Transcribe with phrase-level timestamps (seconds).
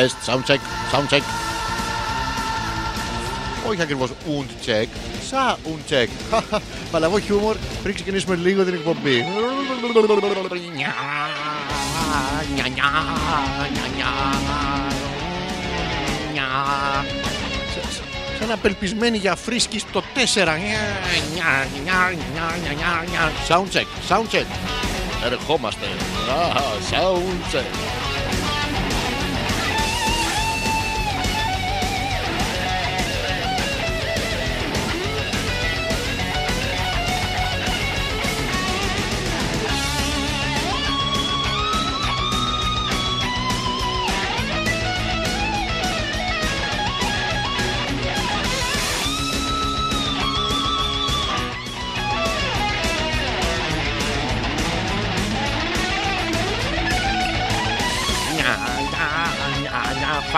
[0.00, 0.58] Τεστ, sound check,
[0.92, 1.22] sound check.
[3.68, 4.86] Όχι ακριβώς und check,
[5.30, 6.08] sound check.
[6.92, 9.24] Παλαβό χιούμορ πριν ξεκινήσουμε λίγο την εκπομπή.
[18.38, 20.02] Σαν απελπισμένη για φρίσκι στο
[20.34, 20.48] 4.
[23.48, 24.46] Sound check, sound check.
[25.24, 25.86] Ερχόμαστε.
[25.86, 26.60] Α,
[26.90, 27.87] Sound check.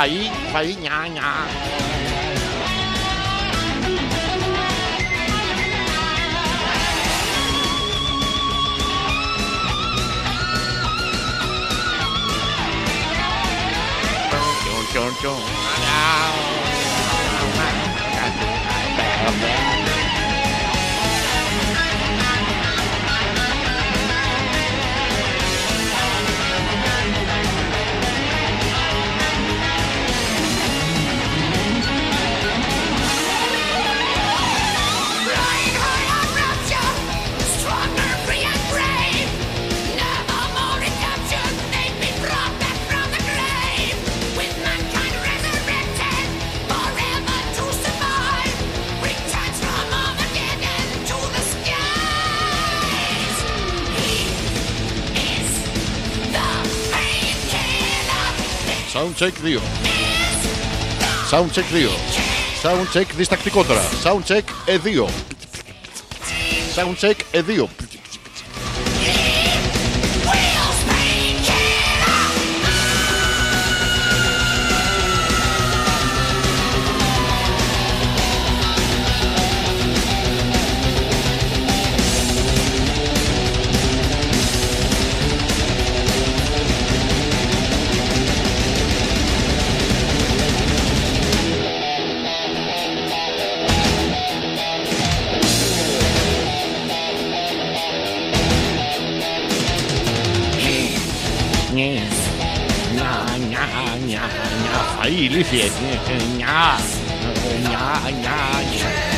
[0.00, 1.46] 睇睇雅雅。
[14.64, 16.59] Chong chong chong.
[59.00, 59.58] Soundcheck 2.
[61.30, 61.88] Soundcheck 2.
[62.62, 63.80] Soundcheck διστακτικότερα.
[64.04, 65.08] Soundcheck ε2.
[66.76, 67.66] Soundcheck ε2.
[105.50, 105.72] Φαΐ, ηλίθιες.
[106.36, 106.78] Νια,
[107.60, 108.36] νια, νια,
[108.70, 109.09] νια.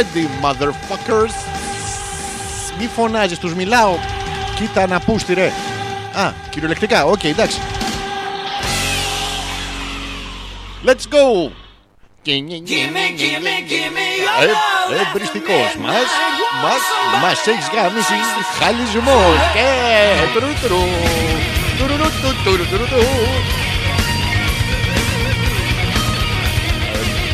[0.00, 1.34] Ready, motherfuckers?
[2.78, 3.96] Μη φωνάζεις, τους μιλάω.
[4.54, 5.52] Κοίτα ένα πούστη ρε.
[6.14, 7.58] Α, κυριολεκτικά, οκ, εντάξει.
[10.86, 11.50] Let's go!
[12.24, 12.32] Ε,
[15.06, 16.08] εμπρηστικός μας,
[16.62, 16.82] μας,
[17.22, 18.14] μας έχεις γαμήσει
[18.58, 19.68] χαλισμός και
[20.34, 20.84] τρου-τρου,
[21.78, 23.04] τουρουρου-του-τουρου-τουρου-του.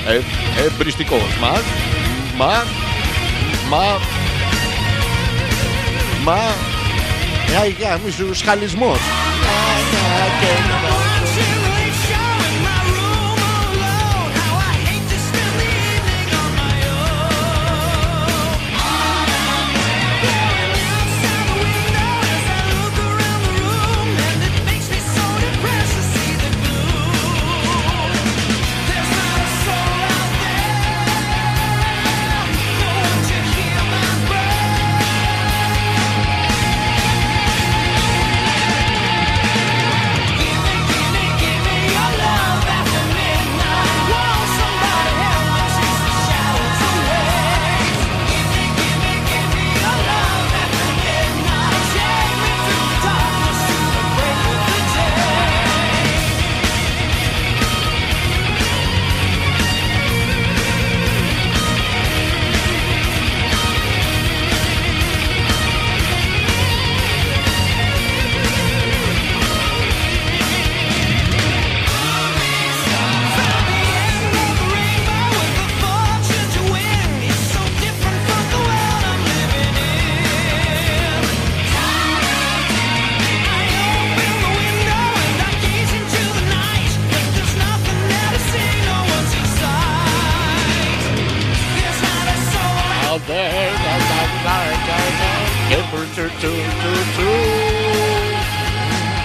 [0.09, 0.21] Ε,
[0.67, 1.63] εμπριστικός μας,
[2.37, 2.65] μα,
[3.71, 3.99] μα,
[6.25, 6.39] μα,
[7.65, 8.99] ε, γάμισου σχαλισμός.
[9.91, 11.06] Gimme, gimme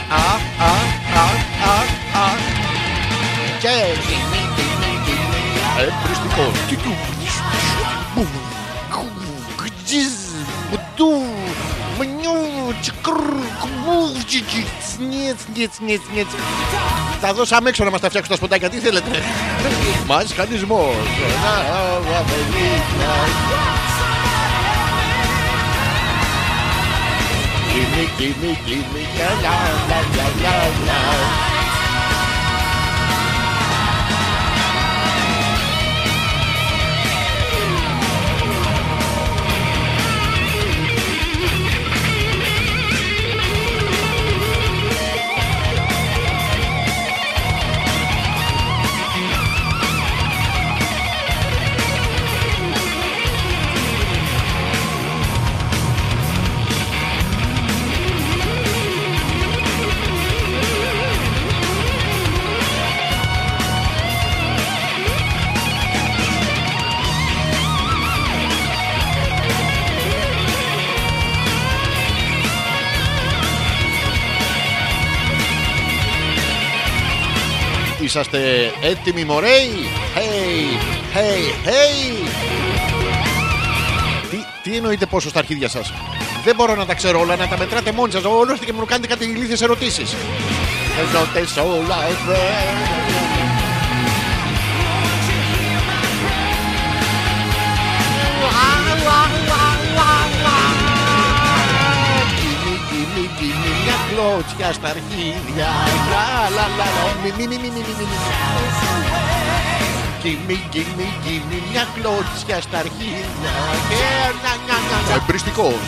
[0.10, 0.74] Α, α,
[1.16, 1.28] α,
[1.70, 1.78] α,
[2.22, 2.28] α.
[3.60, 3.68] Και
[5.80, 6.52] εμπριστικό.
[8.16, 8.28] Μπουμ.
[9.56, 10.12] Κτζιζ.
[10.72, 11.12] Μπτου.
[11.98, 12.74] Μνιού.
[12.82, 13.12] Τσικρ.
[13.60, 14.24] Κουμπού.
[14.28, 14.66] Τσιτσι.
[14.80, 16.28] Τσνιέτ, τσνιέτ, τσνιέτ, τσνιέτ.
[17.22, 18.70] Θα δώσαμε έξω να μας τα φτιάξουν τα σποντάκια.
[18.70, 19.24] Τι θέλετε;
[20.08, 20.96] Μας χανισμός.
[27.74, 31.51] Give me, give me, give me your love, love, love, love, love.
[78.12, 79.70] Είσαστε έτοιμοι μωρέοι
[80.16, 82.28] Hey, hey, hey.
[84.30, 85.94] Τι, τι εννοείτε πόσο στα αρχίδια σας;
[86.44, 88.24] Δεν μπορώ να τα ξέρω όλα Να τα μετράτε μόνοι σας.
[88.24, 90.16] Όλος και μου κάνετε κάτι ηλίθιες ερωτήσεις.
[91.00, 93.21] Ερωτές όλα εδώ
[104.12, 105.70] gimme μια κλώτσια στα αρχίδια
[106.12, 108.18] Λα, λα, λα, λα, μη, μη, μη, μη, μη, μη, μη.
[110.24, 113.52] Gimme, gimme, gimme μια κλώτσια στα αρχίδια
[113.90, 114.04] Και
[114.44, 115.14] να, να, να, να.
[115.16, 115.82] Εμπριστικός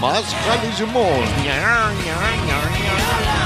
[0.00, 2.96] Μασχαλισμός Νια, νια, νια, νια.
[2.96, 3.45] Είστε,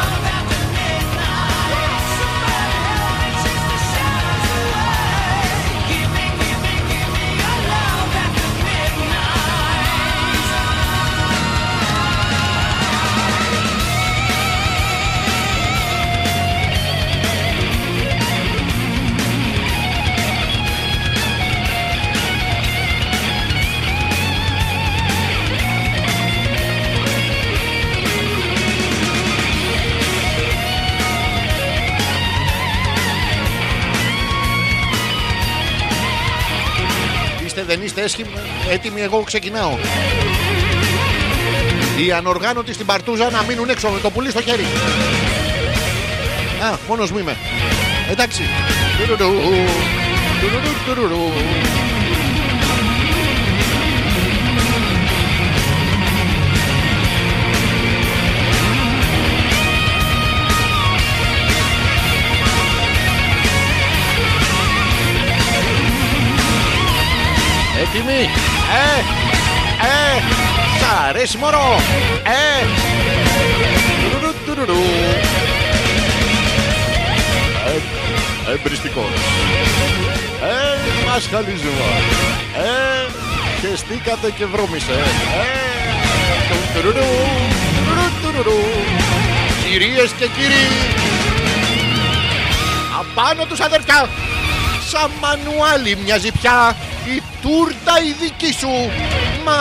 [37.70, 38.30] δεν είστε έσχυμοι,
[38.70, 39.78] έτοιμοι, εγώ ξεκινάω.
[41.98, 44.64] Οι ανοργάνωτοι στην παρτούζα να μείνουν έξω με το πουλί στο χέρι.
[46.62, 47.36] Α, μόνος μου είμαι.
[48.10, 48.42] Εντάξει.
[67.92, 68.28] Έτοιμοι.
[68.82, 69.00] Ε,
[69.86, 70.20] ε,
[70.78, 71.80] σ' αρέσει μωρό.
[72.24, 72.66] Ε,
[74.02, 74.82] τουρουρου, τουρουρου.
[78.46, 79.04] Ε, εμπριστικός.
[80.42, 81.90] Ε, μασχαλισμό.
[82.56, 83.10] Ε,
[83.60, 84.92] και στήκατε και βρώμισε.
[84.92, 86.92] Ε, τουρουρου,
[87.74, 88.60] τουρουρου, τουρουρου.
[89.70, 90.66] Κυρίες και κύριοι,
[93.00, 94.08] απάνω τους αδερφιά,
[94.90, 96.89] σαν μανουάλι μοιάζει πια η
[97.50, 98.72] τούρτα η δική σου.
[99.44, 99.56] Μα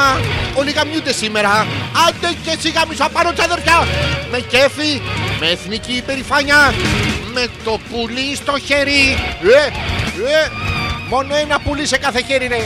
[0.55, 1.67] όλοι γαμιούνται σήμερα.
[2.07, 3.87] Άντε και εσύ γαμίσου απάνω τους αδερφιά.
[4.31, 5.01] Με κέφι,
[5.39, 6.73] με εθνική υπερηφάνεια,
[7.33, 9.01] με το πουλί στο χέρι.
[9.43, 9.65] Ε,
[10.35, 10.51] ε,
[11.09, 12.61] μόνο ένα πουλί σε κάθε χέρι ρε.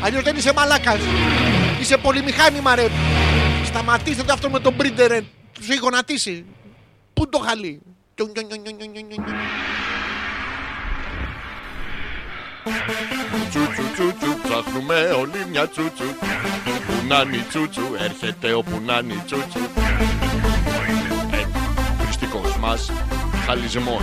[0.00, 1.00] Αλλιώς δεν είσαι μαλάκας.
[1.80, 2.86] Είσαι πολυμηχάνημα ρε.
[3.64, 5.20] Σταματήστε το αυτό με τον μπρίντερ ρε.
[5.52, 6.44] Τους έχει γονατίσει.
[7.14, 7.80] Πού το χαλί.
[13.48, 16.04] Τσουτσουτσουτσου, ψάχνουμε όλοι μια τσουτσου.
[16.86, 19.58] Πουνάνι τσουτσου, έρχεται ο πουνάνι τσουτσου.
[21.30, 21.46] Ε,
[22.02, 22.92] Χριστικός μας
[23.46, 24.02] χαλισμός.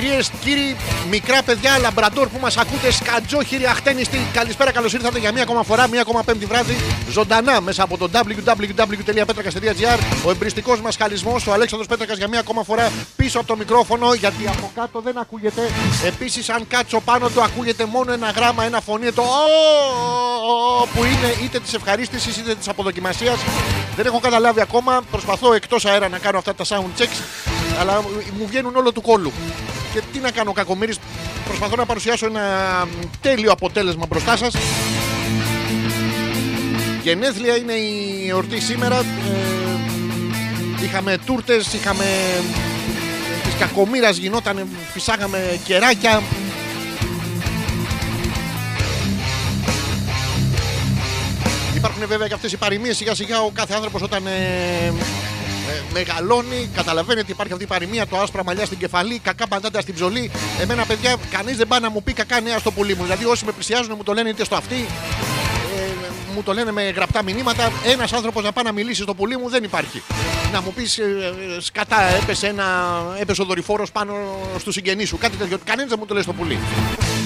[0.00, 0.76] Κυρίες, κύριοι,
[1.10, 5.88] μικρά παιδιά, λαμπραντόρ που μας ακούτε, σκατζόχυροι, αχτένιστοι, καλησπέρα, καλώς ήρθατε για μία ακόμα φορά,
[5.88, 6.76] μία ακόμα πέμπτη βράδυ,
[7.10, 9.98] ζωντανά μέσα από το www.petrakas.gr.
[10.24, 14.14] Ο εμπριστικός μας χαλισμός, ο Αλέξανδρος Πέτρακας για μία ακόμα φορά πίσω από το μικρόφωνο,
[14.14, 15.70] γιατί από κάτω δεν ακούγεται.
[16.04, 21.34] Επίσης, αν κάτσω πάνω του, ακούγεται μόνο ένα γράμμα, ένα φωνή, το «Ω», που είναι
[21.42, 23.38] είτε της ευχαρίστησης είτε της αποδοκιμασίας.
[23.96, 25.02] Δεν έχω καταλάβει ακόμα.
[25.10, 27.20] Προσπαθώ εκτός αέρα να κάνω αυτά τα sound checks,
[27.80, 28.02] αλλά
[28.38, 29.32] μου βγαίνουν όλο του κόλλου.
[29.92, 30.94] Και τι να κάνω, κακομίρι.
[31.44, 32.42] Προσπαθώ να παρουσιάσω ένα
[33.20, 34.54] τέλειο αποτέλεσμα μπροστά σας.
[37.02, 38.98] Γενέθλια είναι η εορτή σήμερα.
[38.98, 42.04] Ε, είχαμε τούρτες, είχαμε
[43.44, 46.22] της κακομήρας γινόταν, φυσάγαμε κεράκια.
[51.76, 54.30] Υπάρχουν βέβαια και αυτές οι παροιμίες σιγά σιγά ο κάθε άνθρωπος όταν ε,
[54.86, 54.92] ε,
[55.92, 59.94] μεγαλώνει, καταλαβαίνει ότι υπάρχει αυτή η παροιμία, το άσπρα μαλλιά στην κεφαλή, κακά παντάτα στην
[59.94, 60.30] ψωλή.
[60.60, 63.02] Εμένα, παιδιά, κανείς δεν πάει να μου πει κακά νέα στο πουλί μου.
[63.02, 65.57] Δηλαδή, όσοι με πλησιάζουν μου το λένε είτε στο αυτή, ε,
[66.38, 67.72] μου το λένε με γραπτά μηνύματα.
[67.84, 70.02] Ένας άνθρωπος να πάει να μιλήσει στο πουλί μου δεν υπάρχει.
[70.52, 72.66] Να μου πεις ε, σκατά, έπεσε, ένα,
[73.18, 74.14] έπεσε ο δορυφόρος πάνω
[74.58, 75.18] στους συγγενείς σου.
[75.18, 75.58] Κάτι τέτοιο.
[75.64, 76.58] Κανένας δεν μου το λέει στο πουλί.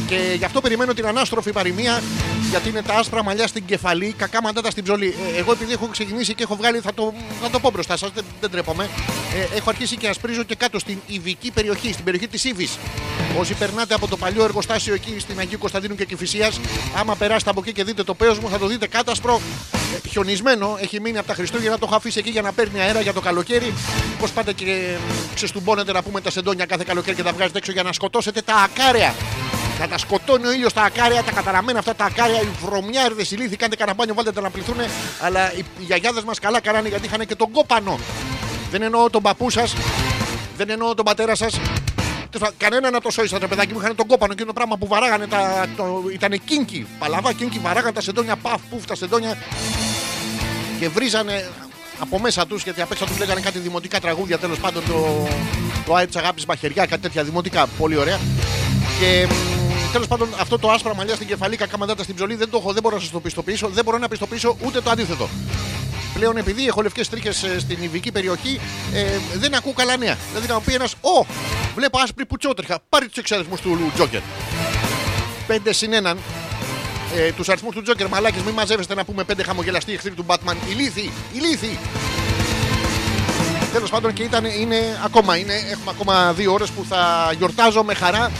[0.06, 2.02] Και γι' αυτό περιμένω την ανάστροφη παροιμία,
[2.50, 5.14] γιατί είναι τα άσπρα μαλλιά στην κεφαλή, κακά μαντάτα στην ψωλή.
[5.34, 8.10] Ε, εγώ επειδή έχω ξεκινήσει και έχω βγάλει, θα το, θα το πω μπροστά σας,
[8.14, 8.88] δεν, δεν τρέπομαι.
[9.34, 12.78] Ε, έχω αρχίσει και ασπρίζω και κάτω στην ειδική περιοχή, στην περιοχή της Ήβης.
[13.38, 16.50] Όσοι περνάτε από το παλιό εργοστάσιο εκεί στην Αγίου Κωνσταντίνου και Κυφυσία,
[16.96, 19.01] άμα περάσετε από εκεί και δείτε το πέος μου, θα το δείτε κάτασπρο.
[19.94, 23.00] Ε, χιονισμένο, έχει μείνει από τα Χριστούγεννα, το έχω αφήσει εκεί για να παίρνει αέρα
[23.00, 23.74] για το καλοκαίρι.
[24.20, 24.98] Πώς πάτε και ε,
[25.34, 28.54] ξεστουμπώνετε να πούμε τα σεντόνια κάθε καλοκαίρι και τα βγάζετε έξω για να σκοτώσετε τα
[28.54, 29.14] ακάρια.
[29.80, 33.34] Να τα σκοτώνει ο ήλιος τα ακάρια, τα καταραμένα αυτά τα ακάρια, οι βρωμιάρδε, οι
[33.34, 34.76] λύθοι, κάντε κανένα μπάνιο, βάλτε τα να πληθούν.
[35.20, 37.98] Αλλά οι γιαγιάδες μας καλά κάνανε γιατί είχαν και τον κόπανο.
[38.70, 39.74] Δεν εννοώ τον παππού σας,
[40.56, 41.60] δεν εννοώ τον πατέρα σας.
[42.56, 45.26] Κανένα να το σώησα το παιδάκι μου είχαν τον κόπανο εκείνο το πράγμα που βαράγανε
[45.26, 45.66] τα.
[45.76, 46.86] Το, ήταν κίνκι.
[46.98, 49.38] Παλαβά κίνκι, βαράγανε τα σεντόνια, παφ, πουφ τα σεντόνια
[50.78, 51.50] και βρίζανε
[51.98, 55.28] από μέσα τους γιατί απ' έξω τους λέγανε κάτι δημοτικά τραγούδια τέλος πάντων το,
[55.86, 57.66] το Άι της Αγάπης Μαχαιριά, κάτι τέτοια δημοτικά.
[57.78, 58.20] Πολύ ωραία.
[59.00, 59.28] Και
[59.92, 62.72] τέλος πάντων αυτό το άσπρα μαλλιά στην κεφαλή, κακά μαντάτα στην ψωλή δεν το έχω,
[62.72, 63.68] δεν μπορώ να σας το πιστοποιήσω.
[63.68, 65.28] Δεν μπορώ να πιστοποιήσω ούτε το αντίθετο.
[66.14, 68.60] Πλέον επειδή έχω λευκές τρίχες στην ειδική περιοχή,
[68.92, 69.04] ε,
[69.34, 70.16] δεν ακούω καλά νέα.
[70.30, 71.26] Δηλαδή να μου πει ένας, Ω,
[71.74, 72.78] βλέπω άσπρη πουτσότριχα.
[72.88, 74.20] Πάρει τους εξαδελφού του Τζόκερ.
[75.48, 76.16] 5 συν 1.
[77.16, 80.54] Ε, τους αριθμούς του Τζόκερ, μαλάκες, μην μαζεύεστε να πούμε 5 χαμογελαστοί εχθροί του Batman.
[80.70, 81.78] Ηλίθι, ηλίθι.
[83.72, 87.94] Τέλος πάντων και ήταν, είναι ακόμα, είναι, έχουμε ακόμα δύο ώρες που θα γιορτάζω με
[87.94, 88.30] χαρά.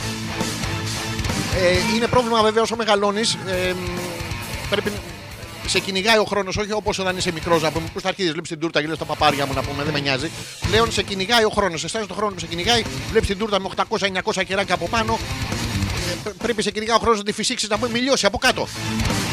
[1.55, 3.33] Ε, είναι πρόβλημα βέβαια όσο μεγαλώνεις.
[3.33, 3.73] Ε,
[4.69, 4.91] πρέπει
[5.65, 7.87] σε κυνηγάει ο χρόνος, όχι όπως όταν είσαι μικρός να πούμε.
[7.93, 9.99] Πού θα αρχίσει, βλέπεις την τούρτα και λε τα παπάρια μου να πούμε, δεν με
[9.99, 10.31] νοιάζει.
[10.69, 11.83] Πλέον σε κυνηγάει ο χρόνος.
[11.83, 13.69] Αισθάνεσαι τον χρόνο που σε κυνηγάει, βλέπεις την τούρτα με
[14.33, 15.19] 800-900 κεράκια από πάνω.
[16.25, 18.67] Ε, πρέπει σε κυνηγάει ο χρόνος να τη φυσήξεις να πούμε μιλιώσει από κάτω.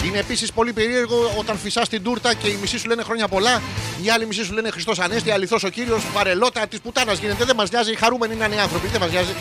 [0.07, 3.63] Είναι επίσης πολύ περίεργο όταν φυσάς την τούρτα και οι μισοί σου λένε χρόνια πολλά,
[4.03, 7.45] οι άλλοι μισοί σου λένε Χριστός Ανέστη, αληθό ο κύριος, βαρελότα της πουτάνας γίνεται.
[7.45, 9.33] Δεν μας νοιάζει, χαρούμενοι να είναι οι άνθρωποι, δεν μας νοιάζει.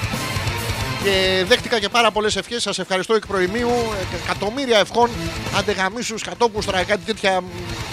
[1.04, 2.62] Και δέχτηκα και πάρα πολλές ευχές.
[2.62, 3.70] Σας ευχαριστώ εκ προημίου.
[4.24, 5.10] Εκατομμύρια ευχών.
[5.58, 7.44] Αντεγαμίσου, κατόκουστρα, κάτι τέτοια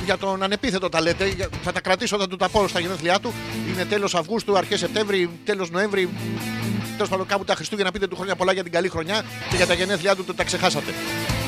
[0.04, 1.48] για τον ανεπίθετο τα λέτε.
[1.62, 3.32] Θα τα κρατήσω, θα του τα πω στα γενέθλιά του.
[3.72, 6.08] Είναι τέλος Αυγούστου, αρχές Σεπτέμβρη, τέλος Νοέμβρη.
[6.92, 9.66] Τέλος πάντων, κάπου τα Χριστούγεννα πείτε του χρόνια πολλά για την καλή χρονιά και για
[9.66, 10.94] τα γενέθλιά του το τα ξεχάσατε.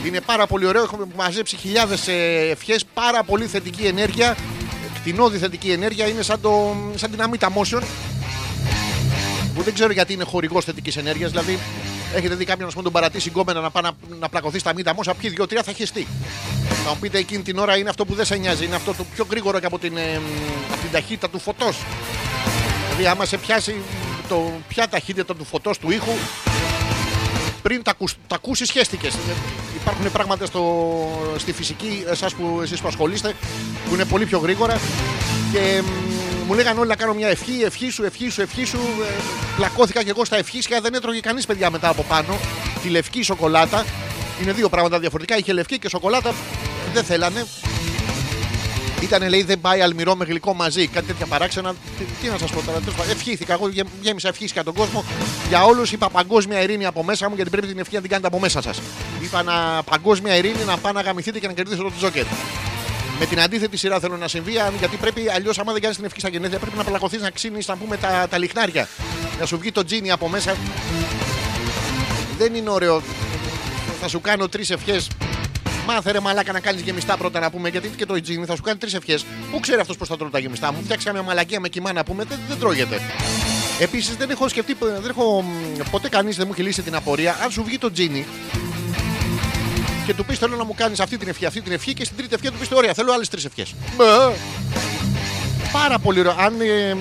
[0.06, 0.82] Είναι πάρα πολύ ωραίο.
[0.82, 2.08] Έχουμε μαζέψει χιλιάδες
[2.50, 2.84] ευχές.
[2.94, 4.36] Πάρα πολύ θετική ενέργεια.
[5.00, 6.06] Κτηνόδη θετική ενέργεια.
[6.08, 7.82] Είναι σαν, το, σαν την Amita Motion
[9.58, 11.30] που δεν ξέρω γιατί είναι χορηγός θετικής ενέργειας.
[11.30, 11.58] Δηλαδή,
[12.14, 14.94] έχετε δει κάποιον να πούμε, τον παρατήσει γκόμενα να πάει να, να πλακωθεί στα μύτα
[14.94, 16.06] μόσα, ποιοι δύο-τρία θα χεστεί.
[16.84, 19.04] Θα μου πείτε εκείνη την ώρα είναι αυτό που δεν σε νοιάζει, είναι αυτό το
[19.14, 20.20] πιο γρήγορο και από την, ε,
[20.72, 21.76] από την ταχύτητα του φωτός.
[22.86, 23.74] Δηλαδή, άμα σε πιάσει
[24.28, 26.12] το, ποια ταχύτητα του φωτός του ήχου,
[27.62, 27.94] πριν τα,
[28.26, 29.14] τα ακούσεις, χέστηκες.
[29.80, 30.88] Υπάρχουν πράγματα στο,
[31.36, 33.34] στη φυσική, εσάς που, εσείς που ασχολείστε,
[33.88, 34.80] που είναι πολύ πιο γρήγορα.
[35.52, 35.82] Και
[36.48, 38.78] μου λέγανε όλοι να κάνω μια ευχή, ευχή σου, ευχή σου, ευχή σου.
[38.78, 39.22] Ε,
[39.56, 42.38] πλακώθηκα και εγώ στα ευχήσια, δεν έτρωγε κανείς παιδιά μετά από πάνω.
[42.82, 43.84] Τη λευκή σοκολάτα.
[44.42, 45.38] Είναι δύο πράγματα διαφορετικά.
[45.38, 46.34] Είχε λευκή και σοκολάτα.
[46.94, 47.46] Δεν θέλανε.
[49.00, 50.86] Ήταν λέει δεν πάει αλμυρό με γλυκό μαζί.
[50.86, 51.74] Κάτι τέτοια παράξενα.
[51.98, 52.80] Τι, τι να σας πω τώρα.
[53.10, 53.52] Ευχήθηκα.
[53.52, 53.68] Εγώ
[54.00, 55.04] γέμισα ευχήθηκα τον κόσμο.
[55.48, 58.28] Για όλους είπα παγκόσμια ειρήνη από μέσα μου γιατί πρέπει την ευχή να την κάνετε
[58.28, 58.80] από μέσα σας.
[59.22, 62.24] Είπα να παγκόσμια ειρήνη να πάνε να γαμηθείτε και να κερδίσετε τον Τζόκερ.
[63.18, 66.20] Με την αντίθετη σειρά θέλω να συμβεί, γιατί πρέπει αλλιώς, άμα δεν κάνεις την ευχή
[66.20, 68.88] στα γενέθλια, πρέπει να πλακωθεί να ξύνεις, να πούμε τα, τα λιχνάρια.
[69.40, 70.56] Να σου βγει το τζίνι από μέσα.
[72.38, 73.02] Δεν είναι ωραίο.
[74.00, 75.08] Θα σου κάνω τρεις ευχές.
[75.86, 78.62] Μάθε ρε μαλάκα να κάνεις γεμιστά πρώτα να πούμε, γιατί και το τζίνι θα σου
[78.62, 79.24] κάνει τρεις ευχές.
[79.50, 82.04] Πού ξέρει αυτός πώς θα τρώει τα γεμιστά μου; Φτιάξει μια μαλακία με κοιμά να
[82.04, 83.00] πούμε, δεν, δεν τρώγεται.
[83.78, 85.44] Επίσης δεν έχω σκεφτεί, δεν έχω,
[85.90, 87.36] ποτέ κανείς δεν μου έχει λύσει την απορία.
[87.42, 88.26] Αν σου βγει το τζίνι,
[90.08, 92.16] και του πεις: Θέλω να μου κάνεις αυτή την ευχή, αυτή την ευχή και στην
[92.16, 93.74] τρίτη ευχή του πεις: Ωραία, θέλω άλλες τρεις ευχές.
[95.72, 96.34] Πάρα πολύ ωραίο.
[96.38, 96.96] Αν, ε,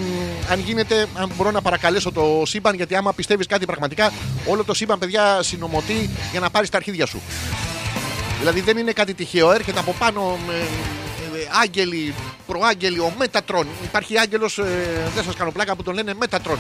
[0.52, 4.12] αν γίνεται, αν μπορώ να παρακαλέσω το σύμπαν, γιατί άμα πιστεύεις κάτι πραγματικά,
[4.48, 7.22] όλο το σύμπαν, παιδιά, συνομωτεί για να πάρεις τα αρχίδια σου.
[8.40, 10.38] Δηλαδή δεν είναι κάτι τυχαίο, έρχεται από πάνω.
[10.50, 12.14] Ε, άγγελοι,
[12.48, 13.68] προάγγελοι, ο Μέτατρον.
[13.84, 14.64] Υπάρχει άγγελος, ε,
[15.16, 16.60] δεν σας κάνω πλάκα, που τον λένε Μέτατρον.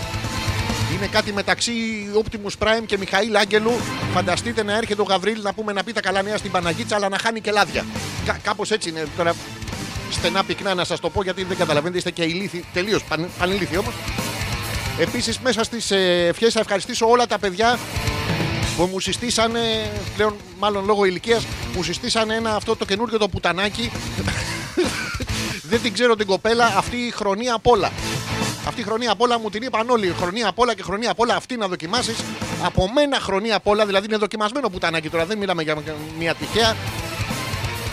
[0.94, 1.72] Είναι κάτι μεταξύ
[2.24, 3.72] Optimus Prime και Μιχαήλ Άγγελου.
[4.14, 7.10] Φανταστείτε να έρχεται ο Γαβρίλ να πούμε να πει τα καλά νέα στην Παναγίτσα, αλλά
[7.10, 7.86] να χάνει και λάδια.
[8.26, 9.08] Κα, Κάπως έτσι είναι.
[9.18, 9.36] Τώρα
[10.12, 12.66] στενά πυκνά να σας το πω γιατί δεν καταλαβαίνετε, είστε και ηλίθιοι.
[12.74, 13.94] Τελείως παν, πανηλίθιοι όμως.
[15.00, 15.92] Επίσης, μέσα στις
[16.28, 17.80] ευχές θα ευχαριστήσω όλα τα παιδιά
[18.78, 21.46] που μου συστήσανε, πλέον μάλλον λόγω ηλικίας,
[21.76, 23.92] μου συστήσανε ένα αυτό το καινούργιο το πουτανάκι.
[25.70, 27.92] δεν την ξέρω την κοπέλα, αυτή η χρονία απ' όλα.
[28.68, 30.14] Αυτή η χρονία απ' όλα μου την είπαν όλοι.
[30.20, 32.18] Χρονία απ' όλα και χρονία απ' όλα αυτή να δοκιμάσεις.
[32.64, 35.78] Από μένα χρονία απ' όλα, δηλαδή είναι δοκιμασμένο πουτανάκι τώρα, δεν μιλάμε για
[36.18, 36.76] μια τυχαία.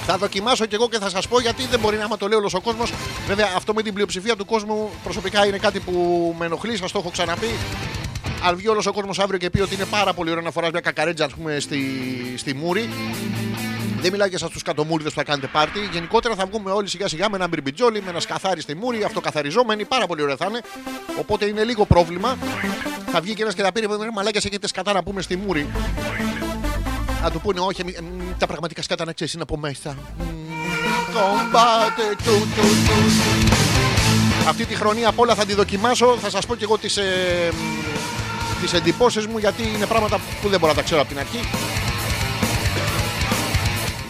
[0.06, 2.38] Θα δοκιμάσω κι εγώ και θα σας πω γιατί δεν μπορεί να άμα το λέει
[2.38, 2.92] όλος ο κόσμος.
[3.26, 6.98] Βέβαια, αυτό με την πλειοψηφία του κόσμου προσωπικά είναι κάτι που με ενοχλεί, σας το
[6.98, 7.50] έχω ξαναπεί.
[8.46, 10.70] Αν βγει όλος ο κόσμος αύριο και πει ότι είναι πάρα πολύ ωραίο να φοράς
[10.70, 11.80] μια κακαρέτζα, ας πούμε, στη,
[12.36, 12.88] στη μούρη.
[14.04, 15.78] Δεν μιλάω για εσάς τους κατομούριδε που θα κάνετε πάρτι.
[15.92, 19.84] Γενικότερα θα βγούμε όλοι σιγά σιγά με ένα μπιρμπιτζόλι, με ένα σκαθάρι στη μούρη, αυτοκαθαριζόμενοι.
[19.84, 20.60] Πάρα πολύ ωραία θα είναι.
[21.18, 22.36] Οπότε είναι λίγο πρόβλημα.
[23.12, 25.68] Θα βγει και ένας και θα πει: «Ρε Μαλάκια, έχετε σκατά να πούμε στη μούρη.
[27.22, 28.04] Να του πούνε όχι, εμεί- εμ,
[28.38, 29.96] τα πραγματικά σκάτα να ξέρεις είναι από μέσα.
[30.18, 30.26] Μμμ,
[31.14, 32.96] κομπάτε, του, του, του.
[34.48, 36.16] Αυτή τη χρονιά απ' όλα θα τη δοκιμάσω.
[36.20, 37.04] Θα σας πω και εγώ τις, ε,
[37.52, 41.18] μ, τις εντυπώσεις μου γιατί είναι πράγματα που δεν μπορώ να τα ξέρω από την
[41.18, 41.40] αρχή.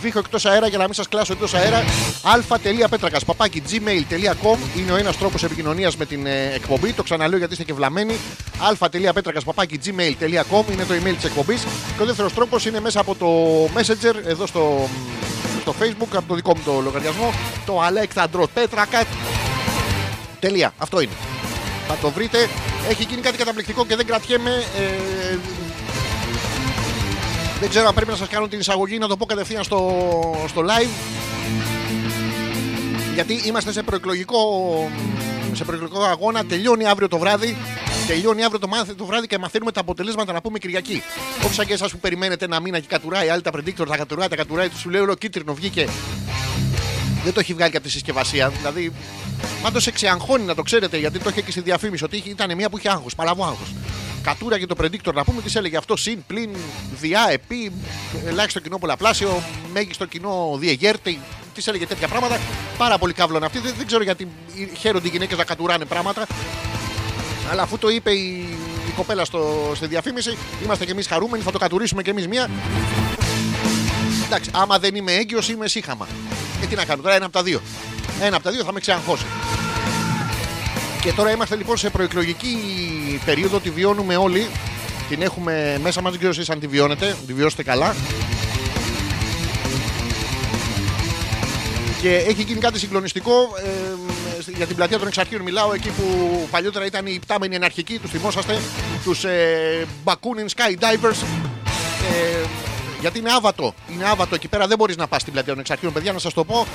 [0.05, 1.85] Βήχω εκτός αέρα για να μην σας κλάσω εκτός αέρα.
[2.23, 6.93] αλφα.πέτρακας παπάκι gmail.com είναι ο ένας τρόπος επικοινωνίας με την ε, εκπομπή.
[6.93, 8.17] Το ξαναλέω γιατί είστε και βλαμμένοι.
[8.69, 11.63] αλφα.πέτρακας παπάκι gmail.com είναι το email της εκπομπής.
[11.97, 13.29] Και ο δεύτερος τρόπος είναι μέσα από το
[13.65, 14.89] Messenger εδώ στο,
[15.61, 17.33] στο Facebook, από το δικό μου το λογαριασμό.
[17.67, 19.03] Το Αλέξανδρο Πέτρακα.
[20.41, 20.73] Τελεία.
[20.79, 21.13] Αυτό είναι.
[21.89, 22.49] Θα το βρείτε.
[22.89, 24.51] Έχει γίνει κάτι καταπληκτικό και δεν κρατιέμαι.
[24.51, 25.39] Ε,
[27.61, 29.91] δεν ξέρω αν πρέπει να σας κάνω την εισαγωγή να το πω κατευθείαν στο,
[30.49, 30.89] στο live.
[33.15, 34.39] Γιατί είμαστε σε προεκλογικό,
[35.53, 36.45] σε προεκλογικό αγώνα.
[36.45, 37.57] Τελειώνει αύριο το βράδυ.
[38.07, 41.03] Τελειώνει αύριο το, μάθε, το βράδυ και μαθαίνουμε τα αποτελέσματα να πούμε Κυριακή.
[41.45, 44.29] Όχι σαν και εσάς που περιμένετε ένα μήνα και κατουράει, άλλοι τα predictor, τα κατουράει,
[44.29, 44.69] τα κατουράει.
[44.69, 45.89] Του σου λέει όλο κίτρινο βγήκε.
[47.25, 48.49] Δεν το έχει βγάλει και από τη συσκευασία.
[48.49, 48.93] Δηλαδή,
[49.63, 52.55] πάντως σε ξεαγχώνει να το ξέρετε γιατί το είχε και στη διαφήμιση ότι είχε- ήταν
[52.57, 53.75] μια που είχε άγχος, παλαβό άγχος.
[54.25, 56.51] Κατούρα και το predictor να πούμε τι έλεγε αυτό συν, πλην,
[57.01, 57.73] διά, επί,
[58.27, 61.21] ελάχιστο κοινό πολλαπλάσιο, μέγιστο κοινό διεγέρτη.
[61.55, 62.41] Τι έλεγε τέτοια πράγματα.
[62.79, 63.59] Πάρα πολύ κάβλων αυτή.
[63.59, 64.29] Δεν, δεν ξέρω γιατί
[64.79, 66.27] χαίρονται οι γυναίκες να κατουράνε πράγματα.
[67.51, 68.49] Αλλά αφού το είπε η,
[68.89, 72.51] η κοπέλα στο, στη διαφήμιση, είμαστε κι εμείς χαρούμενοι, θα το κατουρίσουμε κι εμείς μία.
[74.27, 76.09] Εντάξει, άμα δεν είμαι έγκυος, είμαι σύχαμα.
[76.61, 77.61] Και τι να κάνω τώρα, ένα από τα δύο.
[78.21, 79.25] Ένα από τα δύο θα με ξεαγχώσει.
[81.05, 82.57] Και τώρα είμαστε λοιπόν σε προεκλογική
[83.25, 84.49] περίοδο, τη βιώνουμε όλοι.
[85.09, 87.95] Την έχουμε μέσα μας, δεν ξέρω εσείς αν τη βιώνετε, τη βιώσετε καλά.
[92.01, 93.33] Και έχει γίνει κάτι συγκλονιστικό.
[93.65, 96.05] ε, για την πλατεία των Εξαρχείων μιλάω, εκεί που
[96.51, 98.59] παλιότερα ήταν οι πτάμενοι εναρχικοί, τους θυμόσαστε,
[99.05, 101.25] τους ε, Bakunin Skydivers.
[102.13, 102.47] Ε,
[103.01, 103.75] γιατί είναι άβατο.
[103.93, 106.33] Είναι άβατο εκεί πέρα, δεν μπορείς να πας στην πλατεία των Εξαρχείων, παιδιά, να σας
[106.33, 106.67] το πω.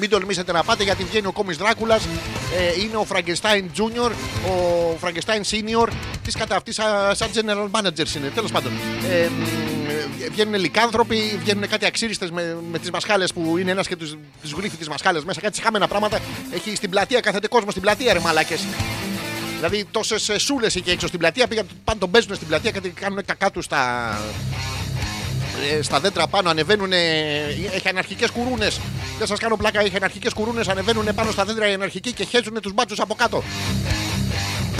[0.00, 2.04] Μην τολμήσετε να πάτε γιατί βγαίνει ο κόμις Δράκουλας.
[2.58, 4.10] Ε, Είναι ο Frankenstein Junior
[4.46, 5.88] Ο Frankenstein Senior
[6.24, 8.30] Της κατά αυτή σαν, σαν general managers είναι.
[8.34, 8.72] Τέλος πάντων
[9.10, 9.44] ε, μ,
[10.30, 14.52] Βγαίνουν λικάνθρωποι Βγαίνουν κάτι αξίριστες με, με τις μασχάλες Που είναι ένας και τους, τους
[14.52, 15.40] γλύφει τις μασχάλες Μέσα.
[15.40, 16.18] Κάτι χάμενα πράγματα.
[16.50, 18.60] Έχει στην πλατεία κάθεται κόσμος στην πλατεία ρε μαλάκες.
[19.56, 23.24] Δηλαδή τόσες σούλες εκεί έξω στην πλατεία πήγαν πάνε τον παίζουν στην πλατεία και κάνουν
[23.24, 24.10] κακά τους στα,
[24.98, 24.99] ε,
[25.82, 26.92] στα δέντρα πάνω ανεβαίνουν.
[27.72, 28.80] Έχει αναρχικές κουρούνες.
[29.18, 30.68] Δεν σας κάνω πλάκα, έχει αναρχικές κουρούνες.
[30.68, 33.42] Ανεβαίνουν πάνω στα δέντρα οι αναρχικοί και χέζουν τους μπάτσους από κάτω.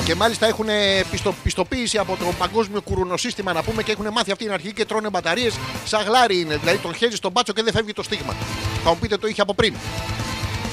[0.04, 0.66] Και μάλιστα έχουν
[1.10, 4.84] πιστο, πιστοποίηση από το παγκόσμιο κουρουνοσύστημα να πούμε και έχουν μάθει αυτοί οι αναρχικοί και
[4.84, 5.54] τρώνε μπαταρίες.
[5.84, 6.56] Σαν γλάρι είναι.
[6.56, 8.36] Δηλαδή τον χέζει τον μπάτσο και δεν φεύγει το στίγμα.
[8.84, 9.74] Θα μου πείτε το είχε από πριν.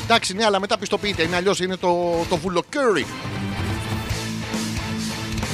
[0.03, 1.23] Εντάξει, ναι, αλλά μετά πιστοποιείται.
[1.23, 3.05] Είναι αλλιώς είναι το, το βουλοκέρι.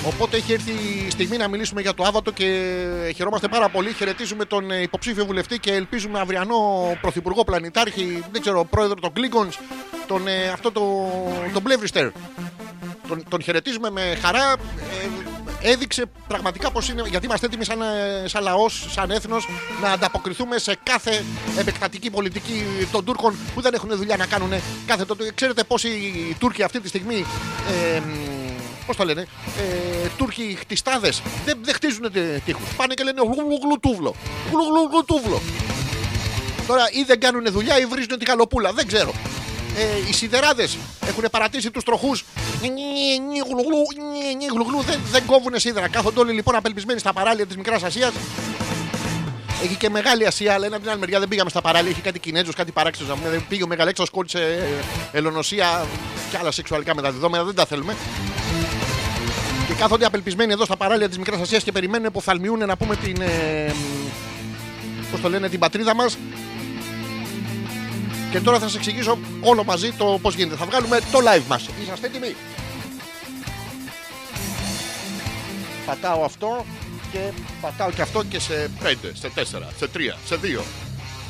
[0.05, 2.45] Οπότε έχει έρθει η στιγμή να μιλήσουμε για το Άβατο και
[3.15, 3.93] χαιρόμαστε πάρα πολύ.
[3.93, 6.57] Χαιρετίζουμε τον ε, υποψήφιο βουλευτή και ελπίζουμε αυριανό
[7.01, 9.49] πρωθυπουργό πλανητάρχη, δεν ξέρω, πρόεδρο των Κλίγκον,
[10.07, 10.81] τον, ε, αυτό το,
[11.53, 12.11] τον Μπλεύριστερ.
[13.07, 14.51] Τον, τον χαιρετίζουμε με χαρά.
[14.51, 19.47] Ε, έδειξε πραγματικά πως είναι, γιατί είμαστε έτοιμοι σαν, ε, σαν λαός, σαν έθνος,
[19.81, 21.23] να ανταποκριθούμε σε κάθε
[21.57, 24.51] επεκτατική πολιτική των Τούρκων που δεν έχουν δουλειά να κάνουν
[24.85, 27.25] κάθε το, Ξέρετε πόσοι οι Τούρκοι αυτή τη στιγμή
[27.95, 28.01] ε,
[28.85, 32.11] Πώς το λένε, ε, Τούρκοι χτιστάδες δεν, δεν χτίζουν
[32.45, 32.75] τείχους.
[32.75, 34.15] Πάνε και λένε γλουγλουτούβλο.
[34.51, 35.41] Γλουγλουτούβλο.
[36.67, 38.71] Τώρα ή δεν κάνουν δουλειά ή βρίζουν τη γαλοπούλα.
[38.73, 39.13] Δεν ξέρω.
[39.77, 42.25] Ε, οι σιδεράδες έχουν παρατήσει τους τροχούς.
[42.61, 42.73] Δεν,
[45.11, 45.87] δεν κόβουν σίδερα.
[45.87, 48.11] Κάθονται όλοι λοιπόν απελπισμένοι στα παράλια της Μικράς Ασίας.
[49.63, 51.19] Έχει και Μεγάλη Ασία, αλλά είναι από την άλλη μεριά.
[51.19, 51.91] Δεν πήγαμε στα παράλια.
[51.91, 53.09] Έχει κάτι Κινέζου, κάτι παράξενος.
[53.09, 53.45] να πούμε.
[53.49, 54.39] Πήγε ο Μεγαλέξο, κόλλησε
[55.11, 55.85] ε, ελονοσία
[56.31, 57.43] και άλλα σεξουαλικά μεταδεδομένα.
[57.43, 57.95] Δεν τα θέλουμε.
[59.73, 62.95] Και κάθονται απελπισμένοι εδώ στα παράλια της Μικράς Ασίας και περιμένουν που θαλμιούν να πούμε
[62.95, 63.21] την.
[63.21, 63.73] Ε,
[65.11, 66.17] Πώς το λένε, την πατρίδα μας.
[68.31, 70.55] Και τώρα θα σας εξηγήσω όλο μαζί το πώς γίνεται.
[70.55, 71.69] Θα βγάλουμε το live μας.
[71.83, 72.35] Είσαστε έτοιμοι;
[75.85, 76.65] Πατάω αυτό
[77.11, 77.19] και
[77.61, 79.41] πατάω και αυτό και σε 5, σε 4,
[79.77, 80.63] σε 3, σε 2.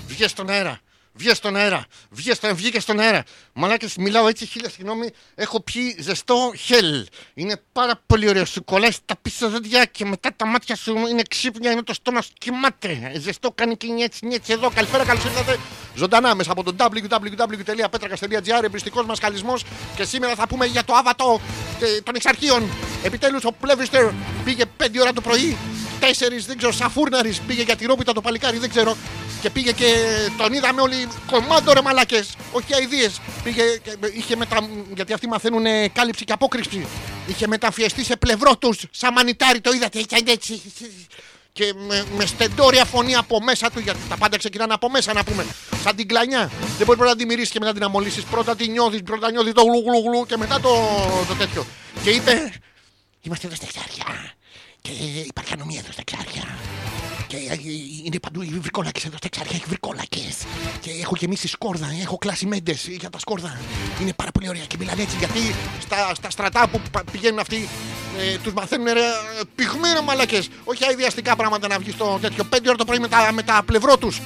[0.08, 0.79] Βγες στον αέρα.
[1.15, 1.86] Βγες στον αέρα.
[2.10, 3.23] Βγες στον, βγήκε στον αέρα.
[3.54, 5.10] Μαλάκες, μιλάω έτσι, χίλια συγγνώμη.
[5.36, 7.08] Έχω πιει ζεστό χέλ.
[7.34, 8.45] Είναι πάρα πολύ ωραίο.
[8.45, 12.21] Σου κολλάει τα πίσω δόντια και μετά τα μάτια σου είναι ξύπνια, είναι το στόμα
[12.21, 13.12] σου κοιμάται.
[13.19, 14.69] Ζεστό κάνει και νιέτσι, νιέτσι εδώ.
[14.69, 15.60] Καλησπέρα, καλώ ήρθατε.
[15.95, 18.63] Ζωντανά μέσα από το www.petrakas.gr.
[18.63, 19.54] Εμπριστικός μας καλισμό.
[19.95, 21.41] Και σήμερα θα πούμε για το άβατο
[21.82, 22.69] ε, των εξαρχείων.
[23.04, 24.12] Επιτέλους ο Πλεύριστερ
[24.43, 25.58] πήγε 5 ώρα το πρωί.
[25.99, 26.06] 4
[26.47, 28.97] δεν ξέρω, σαφούρναρης πήγε για τη ρόπιτα το παλικάρι, δεν ξέρω.
[29.43, 29.95] Και πήγε και
[30.38, 32.36] τον είδαμε όλοι κομμάτο ρε μαλάκες.
[32.51, 33.10] Όχι αειδίε.
[33.43, 34.69] Πήγε και είχε μετα...
[34.95, 36.88] Γιατί αυτοί μαθαίνουν ε, κάλυψη και απόκρυψη.
[37.27, 38.86] Είχε μεταφιεστεί σε πλευρό τους.
[38.91, 39.99] Σαν μανιτάρι το είδατε.
[39.99, 40.62] Ήταν έτσι.
[41.51, 45.23] Και με, με στεντόρια φωνή από μέσα του, γιατί τα πάντα ξεκινάνε από μέσα να
[45.23, 45.45] πούμε.
[45.84, 46.51] Σαν την κλανιά.
[46.77, 48.23] Δεν μπορείς πρώτα να τη μυρίσεις και μετά την αμολύσεις.
[48.23, 50.69] Πρώτα τη νιώθεις, πρώτα νιώθεις το γλου και μετά το,
[51.27, 51.65] το τέτοιο.
[52.03, 52.51] Και είπε,
[53.21, 54.32] Είμαστε εδώ στα εξάρια.
[54.82, 54.91] Και
[55.27, 56.58] υπάρχει ανομία εδώ στα εξάρια.
[57.34, 57.58] Και ε,
[58.06, 59.52] είναι παντού οι βρικόλακες εδώ στα εξάρια.
[59.56, 60.36] Έχει βρικόλακες.
[60.80, 61.88] Και έχω γεμίσει σκόρδα.
[62.02, 63.58] Έχω κλάσει μέντες για τα σκόρδα.
[64.02, 67.67] Είναι πάρα πολύ ωραία και μιλάνε έτσι γιατί στα, στα στρατά που πα- πηγαίνουν αυτοί
[68.19, 69.02] ε, τους μαθαίνουν ρε,
[69.56, 70.50] πυγμένα μαλακές.
[70.63, 72.43] Όχι αειδιαστικά πράγματα να βγεις στο τέτοιο.
[72.43, 74.22] Πέντε ώρα το πρωί με τα, με τα πλευρό τους.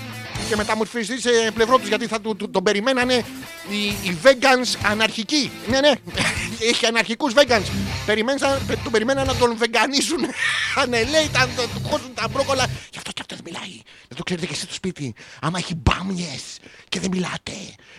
[0.50, 3.24] Και μεταμορφιστεί σε πλευρό τους γιατί θα του, του- τον περιμένανε
[3.70, 5.52] οι, οι vegans αναρχικοί.
[5.70, 5.92] Ναι, ναι.
[6.72, 7.62] Έχει αναρχικούς vegans.
[8.06, 10.18] Περιμέναν, πε- τον περιμέναν να τον βεγγανίσουν.
[10.82, 12.66] Ανελέητα, να του χώσουν τα μπρόκολα.
[12.98, 13.82] Γι' αυτό και αυτός δεν μιλάει.
[14.08, 15.16] Δεν το ξέρετε και εσείς στο σπίτι.
[15.42, 16.44] Άμα έχει μπάμιες
[16.90, 17.54] και δεν μιλάτε,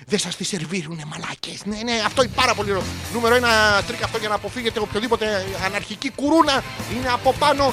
[0.07, 1.65] δεν σας τις σερβίρουνε μαλάκες.
[1.65, 2.83] Ναι, ναι, αυτό είναι πάρα πολύ ωραίο.
[3.13, 6.65] Νούμερο ένα τρικ αυτό για να αποφύγετε οποιοδήποτε αναρχική κουρούνα
[6.97, 7.73] είναι από πάνω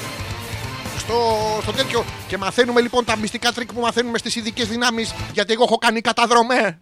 [0.98, 1.18] στο,
[1.62, 2.04] στο τέτοιο.
[2.28, 5.14] Και μαθαίνουμε λοιπόν τα μυστικά τρικ που μαθαίνουμε στις ειδικές δυνάμεις.
[5.32, 6.78] Γιατί εγώ έχω κάνει καταδρομέ.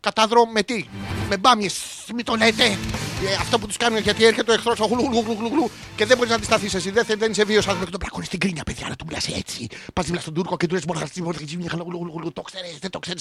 [0.00, 0.84] Καταδρομέ με τι,
[1.28, 1.74] με μπάμιες,
[2.14, 2.78] μην το λέτε.
[3.22, 6.06] Ε, αυτό που του κάνουν γιατί έρχεται ο εχθρό γλου, γλου, γλου, γλου, γλου, και
[6.06, 6.90] δεν μπορεί να αντισταθεί εσύ.
[6.90, 9.66] Δεν, δεν είσαι βίαιο άνθρωπο και τον πλακώνει στην κρίνια, παιδιά, να του μιλά έτσι.
[9.92, 12.76] Πα δίπλα στον Τούρκο και του λε Μοργαστή, Μοργαστή, μια γλου, γλου, γλου, το ξέρει,
[12.80, 13.20] δεν το ξέρει.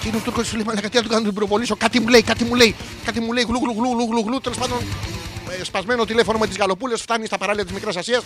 [0.00, 1.76] Και είναι ο Τούρκο σου λέει Μαλάκα, τι να του κάνω να τον προβολήσω.
[1.76, 4.40] Κάτι μου λέει, κάτι μου λέει, κάτι μου λέει, γλου, γλου, γλου, γλου, γλου, γλου.
[4.40, 4.78] Τέλο πάντων,
[5.60, 8.20] ε, σπασμένο τηλέφωνο με τι γαλοπούλε φτάνει στα παράλια τη Μικρά Ασία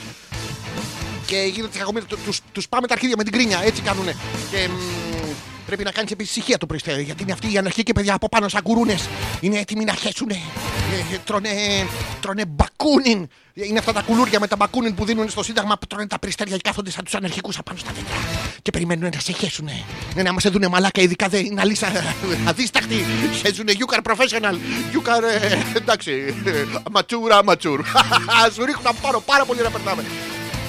[1.26, 2.06] και γίνεται κακομοίρα.
[2.06, 3.60] Του τους πάμε τα αρχίδια με την κρίνια.
[3.64, 4.16] Έτσι κάνουνε.
[4.50, 5.11] Και μ,
[5.76, 7.00] πρέπει να κάνεις επίση ησυχία το πριστέρ.
[7.00, 9.08] Γιατί είναι αυτοί οι αναρχικοί παιδιά από πάνω σαν κουρούνες.
[9.40, 10.34] Είναι έτοιμοι να χέσουνε.
[11.12, 11.48] Ε, τρώνε,
[12.20, 13.28] τρώνε μπακούνιν.
[13.54, 16.56] Είναι αυτά τα κουλούρια με τα μπακούνιν που δίνουν στο Σύνταγμα που τρώνε τα πριστέρια
[16.56, 18.14] και κάθονται σαν τους αναρχικούς απάνω στα δέντρα.
[18.62, 19.84] Και περιμένουν να σε χέσουνε.
[20.14, 21.88] Ναι, να μα δούνε μαλάκα, ειδικά δεν είναι αλήθεια.
[22.48, 23.04] Αδίσταχτοι.
[23.34, 24.54] Χέζουνε you are professional.
[24.92, 25.22] You are.
[25.42, 26.34] ε, εντάξει.
[26.92, 27.78] Amateur, amateur.
[28.54, 30.04] Σου ρίχνουν από πάνω πάρα πολύ να περνάμε.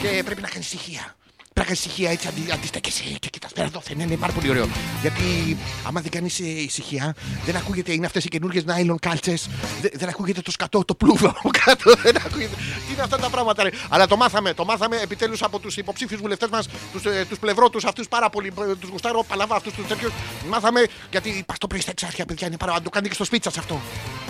[0.02, 1.16] Και πρέπει να κάνεις ησυχία.
[1.54, 3.96] Πρέπει να κάνει ησυχία έτσι αντι, αντιστέκεσαι και κοιτάς πέρα δόθε.
[3.96, 4.68] Ναι, είναι πάρα πολύ ωραίο.
[5.02, 7.94] Γιατί άμα δεν κάνεις ησυχία, δεν ακούγεται.
[7.94, 9.38] Είναι αυτές οι καινούργιες nylon κάλτσε.
[9.82, 11.96] Δεν, δεν ακούγεται το σκατό, το πλούβο από κάτω.
[12.04, 12.56] Δεν ακούγεται.
[12.56, 13.70] Τι είναι αυτά τα πράγματα, ρε.
[13.90, 14.54] Αλλά το μάθαμε.
[14.54, 18.54] Το μάθαμε επιτέλους από τους υποψήφιους βουλευτές μας, τους ε, τους πλευρότου αυτούς πάρα πολύ.
[18.80, 20.12] Τους γουστάρω, παλαβά αυτούς τους τέτοιους.
[20.50, 22.48] Μάθαμε γιατί πας το πρωί στα εξάρχεια, παιδιά.
[22.48, 22.74] Είναι πάρα.
[22.74, 23.82] Αν το κάνετε και στο σπίτι σας αυτό.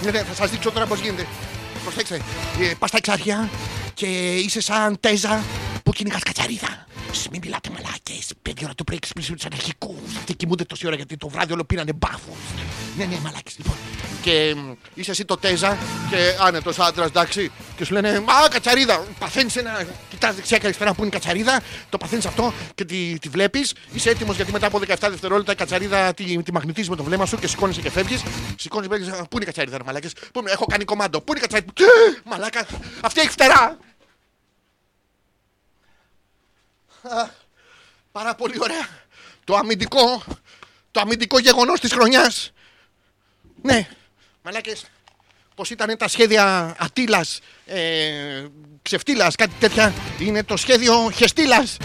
[0.03, 1.27] Ναι, ναι, θα σας δείξω τώρα πώς γίνεται.
[1.83, 2.21] Προσέξτε,
[2.61, 3.49] ε, πας στα εξάρχεια
[3.93, 5.43] και είσαι σαν τέζα
[5.83, 6.85] που κυνηγάς κατσαρίδα.
[7.13, 8.31] Σ, Μην μιλάτε μαλάκες.
[8.41, 10.15] Πέντε ώρα το πρωί ξυπνήσουν τους αναρχικούς.
[10.17, 12.37] Αυτοί κοιμούνται τόση ώρα γιατί το βράδυ όλο πήρανε μπάφους.
[12.97, 13.75] Ναι, ναι, μαλάκες λοιπόν.
[14.21, 15.77] Και μ, είσαι εσύ το τέζα
[16.09, 17.51] και άνετος άντρας, εντάξει.
[17.77, 19.05] Και σου λένε Μα κατσαρίδα.
[19.19, 19.85] Παθαίνεις ένα.
[20.09, 21.61] Κοιτάς δεξιά και αριστερά που είναι η κατσαρίδα.
[21.89, 23.73] Το παθαίνεις αυτό και τη, τη βλέπεις.
[23.93, 27.25] Είσαι έτοιμος γιατί μετά από 17 δευτερόλεπτα η κατσαρίδα τη, τη μαγνητίζει με το βλέμμα
[27.25, 28.23] σου και σηκώνεσαι και φεύγεις.
[28.57, 30.13] Σηκώνεις και Πού είναι η κατσαρίδα, ρε μαλάκες.
[30.33, 31.21] Πού είναι, έχω κάνει κομάντο.
[31.21, 31.73] Πού είναι η κατσαρίδα.
[31.73, 31.83] Τι,
[32.29, 32.65] Μαλάκα.
[33.01, 33.77] Αυτή έχει φτερά.
[36.89, 36.92] Α,
[38.11, 38.87] Πάρα πολύ ωραία.
[39.43, 40.23] Το αμυντικό,
[40.91, 42.51] το αμυντικό γεγονός της χρονιάς.
[43.61, 43.87] Ναι,
[44.43, 44.85] μαλάκες,
[45.55, 48.45] πως ήταν τα σχέδια Ατήλας, ε,
[48.81, 49.93] Ξεφτύλας, κάτι τέτοια.
[50.19, 51.77] Είναι το σχέδιο Χεστήλας.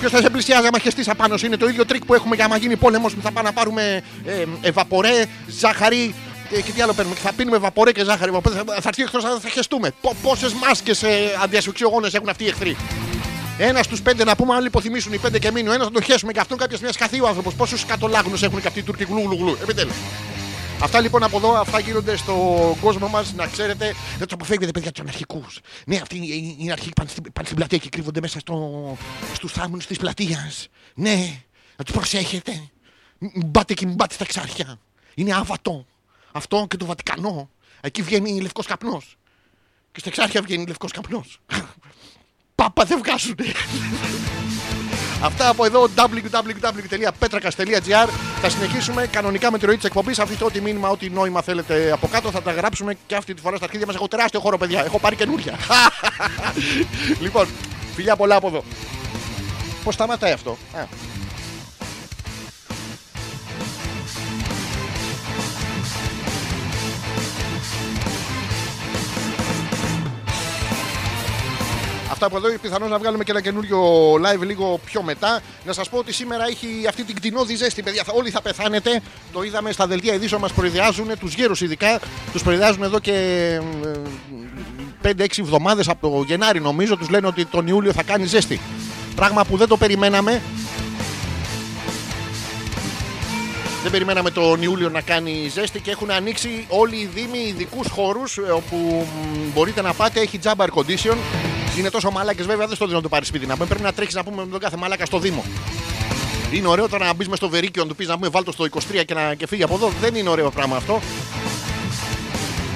[0.00, 2.44] Ποιος θα σε πλησιάζει άμα χεστείς απάνω σου; Είναι το ίδιο τρικ που έχουμε για
[2.44, 6.14] άμα γίνει πόλεμος που θα πάμε να πάρουμε ε, εβαπορέ, ζάχαρη
[6.50, 7.16] ε, και τι άλλο παίρνουμε.
[7.16, 8.30] Και θα πίνουμε βαπορέ και ζάχαρη.
[8.30, 9.92] Οπότε θα, θα έρθει ο εχθρός, θα, θα χεστούμε.
[10.22, 12.76] Πόσες μάσκες ε, αντιασφυξιογόνε έχουν αυτοί οι εχθροί;
[13.58, 15.72] Ένας στους πέντε να πούμε, άλλοι υποθυμίσουν οι πέντε και μείνουν.
[15.72, 17.54] Ένας να τον χέσουμε και αυτόν κάποια στιγμή σκαθεί ο άνθρωπος.
[17.54, 19.56] Πόσους κατολάγνους έχουν και αυτοί οι Τούρκοι γλου γλου γλου.
[19.62, 19.94] Επιτέλους.
[20.82, 23.32] Αυτά λοιπόν από εδώ, αυτά γίνονται στον κόσμο μας.
[23.34, 25.60] Να ξέρετε, δεν του αποφεύγετε, παιδιά, τους αναρχικούς.
[25.86, 28.96] Ναι, αυτοί οι οι αρχικοί πάνε στην, πάνε στην πλατεία και κρύβονται μέσα στο,
[29.34, 30.68] στους θάμνους της πλατείας.
[30.94, 31.40] Ναι,
[31.76, 32.68] να τους προσέχετε.
[33.18, 34.78] Μ- Μπάτε και μην μπάτε στα εξάρχεια.
[35.14, 35.86] Είναι άβατο.
[36.32, 37.50] Αυτό και το Βατικανό.
[37.80, 39.16] Εκεί βγαίνει λευκός καπνός.
[39.92, 41.40] Και στα εξάρχεια βγαίνει λευκός καπνός.
[42.56, 43.52] Πάπα δεν βγάζουνε.
[45.22, 48.08] Αυτά από εδώ www.petrakas.gr
[48.40, 50.18] Θα συνεχίσουμε κανονικά με τη ροή της εκπομπής.
[50.18, 52.30] Αφήστε ό,τι μήνυμα, ό,τι νόημα θέλετε από κάτω.
[52.30, 53.94] Θα τα γράψουμε και αυτή τη φορά στα αρχίδια μας.
[53.94, 54.84] Έχω τεράστιο χώρο, παιδιά.
[54.84, 55.58] Έχω πάρει καινούρια.
[57.24, 57.48] λοιπόν,
[57.94, 58.64] φιλιά πολλά από εδώ.
[59.84, 60.84] Πώς σταματάει αυτό; Α.
[72.10, 75.40] Αυτά από εδώ πιθανώς να βγάλουμε και ένα καινούριο live λίγο πιο μετά.
[75.64, 78.02] Να σας πω ότι σήμερα έχει αυτή την κτηνόδη ζέστη, παιδιά.
[78.04, 79.00] Θα- Όλοι θα πεθάνετε.
[79.32, 82.00] Το είδαμε στα δελτία ειδήσεων μας προειδιάζουν, τους γέρους ειδικά.
[82.32, 83.14] Τους προειδιάζουν εδώ και
[85.02, 86.96] 5-6 εβδομάδες από το Γενάρη, νομίζω.
[86.96, 88.60] Τους λένε ότι τον Ιούλιο θα κάνει ζέστη.
[89.14, 90.42] Πράγμα που δεν το περιμέναμε.
[93.86, 98.38] Δεν περιμέναμε τον Ιούλιο να κάνει ζέστη και έχουν ανοίξει όλοι οι δήμοι ειδικούς χώρους
[98.38, 100.20] όπου μ, μπορείτε να πάτε.
[100.20, 101.16] Έχει τζάμπα air condition.
[101.78, 103.46] Είναι τόσο μαλάκες βέβαια, δεν στο δίνω να το πάρεις σπίτι.
[103.46, 105.44] Να πούμε, πρέπει να τρέξεις να πούμε με τον κάθε μαλάκα στο Δήμο.
[106.52, 108.64] Είναι ωραίο τώρα να μπεις μες στο βερίκιο να του πεις να πούμε βάλτο στο
[108.64, 109.92] 23 και να και φύγει από εδώ.
[110.00, 111.00] Δεν είναι ωραίο πράγμα αυτό.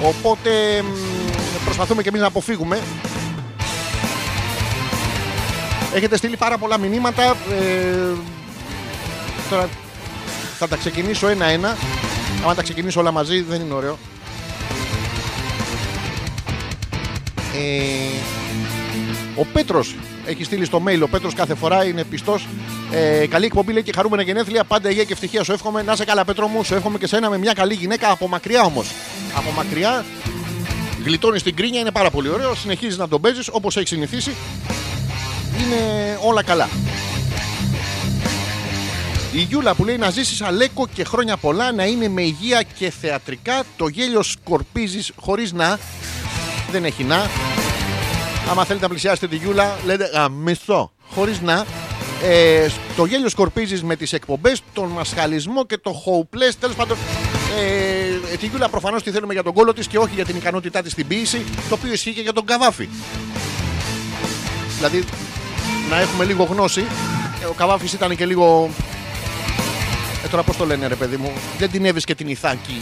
[0.03, 2.79] Οπότε μ, προσπαθούμε και εμείς να αποφύγουμε.
[5.93, 7.23] Έχετε στείλει πάρα πολλά μηνύματα.
[7.23, 8.15] Ε,
[9.49, 9.69] τώρα
[10.63, 11.77] θα τα ξεκινήσω ένα-ένα.
[12.43, 13.97] Άμα τα ξεκινήσω όλα μαζί δεν είναι ωραίο.
[17.55, 18.19] Ε,
[19.35, 19.95] ο Πέτρος
[20.25, 20.99] έχει στείλει στο mail.
[21.03, 22.47] Ο Πέτρος κάθε φορά είναι πιστός.
[22.91, 24.63] Ε, καλή εκπομπή λέει και χαρούμενα γενέθλια.
[24.63, 25.81] Πάντα υγεία και ευτυχία σου εύχομαι.
[25.81, 26.63] Να σε καλά, Πέτρο μου.
[26.63, 28.91] Σου εύχομαι και σένα με μια καλή γυναίκα από μακριά όμως.
[29.35, 30.05] Από μακριά
[31.05, 32.55] γλιτώνεις την κρίνια, είναι πάρα πολύ ωραίο.
[32.55, 34.35] Συνεχίζεις να τον παίζεις όπως έχεις συνηθίσει.
[35.57, 36.69] Είναι όλα καλά.
[39.33, 42.89] Η Γιούλα που λέει να ζήσεις αλέκο και χρόνια πολλά, να είναι με υγεία και
[42.89, 43.63] θεατρικά.
[43.77, 45.79] Το γέλιο σκορπίζεις χωρίς να.
[46.71, 47.29] Δεν έχει να.
[48.49, 50.91] Άμα θέλετε να πλησιάσετε τη Γιούλα, λέτε γαμισό.
[51.09, 51.65] Χωρίς να.
[52.23, 56.51] Ε, το γέλιο σκορπίζεις με τις εκπομπές, τον μασχαλισμό και το χοουπλέ.
[56.59, 56.97] Τέλος πάντων,
[58.31, 60.81] ε, τη Γιούλα προφανώς τη θέλουμε για τον κόλο της και όχι για την ικανότητά
[60.81, 62.89] της στην ποιήση, το οποίο ισχύει και για τον Καβάφη.
[64.75, 65.03] Δηλαδή,
[65.89, 66.85] να έχουμε λίγο γνώση.
[67.41, 68.69] Ε, Ο Καβάφης ήταν και λίγο.
[70.23, 71.31] Ε, τώρα πώς το λένε, ρε παιδί μου.
[71.57, 72.81] Δεν την έβρισκε την Ιθάκη.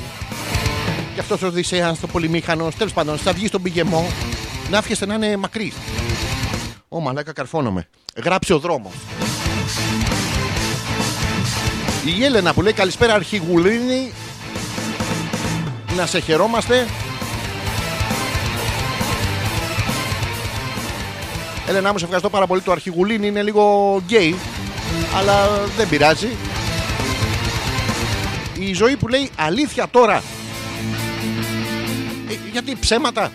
[1.13, 4.07] Και αυτός ο Οδυσσέα, το πολυμήχανος, τέλος πάντων, θα βγει στον πηγεμό.
[4.69, 5.73] Να εύχεστε να είναι μακρύς.
[6.89, 7.87] Ω μαλάκα, καρφώνομαι.
[8.23, 8.93] Γράψε ο δρόμος.
[12.17, 14.11] Η Έλενα που λέει καλησπέρα αρχηγουλίνη.
[15.97, 16.87] Να σε χαιρόμαστε.
[21.67, 22.61] Έλενα μου, σε ευχαριστώ πάρα πολύ.
[22.61, 24.35] Το αρχηγουλίνη είναι λίγο γκέι,
[25.17, 26.29] αλλά δεν πειράζει.
[28.59, 30.23] Η ζωή που λέει αλήθεια τώρα.
[32.29, 33.31] Ε, γιατί ψέματα.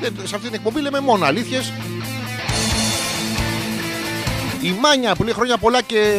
[0.00, 1.72] Δεν- σε αυτή την εκπομπή λέμε μόνο αλήθειες.
[4.62, 6.12] Η Μάνια που λέει χρόνια πολλά και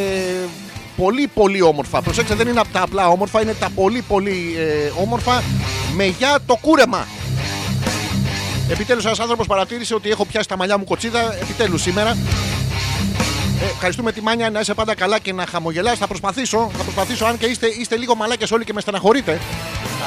[0.97, 2.01] πολύ πολύ όμορφα.
[2.01, 5.43] Προσέξτε δεν είναι από τα απλά όμορφα, είναι τα πολύ πολύ ε, όμορφα
[5.95, 7.08] με για το κούρεμα.
[8.69, 12.17] Επιτέλους ένας άνθρωπος παρατήρησε ότι έχω πιάσει τα μαλλιά μου κοτσίδα επιτέλους σήμερα.
[13.62, 15.98] Ε, ευχαριστούμε τη Μάνια να είσαι πάντα καλά και να χαμογελάς.
[15.98, 19.39] Θα προσπαθήσω, θα προσπαθήσω αν και είστε, είστε λίγο μαλάκες όλοι και με στεναχωρείτε.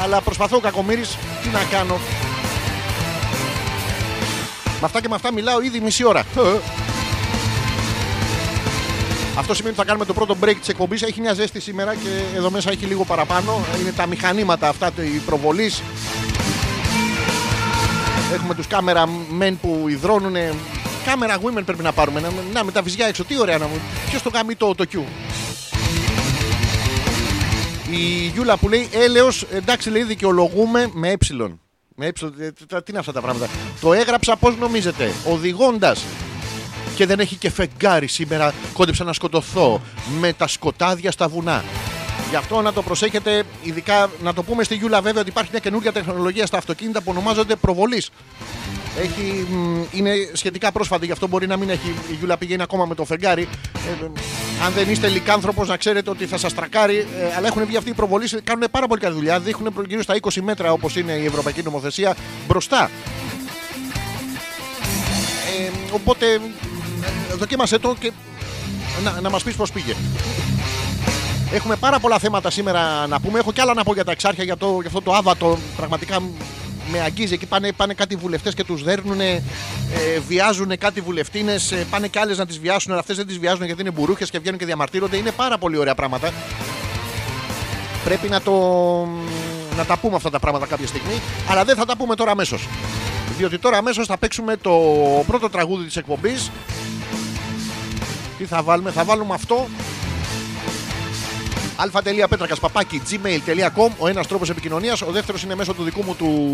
[0.02, 1.98] Αλλά προσπαθώ κακομύρης, τι να κάνω.
[4.80, 6.24] Με αυτά και με αυτά μιλάω ήδη μισή ώρα.
[9.38, 11.02] Αυτό σημαίνει ότι θα κάνουμε το πρώτο break της εκπομπής.
[11.02, 13.60] Έχει μια ζέστη σήμερα και εδώ μέσα έχει λίγο παραπάνω.
[13.80, 15.72] Είναι τα μηχανήματα αυτά η προβολή.
[18.32, 19.08] Έχουμε τους κάμερα
[19.40, 20.36] men που υδρώνουν.
[21.04, 22.20] Κάμερα women πρέπει να πάρουμε.
[22.20, 23.24] Να, να με τα βυζιά έξω.
[23.24, 23.80] Τι ωραία να μου.
[24.08, 24.98] Ποιος το κάνει το, το Q;
[27.90, 31.16] Η Γιούλα που λέει έλεος, εντάξει λέει δικαιολογούμε με ε.
[31.94, 33.48] Με ε, τι είναι αυτά τα πράγματα;
[33.80, 36.04] Το έγραψα πώς νομίζετε; Οδηγώντας
[36.94, 38.54] και δεν έχει και φεγγάρι σήμερα.
[38.72, 39.80] Κόντεψα να σκοτωθώ
[40.20, 41.64] με τα σκοτάδια στα βουνά.
[42.32, 45.60] Γι' αυτό να το προσέχετε, ειδικά να το πούμε στη Γιούλα βέβαια ότι υπάρχει μια
[45.60, 48.10] καινούργια τεχνολογία στα αυτοκίνητα που ονομάζονται προβολής.
[48.98, 51.94] Έχει, μ, είναι σχετικά πρόσφατη, γι' αυτό μπορεί να μην έχει.
[52.10, 53.42] Η Γιούλα πηγαίνει ακόμα με το φεγγάρι.
[53.42, 54.10] Ε, ε,
[54.64, 56.96] αν δεν είστε λικάνθρωπο, να ξέρετε ότι θα σας τρακάρει.
[56.96, 59.40] Ε, αλλά έχουν βγει αυτοί οι προβολείς, κάνουν πάρα πολύ καλή δουλειά.
[59.40, 62.16] Δείχνουν γύρω στα 20 μέτρα όπως είναι η ευρωπαϊκή νομοθεσία
[62.48, 62.90] μπροστά.
[65.58, 68.12] Ε, οπότε ε, δοκίμασέ το και
[69.04, 69.94] να, να μας πεις πώς πήγε.
[71.52, 73.38] Έχουμε πάρα πολλά θέματα σήμερα να πούμε.
[73.38, 75.58] Έχω κι άλλα να πω για τα εξάρχεια, για, το, για αυτό το άβατο.
[75.76, 76.20] Πραγματικά
[76.90, 77.34] με αγγίζει.
[77.34, 79.42] Εκεί πάνε, πάνε κάτι βουλευτές και τους δέρνουν, ε,
[80.28, 81.74] βιάζουν κάτι βουλευτίνες.
[81.90, 84.38] πάνε κι άλλες να τις βιάσουν, αλλά αυτές δεν τις βιάζουν γιατί είναι μπουρούχες και
[84.38, 85.16] βγαίνουν και διαμαρτύρονται.
[85.16, 86.32] Είναι πάρα πολύ ωραία πράγματα.
[88.04, 88.52] Πρέπει να, το,
[89.76, 92.68] να τα πούμε αυτά τα πράγματα κάποια στιγμή, αλλά δεν θα τα πούμε τώρα αμέσως.
[93.36, 94.72] Διότι τώρα αμέσως θα παίξουμε το
[95.26, 96.50] πρώτο τραγούδι της εκπομπής.
[98.38, 99.68] Τι θα βάλουμε, θα βάλουμε αυτό
[101.76, 105.02] αλφα.πέτρακας παπάκι gmail.com ο ένας τρόπος επικοινωνίας.
[105.02, 106.48] Ο δεύτερος είναι μέσω του δικού μου του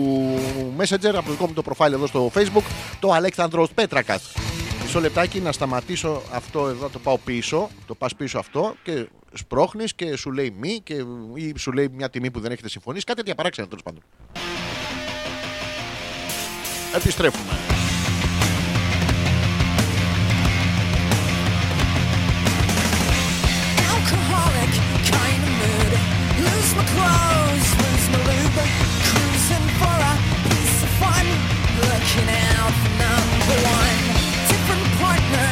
[0.78, 2.64] Messenger, από το δικό μου το profile εδώ στο Facebook,
[3.00, 4.32] το Αλέξανδρος Πέτρακας.
[4.82, 7.68] Μισό λεπτάκι να σταματήσω αυτό εδώ, το πάω πίσω.
[7.86, 10.94] Το πας πίσω αυτό και σπρώχνεις και σου λέει μη και,
[11.34, 13.04] ή σου λέει μια τιμή που δεν έχετε συμφωνήσει.
[13.04, 14.02] Κάτι τέτοια παράξενα τέλος πάντων.
[16.94, 17.77] Επιστρέφουμε.
[26.94, 28.62] Clothes, lose my lube,
[29.06, 30.14] cruising for a
[30.48, 31.26] piece of fun,
[31.84, 33.98] looking out for number one.
[34.50, 35.46] Different partner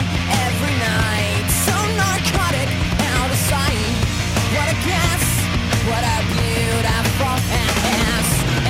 [0.47, 2.69] every night, so narcotic,
[3.15, 3.95] out of sight.
[4.55, 5.25] What a guess,
[5.91, 7.37] what a beautiful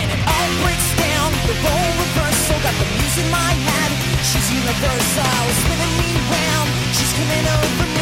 [0.01, 1.29] and it all breaks down.
[1.49, 2.87] The role reversal got the
[3.23, 3.91] in my head.
[4.29, 6.69] She's universal, spinning me round.
[6.97, 7.96] She's coming over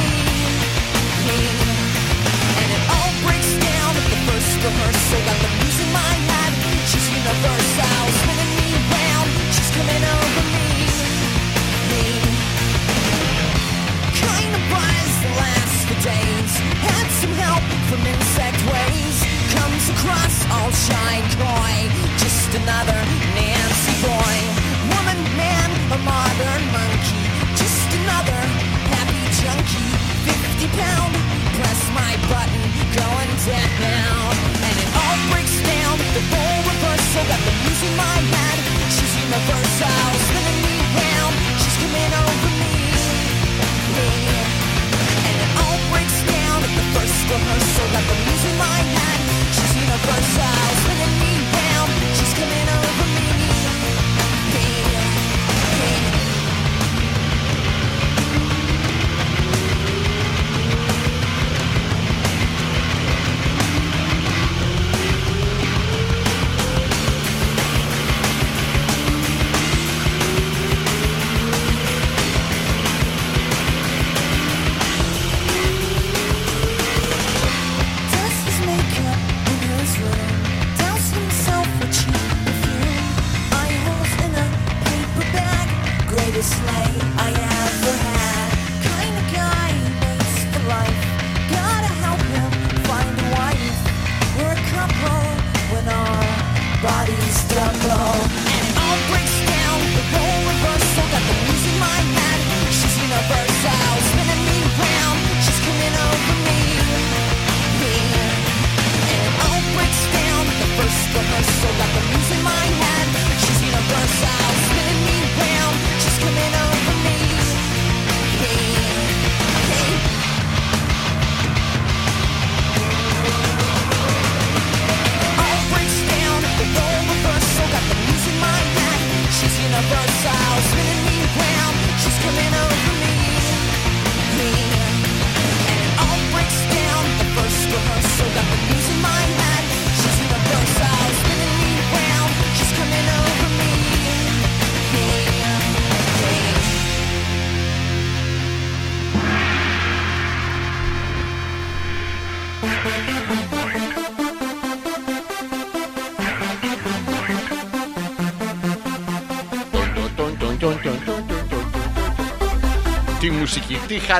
[20.50, 21.76] all shy coy.
[22.18, 23.00] Just another
[23.36, 24.36] Nancy boy.
[24.92, 27.22] Woman, man, a modern monkey.
[27.56, 28.40] Just another
[28.92, 29.90] happy junkie.
[30.26, 31.12] 50 pound.
[31.56, 32.62] Press my button.
[32.92, 34.32] Going down.
[34.66, 35.94] And it all breaks down.
[36.16, 37.24] The role reversal.
[37.30, 38.58] Got the blues in my head.
[38.94, 40.02] She's universal.
[40.28, 41.34] Spinning me round.
[41.62, 42.76] She's coming over me.
[43.96, 44.10] me.
[45.26, 47.86] And it all breaks down at the first rehearsal.
[47.94, 48.33] Got the
[50.06, 50.53] but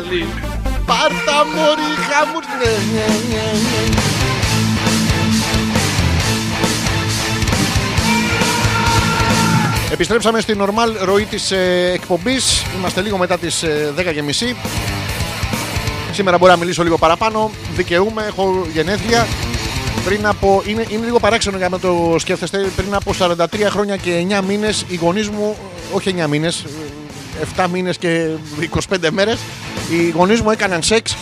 [0.01, 0.27] μουσική, τι χαλή.
[0.87, 2.43] Πάρτα μωρή χαμουρ...
[2.45, 4.03] Ναι, ναι, ναι, ναι.
[9.93, 12.63] Επιστρέψαμε στην normal ροή της ε, εκπομπής.
[12.79, 14.03] Είμαστε λίγο μετά τις ε, 10.30.
[16.13, 17.51] Σήμερα μπορώ να μιλήσω λίγο παραπάνω.
[17.75, 19.27] Δικαιούμαι, έχω γενέθλια.
[20.05, 20.63] Πριν από.
[20.67, 22.71] Είναι, είναι λίγο παράξενο για να το σκέφτεστε.
[22.77, 23.37] Πριν από 43
[23.69, 25.57] χρόνια και 9 μήνες, οι γονείς μου.
[25.93, 26.65] Όχι 9 μήνες,
[27.57, 28.29] 7 μήνες και
[28.91, 29.39] 25 μέρες.
[29.91, 31.17] Οι γονείς μου έκαναν σεξ.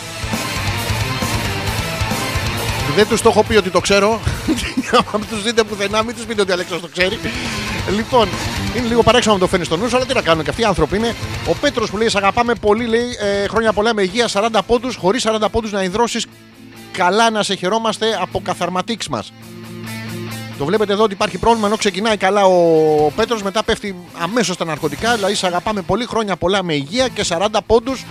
[2.95, 4.19] Δεν τους το έχω πει ότι το ξέρω.
[5.13, 7.19] Αν τους δείτε πουθενά, μην τους πείτε ότι ο Αλέξανδρος το ξέρει.
[7.95, 8.27] Λοιπόν,
[8.75, 10.61] είναι λίγο παράξενο να το φέρνεις στο νους σου, αλλά τι να κάνουν και αυτοί
[10.61, 11.15] οι άνθρωποι είναι.
[11.49, 14.95] Ο Πέτρος που λέει: Σ' αγαπάμε πολύ, λέει ε, χρόνια πολλά με υγεία, 40 πόντους,
[14.95, 16.25] χωρίς 40 πόντους να υδρώσεις
[16.91, 19.33] καλά να σε χαιρόμαστε από καθαρματίξ μας.
[20.57, 24.65] Το βλέπετε εδώ ότι υπάρχει πρόβλημα ενώ ξεκινάει καλά ο Πέτρος μετά πέφτει αμέσως στα
[24.65, 25.15] ναρκωτικά.
[25.15, 28.05] Δηλαδή σε αγαπάμε πολύ χρόνια πολλά με υγεία και 40 πόντους.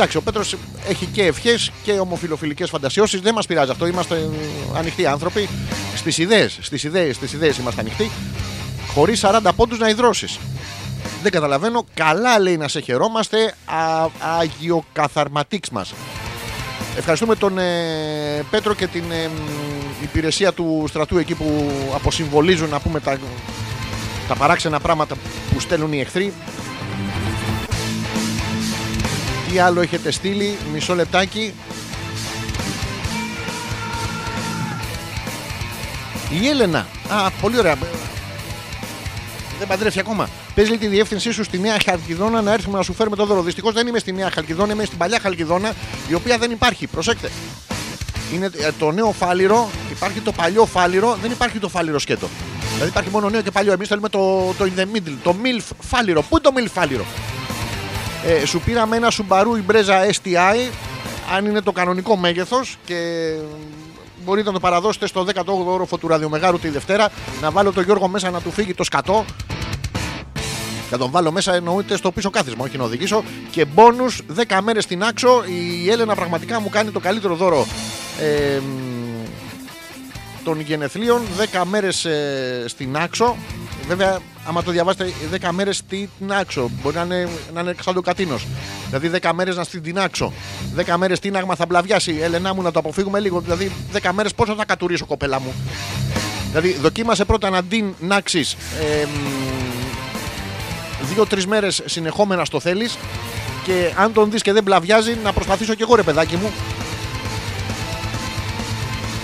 [0.00, 0.56] Εντάξει, ο Πέτρος
[0.88, 3.20] έχει και ευχές και ομοφιλοφιλικές φαντασιώσεις.
[3.20, 3.86] Δεν μας πειράζει αυτό.
[3.86, 4.28] Είμαστε
[4.76, 5.48] ανοιχτοί άνθρωποι.
[5.96, 8.10] Στις ιδέες, στις ιδέες, στις ιδέες είμαστε ανοιχτοί.
[8.94, 10.38] Χωρίς 40 πόντους να υδρώσεις.
[11.22, 11.84] Δεν καταλαβαίνω.
[11.94, 13.54] Καλά λέει να σε χαιρόμαστε.
[13.64, 14.06] Α,
[14.38, 15.94] αγιοκαθαρματίξ μας.
[16.96, 22.80] Ευχαριστούμε τον ε, Πέτρο και την ε, μ, υπηρεσία του στρατού εκεί που αποσυμβολίζουν να
[22.80, 23.18] πούμε τα,
[24.28, 25.14] τα παράξενα πράγματα
[25.52, 26.32] που στέλνουν οι εχθροί.
[29.50, 31.54] Τι άλλο έχετε στείλει, μισό λεπτάκι.
[36.40, 36.86] Η Έλενα.
[37.08, 37.76] Α, πολύ ωραία.
[39.58, 40.28] Δεν παντρεύει ακόμα.
[40.54, 43.42] Πες λέει τη διεύθυνσή σου στη Νέα Χαλκιδόνα να έρθουμε να σου φέρουμε το δώρο.
[43.42, 45.72] Δυστυχώς δεν είμαι στη Νέα Χαλκιδόνα, είμαι στην παλιά Χαλκιδόνα,
[46.08, 46.86] η οποία δεν υπάρχει.
[46.86, 47.30] Προσέξτε.
[48.34, 52.28] Είναι ε, το νέο φάληρο, υπάρχει το παλιό φάληρο, δεν υπάρχει το φάληρο σκέτο.
[52.72, 53.72] Δηλαδή υπάρχει μόνο νέο και παλιό.
[53.72, 56.22] Εμείς θέλουμε το, το in the middle, το MILF φάληρο.
[56.22, 57.04] Πού είναι το MILF φάληρο;
[58.24, 60.70] Ε, σου πήραμε ένα Subaru Impreza STI,
[61.34, 62.96] αν είναι το κανονικό μέγεθος και
[64.24, 67.10] μπορείτε να το παραδώσετε στο 18ο όροφο του ραδιομεγάρου τη Δευτέρα.
[67.40, 69.24] Να βάλω τον Γιώργο μέσα να του φύγει το σκατό.
[70.90, 73.24] Θα τον βάλω μέσα εννοείται στο πίσω κάθισμα, όχι να οδηγήσω.
[73.50, 75.42] Και μπόνους 10 μέρες στην άξο.
[75.82, 77.66] Η Έλενα πραγματικά μου κάνει το καλύτερο δώρο
[78.20, 79.24] ε, μ,
[80.44, 81.20] των γενεθλίων.
[81.52, 83.36] 10 μέρες ε, στην άξο.
[83.86, 86.70] Βέβαια, άμα το διαβάσετε, 10 μέρες στην άξο.
[86.82, 88.46] Μπορεί να είναι, να είναι σαν το κατίνος.
[88.86, 90.32] Δηλαδή 10 μέρες να στην άξο.
[90.76, 92.18] 10 μέρες τίναγμα θα μπλαβιάσει.
[92.20, 93.40] Έλενά μου να το αποφύγουμε λίγο.
[93.40, 95.54] Δηλαδή 10 μέρες πόσο θα κατουρίσω, κοπέλα μου.
[96.48, 98.44] Δηλαδή, δοκίμασε πρώτα να την νάξει
[98.80, 99.06] ε,
[101.14, 102.98] δύο-τρεις μέρες συνεχόμενα στο θέλεις
[103.64, 106.50] και αν τον δεις και δεν μπλαβιάζει, να προσπαθήσω κι εγώ ρε παιδάκι μου.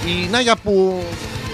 [0.06, 1.04] Η Νάγια που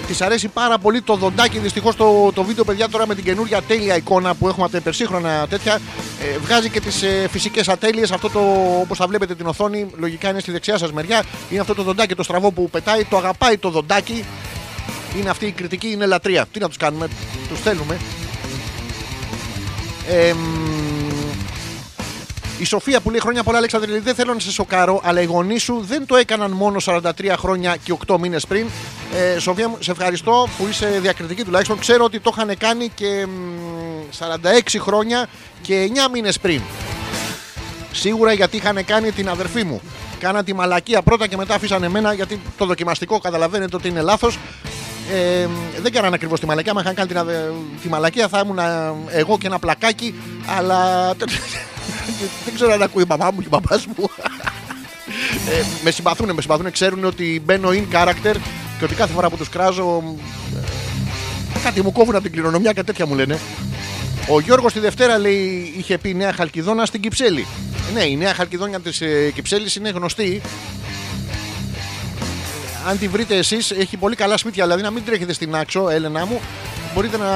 [0.07, 3.61] της αρέσει πάρα πολύ το δοντάκι, δυστυχώς το, το βίντεο παιδιά τώρα με την καινούργια
[3.61, 5.79] τέλεια εικόνα που έχουμε από τα υπερσύγχρονα τέτοια,
[6.21, 8.11] ε, βγάζει και τις ε, φυσικές ατέλειες.
[8.11, 8.39] Αυτό το
[8.81, 11.23] όπως θα βλέπετε την οθόνη, λογικά είναι στη δεξιά σας μεριά.
[11.49, 14.25] Είναι αυτό το δοντάκι το στραβό που πετάει, το αγαπάει το δοντάκι.
[15.17, 16.45] Είναι αυτή η κριτική, είναι λατρεία.
[16.51, 17.07] Τι να τους κάνουμε,
[17.49, 17.97] τους θέλουμε.
[20.09, 20.37] Εμ,
[22.59, 25.25] η Σοφία που λέει χρόνια πολλά, Αλέξανδρε, λέει, δεν θέλω να σε σοκάρω, αλλά οι
[25.25, 28.67] γονείς σου δεν το έκαναν μόνο 43 χρόνια και 8 μήνες πριν.
[29.35, 31.79] Ε, Σοφία, μου, σε ευχαριστώ που είσαι διακριτική τουλάχιστον.
[31.79, 33.31] Ξέρω ότι το είχαν κάνει και μ,
[34.19, 35.27] 46 χρόνια
[35.61, 36.61] και 9 μήνες πριν.
[37.91, 39.81] Σίγουρα γιατί είχαν κάνει την αδερφή μου.
[40.19, 44.37] Κάνα τη μαλακία πρώτα και μετά αφήσανε εμένα γιατί το δοκιμαστικό καταλαβαίνετε ότι είναι λάθος.
[45.13, 45.47] Ε,
[45.81, 46.71] δεν κάνανε ακριβώς τη μαλακία.
[46.71, 47.51] Αν είχαν κάνει την αδε-
[47.81, 50.13] τη μαλακία θα ήμουν ε, εγώ και ένα πλακάκι.
[50.57, 51.09] Αλλά
[52.45, 54.09] δεν ξέρω αν ακούει η μαμά μου και η μπαμπά μου.
[55.49, 56.71] Ε, με συμπαθούν, με συμπαθούν.
[56.71, 58.35] Ξέρουν ότι μπαίνω in character
[58.79, 60.03] και ότι κάθε φορά που τους κράζω.
[61.55, 63.39] ε, κάτι μου κόβουν από την κληρονομιά και τέτοια μου λένε.
[64.27, 67.47] Ο Γιώργος τη Δευτέρα λέει είχε πει Νέα Χαλκιδόνα στην Κυψέλη.
[67.89, 70.41] Ε, Ναι, η Νέα Χαλκιδόνια της ε, Κυψέλης είναι γνωστή.
[72.87, 74.63] Αν τη βρείτε εσείς, έχει πολύ καλά σπίτια.
[74.63, 76.39] Δηλαδή να μην τρέχετε στην άξο, Έλενα μου.
[76.93, 77.27] Μπορείτε να,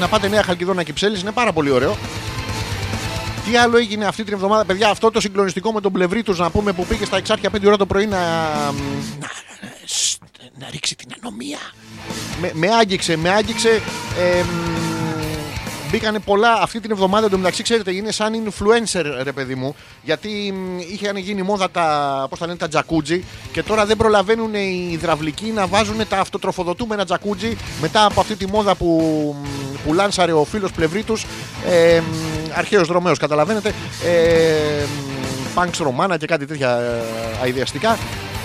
[0.00, 1.96] να πάτε Νέα Χαλκιδόνα Κυψέλης, είναι πάρα πολύ ωραίο.
[3.50, 6.50] Τι άλλο έγινε αυτή την εβδομάδα, παιδιά, αυτό το συγκλονιστικό με τον πλευρί τους να
[6.50, 8.18] πούμε που πήγε στα εξάρχεια 5 ώρα το πρωί να.
[9.20, 9.30] να,
[9.84, 10.18] σ-
[10.58, 11.58] να ρίξει την ανομία.
[12.40, 13.80] Με, με άγγιξε, με άγγιξε.
[15.88, 17.26] Ε, μ, μπήκανε πολλά αυτή την εβδομάδα.
[17.26, 19.74] Εντωμεταξύ, ξέρετε, είναι σαν influencer, ρε παιδί μου.
[20.02, 24.54] Γιατί μ, είχαν γίνει μόδα τα, πώς τα λένε, τα τζακούτζι και τώρα δεν προλαβαίνουν
[24.54, 28.86] οι υδραυλικοί να βάζουν τα αυτοτροφοδοτούμενα τζακούτζι μετά από αυτή τη μόδα που,
[29.42, 29.46] μ,
[29.86, 31.26] που λάνσαρε ο φίλος πλευρί τους.
[31.68, 32.04] Ε, μ,
[32.54, 33.68] αρχαίος δρομέος, καταλαβαίνετε.
[34.04, 34.84] Ε,
[35.54, 37.02] Πανξ Ρωμάνα και κάτι τέτοια ε,
[37.42, 38.37] αειδιαστικά οι-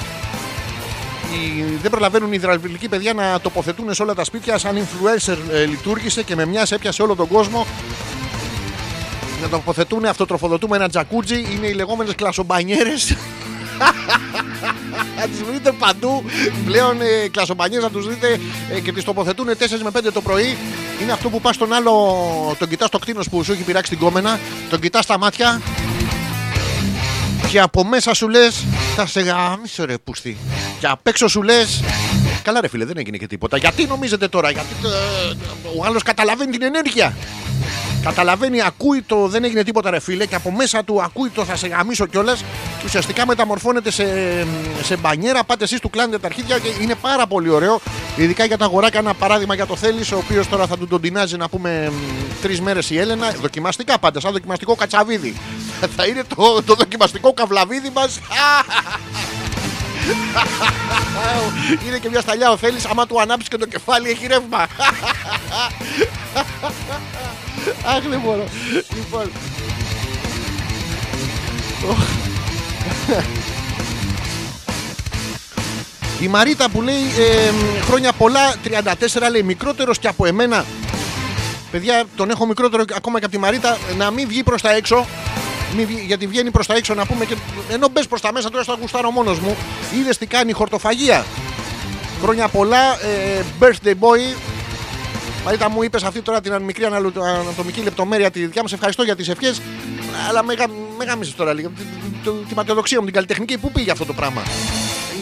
[1.81, 6.23] δεν προλαβαίνουν οι υδραυλικοί παιδιά να τοποθετούν σε όλα τα σπίτια σαν influencer ε, λειτουργήσε
[6.23, 7.65] και με μια έπιασε όλο τον κόσμο.
[9.41, 13.15] Να τοποθετούν αυτοτροφοδοτούμε ένα τζακούτζι είναι οι λεγόμενες κλασομπανιέρες.
[15.17, 16.23] Να τις βρείτε παντού.
[16.65, 19.51] Πλέον ε, κλασομπανιέρες να τους δείτε ε, και τις τοποθετούν 4
[19.83, 20.57] με 5 το πρωί.
[21.01, 21.93] Είναι αυτό που πας στον άλλο
[22.59, 25.61] τον κοιτάς το κτίνος που σου έχει πειράξει την κόμενα τον κοιτάς στα μάτια
[27.53, 28.65] και από μέσα σου λες,
[28.95, 30.37] θα σε γάμισω ρε πούστη.
[30.79, 31.83] Και απ' έξω σου λες,
[32.43, 33.57] καλά ρε φίλε, δεν έγινε και τίποτα.
[33.57, 35.35] Γιατί νομίζετε τώρα, Γιατί ε,
[35.77, 37.15] ο άλλος καταλαβαίνει την ενέργεια.
[38.03, 41.55] Καταλαβαίνει, ακούει το δεν έγινε τίποτα ρε φίλε και από μέσα του ακούει το θα
[41.55, 42.39] σε γαμίσω κιόλας.
[42.79, 44.05] Και ουσιαστικά μεταμορφώνεται σε,
[44.83, 45.43] σε μπανιέρα.
[45.43, 47.81] Πάτε εσείς του κλάνετε τα αρχίδια και είναι πάρα πολύ ωραίο.
[48.15, 51.01] Ειδικά για τα αγοράκια, ένα παράδειγμα για το θέλει, ο οποίος τώρα θα του τον
[51.01, 51.91] τεινάζει να πούμε
[52.41, 53.31] τρεις μέρες η Έλενα.
[53.41, 55.37] Δοκιμαστικά πάντα, σαν δοκιμαστικό κατσαβίδι.
[55.95, 58.19] θα είναι το, το δοκιμαστικό καβλαβίδι μας.
[61.87, 64.67] Είναι και μια σταλιά ο Θέλης άμα του ανάψει και το κεφάλι έχει ρεύμα.
[67.85, 68.43] Αχ, δεν μπορώ.
[68.95, 69.31] Λοιπόν.
[76.19, 77.51] Η Μαρίτα που λέει ε,
[77.85, 80.65] χρόνια πολλά, 34 λέει μικρότερος και από εμένα.
[81.71, 85.05] Παιδιά, τον έχω μικρότερο ακόμα και από τη Μαρίτα να μην βγει προς τα έξω.
[85.75, 87.35] Μην βγει- γιατί βγαίνει προς τα έξω να πούμε και
[87.71, 89.55] ενώ μπες προς τα μέσα τώρα στο γουστάρω μόνος μου.
[89.99, 91.25] Είδες τι κάνει η χορτοφαγία.
[92.21, 94.35] Χρόνια πολλά, ε, birthday boy.
[95.45, 98.69] Μαρίτα μου είπες αυτή τώρα την μικρή αναλου- ανατομική λεπτομέρεια τη δικιά μα.
[98.73, 99.61] Ευχαριστώ για τις ευχές.
[100.29, 100.67] Αλλά με, γα-
[100.97, 101.69] με γάμισες τώρα λίγο.
[101.69, 104.41] Τη- τη- τη- Τη ματαιοδοξία μου, την καλλιτεχνική, πού πήγε αυτό το πράγμα;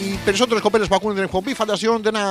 [0.04, 2.24] Οι περισσότερες κοπέλες που ακούνε την εκπομπή φαντασιώνονται ένα.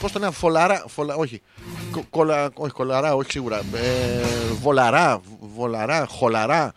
[0.00, 0.84] Πώς το λένε, φολαρά.
[0.88, 1.42] Φολα, όχι.
[1.90, 3.56] Κο- κολα, όχι, κολαρά, όχι σίγουρα.
[3.58, 4.22] Ε,
[4.60, 5.20] βολαρά,
[5.54, 6.72] βολαρά, χολαρά.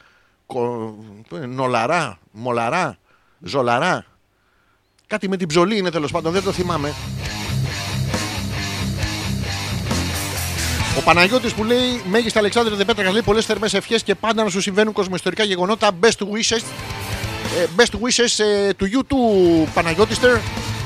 [0.45, 0.95] Κο,
[1.29, 2.97] το είναι, νολαρά, μολαρά,
[3.39, 4.05] ζολαρά.
[5.07, 6.93] Κάτι με την ψωλή είναι τέλος πάντων, δεν το θυμάμαι.
[10.97, 14.61] Ο Παναγιώτης που λέει Μέγιστα Αλεξάνδρου Δεπέτρακα λέει πολλές θερμές ευχές και πάντα να σου
[14.61, 15.89] συμβαίνουν κοσμοϊστορικά γεγονότα.
[16.01, 16.61] Best wishes.
[17.59, 19.17] Ε, best wishes ε, του you του
[19.73, 20.37] Παναγιώτιστερ.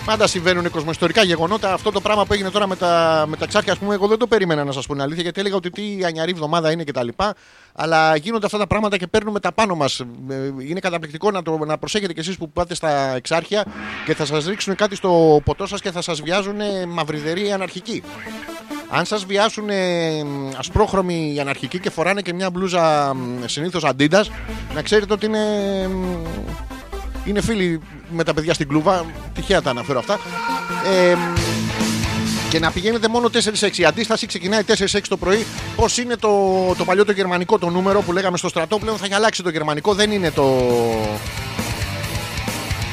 [0.05, 1.73] Πάντα συμβαίνουν κοσμοϊστορικά γεγονότα.
[1.73, 4.17] Αυτό το πράγμα που έγινε τώρα με τα, με τα ξάρχια, ας πούμε, εγώ δεν
[4.17, 7.07] το περίμενα να σας πω την αλήθεια γιατί έλεγα ότι τι ανιαρή εβδομάδα είναι κτλ.
[7.73, 10.01] Αλλά γίνονται αυτά τα πράγματα και παίρνουμε τα πάνω μας.
[10.67, 13.65] Είναι καταπληκτικό να, το, να προσέχετε κι εσείς που πάτε στα εξάρχεια
[14.05, 18.03] και θα σας ρίξουν κάτι στο ποτό σας και θα σας βιάζουν μαυριδεροί αναρχικοί.
[18.89, 20.23] Αν σας βιάσουν ε,
[20.57, 23.15] ασπρόχρωμοι οι αναρχικοί και φοράνε και μια μπλούζα
[23.45, 24.25] συνήθως αντίντα,
[24.73, 25.39] να ξέρετε ότι είναι.
[25.87, 26.25] μ,
[27.25, 29.05] Είναι φίλοι με τα παιδιά στην κλούβα.
[29.33, 30.19] Τυχαία τα αναφέρω αυτά.
[30.85, 31.19] Ε, μ,
[32.49, 33.29] και να πηγαίνετε μόνο
[33.61, 33.77] 4-6.
[33.77, 35.45] Η αντίσταση ξεκινάει 4-6 το πρωί.
[35.75, 36.29] Πώς είναι το,
[36.77, 39.49] το παλιό το γερμανικό το νούμερο που λέγαμε στο στρατό, πλέον θα έχει αλλάξει το
[39.49, 39.93] γερμανικό.
[39.93, 40.57] Δεν είναι το,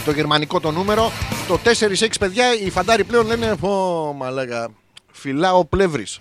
[0.05, 1.13] το γερμανικό το νούμερο.
[1.49, 4.69] Το 4-6 παιδιά, οι φαντάροι πλέον λένε Πω, μαλάκα,
[5.25, 6.19] φυλάω πλεύρης.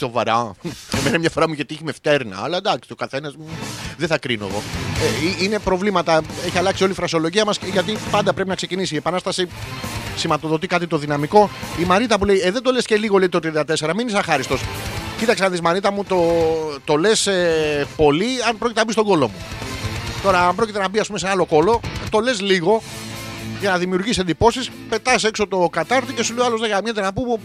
[0.00, 0.54] Σοβαρά.
[0.98, 2.40] Εμένα μια φορά μου είχε τύχει με φτέρνα.
[2.42, 3.34] Αλλά εντάξει, το καθένας
[3.96, 4.62] δεν θα κρίνω εγώ.
[5.38, 6.22] Ε, είναι προβλήματα.
[6.46, 8.94] Έχει αλλάξει όλη η φρασιολογία μας γιατί πάντα πρέπει να ξεκινήσει.
[8.94, 9.48] Η επανάσταση
[10.16, 11.50] σηματοδοτεί κάτι το δυναμικό.
[11.78, 14.18] Η Μαρίτα που λέει: Ε, δεν το λες και λίγο λέει το 34, μην είσαι
[14.18, 14.60] αχάριστος.
[15.18, 16.22] Κοίταξε να δεις, Μαρίτα μου, το,
[16.84, 17.28] το λες
[17.96, 19.44] πολύ αν πρόκειται να μπει στον κόλο μου.
[20.22, 21.80] Τώρα, αν πρόκειται να μπει ας πούμε, σε άλλο κόλλο,
[22.10, 22.82] το λες λίγο
[23.60, 24.70] για να δημιουργήσει εντυπώσεις.
[24.88, 27.36] Πετάς έξω το κατάρτι και σου λέει άλλος: Δεν γαμιέται να πούμε,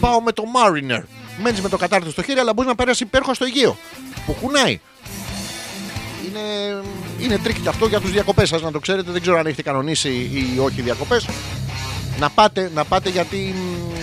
[0.00, 1.02] πάω με το Mariner.
[1.42, 3.76] Μένεις με το κατάρτι στο χέρι, αλλά μπορείς να περάσεις υπέροχα στο Αιγαίο.
[4.26, 4.80] Που κουνάει.
[6.28, 6.40] Είναι,
[7.20, 9.10] είναι τρικ και αυτό για τους διακοπές σας, να το ξέρετε.
[9.10, 11.28] Δεν ξέρω αν έχετε κανονίσει ή όχι διακοπές.
[12.18, 13.94] Να πάτε, να πάτε γιατί μ,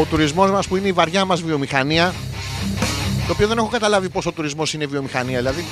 [0.00, 2.14] ο τουρισμός μας που είναι η βαριά μας βιομηχανία.
[3.26, 5.38] Το οποίο δεν έχω καταλάβει πόσο ο τουρισμός είναι βιομηχανία.
[5.38, 5.64] Δηλαδή,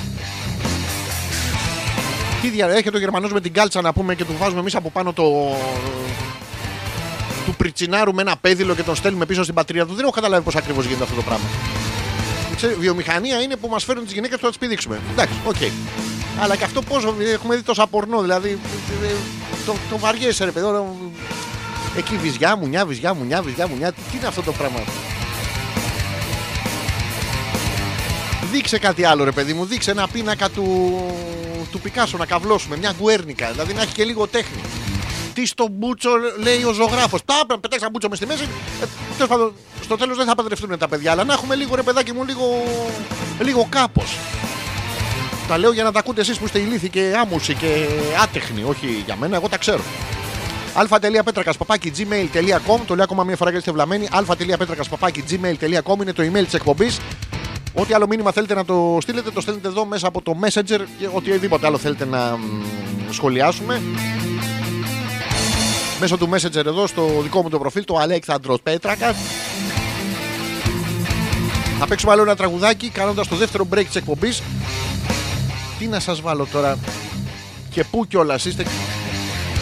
[2.45, 2.67] τι δια...
[2.69, 5.23] Έρχεται ο Γερμανός με την κάλτσα να πούμε και του βάζουμε εμείς από πάνω το.
[7.47, 9.95] του πριτσινάρουμε με ένα πέδιλο και τον στέλνουμε πίσω στην πατρίδα του.
[9.95, 11.45] Δεν έχω καταλάβει πώς ακριβώς γίνεται αυτό το πράγμα.
[12.57, 15.01] Ξέρει, βιομηχανία είναι που μας φέρνουν τις γυναίκες που θα τις πηδήξουμε.
[15.13, 15.57] Εντάξει, οκ.
[16.41, 18.59] Αλλά και αυτό πόσο έχουμε δει τόσα πορνό, δηλαδή.
[19.05, 19.07] ε,
[19.67, 20.67] Το, το βαριέσαι, ρε παιδί.
[20.67, 20.85] τώρα,
[21.97, 23.93] Εκεί βυζιά, μουνιά, βυζιά, μουνιά, βυζιά, μουνιά.
[23.93, 24.79] Τι είναι αυτό το πράγμα;
[28.53, 29.65] Δείξε κάτι άλλο, ρε παιδί μου.
[29.65, 30.65] Δείξε ένα πίνακα του,
[31.71, 32.77] του Πικάσο να καβλώσουμε.
[32.77, 33.51] Μια γκουέρνικα.
[33.51, 34.61] Δηλαδή να έχει και λίγο τέχνη.
[35.35, 37.25] Τι στο μπούτσο λέει ο ζωγράφος.
[37.25, 38.49] Τα να πετάξεις ένα μπούτσο μες στη μέση.
[38.83, 38.87] Ε,
[39.17, 41.11] τέλος πάντων, στο τέλος δεν θα παντρευτούν τα παιδιά.
[41.11, 42.63] Αλλά να έχουμε λίγο ρε παιδάκι μου, λίγο,
[43.41, 44.17] λίγο κάπως.
[45.49, 47.87] Τα λέω για να τα ακούτε εσείς που είστε ηλίθιοι και άμουσοι και
[48.23, 48.63] άτεχνοι.
[48.63, 49.83] Όχι για μένα, εγώ τα ξέρω.
[50.75, 54.09] αλφα.πέτρακας παπάκι gmail.com Το λέω ακόμα μία φορά γιατί είστε βλαμμένοι.
[54.13, 57.01] αλφα.πέτρακας παπάκι gmail.com είναι το email της εκπομπής.
[57.75, 61.09] Ό,τι άλλο μήνυμα θέλετε να το στείλετε, το στέλνετε εδώ μέσα από το Messenger και
[61.13, 62.63] οτιδήποτε άλλο θέλετε να μ,
[63.11, 63.83] σχολιάσουμε.
[66.01, 69.17] Μέσω του Messenger εδώ στο δικό μου το προφίλ, το Αλέξανδρος Πέτρακας.
[71.79, 74.43] Θα παίξουμε άλλο ένα τραγουδάκι κάνοντας το δεύτερο break της εκπομπής.
[75.79, 76.79] Τι να σας βάλω τώρα;
[77.71, 78.65] Και πού κιόλας είστε;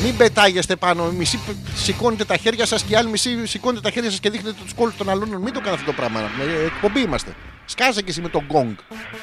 [0.02, 1.10] Μην πετάγεστε πάνω.
[1.10, 1.40] Μισοί
[1.74, 4.74] σηκώνετε τα χέρια σας και οι άλλοι μισοί σηκώνετε τα χέρια σας και δείχνετε τους
[4.74, 5.28] κώλους των άλλων.
[5.28, 6.20] Μην το κάνετε αυτό το πράγμα.
[6.20, 7.34] Ε, εκπομπή είμαστε.
[7.64, 8.74] Σκάσε και εσύ με τον γκονγκ.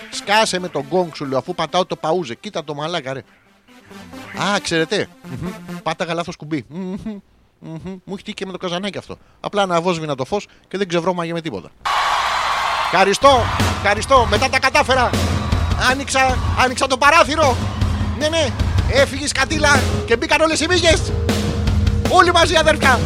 [0.10, 2.36] Σκάσε με τον γκονγκ σου λέω αφού πατάω το pause.
[2.36, 3.24] Κοίτα το μαλάκα ρε.
[4.42, 5.08] Α, ξέρετε.
[5.24, 5.78] Μμμ.
[5.84, 6.66] Πάταγα λάθο κουμπί.
[6.70, 6.96] Μμμ.
[7.60, 7.80] Μμμ.
[7.84, 9.18] Μου έχει τύχει και με το καζανάκι αυτό.
[9.40, 11.70] Απλά αναβόσβηνα το φως και δεν ξεβρώμαγε με τίποτα.
[12.92, 13.42] Ευχαριστώ,
[13.76, 14.28] ευχαριστώ.
[14.30, 15.10] Μετά τα κατάφερα.
[15.92, 17.56] Άνοιξα, άνοιξα το παράθυρο.
[18.20, 18.48] Ναι, ναι.
[18.92, 21.12] Έφυγες η σκατήλα και μπήκαν όλες οι μύγες.
[22.10, 23.00] Όλοι μαζί αδερφιά.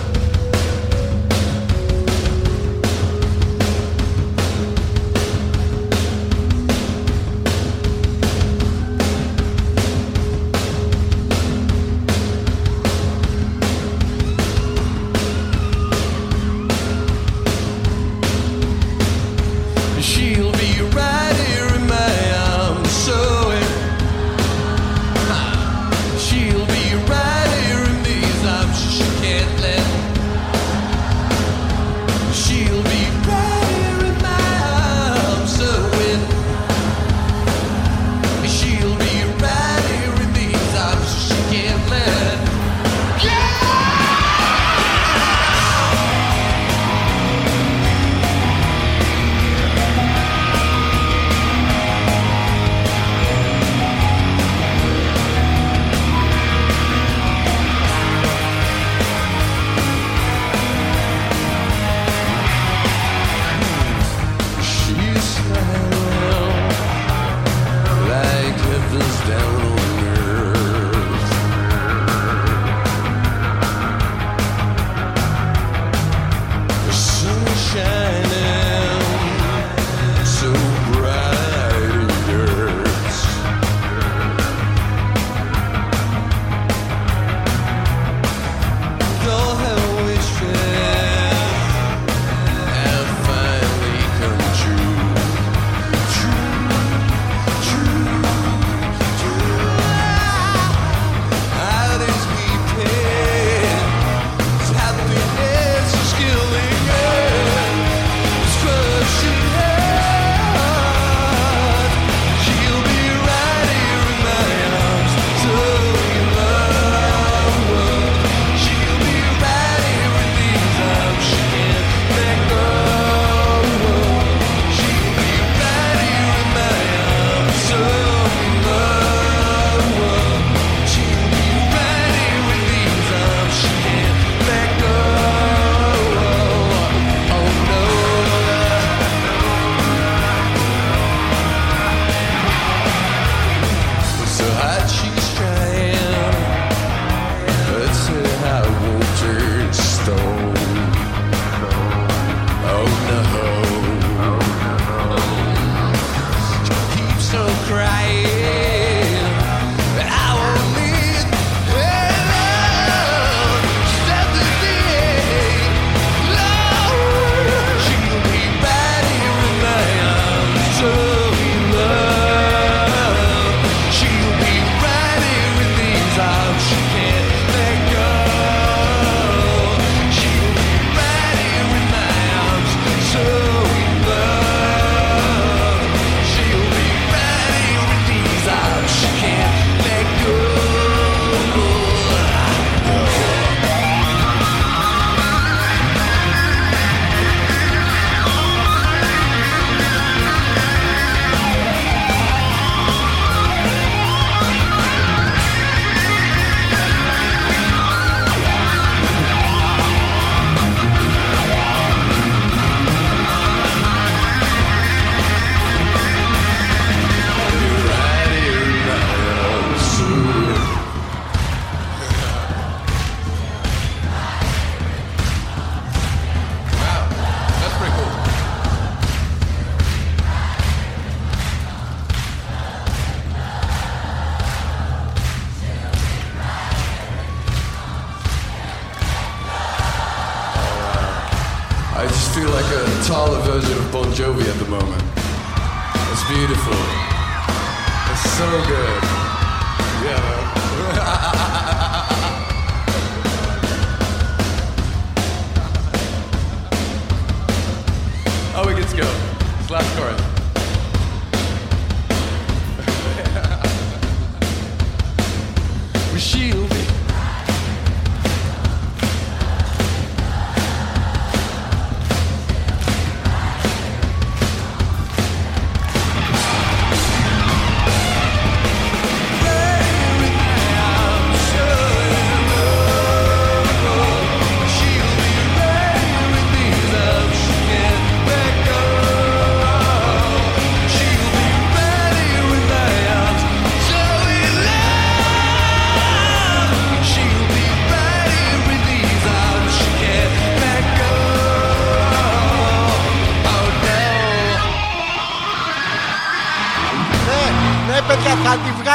[258.95, 259.11] Go.
[259.59, 260.32] It's last chorus.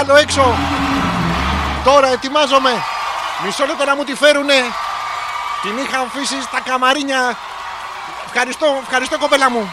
[0.08, 0.44] Θα τη βγάλω έξω.
[1.84, 2.70] Τώρα ετοιμάζομαι.
[3.44, 4.54] Μισό λεπτό να μου τη φέρουνε.
[5.62, 7.36] Την είχα αφήσει στα καμαρίνια.
[8.24, 9.70] Ευχαριστώ, ευχαριστώ κοπέλα μου.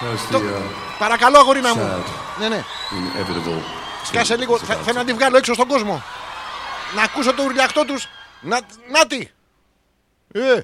[0.00, 0.62] That's Το- the uh,
[0.98, 2.02] Παρακαλώ, αγορίνα μου.
[2.04, 2.10] sad,
[2.40, 2.64] Ναι, ναι.
[2.90, 3.62] inevitable.
[4.04, 4.58] Σκάσε λίγο.
[4.58, 6.02] Θα- Θέλω να τη βγάλω έξω στον κόσμο.
[6.94, 8.06] Να ακούσω το ουρλιαχτό τους.
[8.40, 8.60] Να,
[8.90, 9.28] να τη.
[10.32, 10.60] Ε.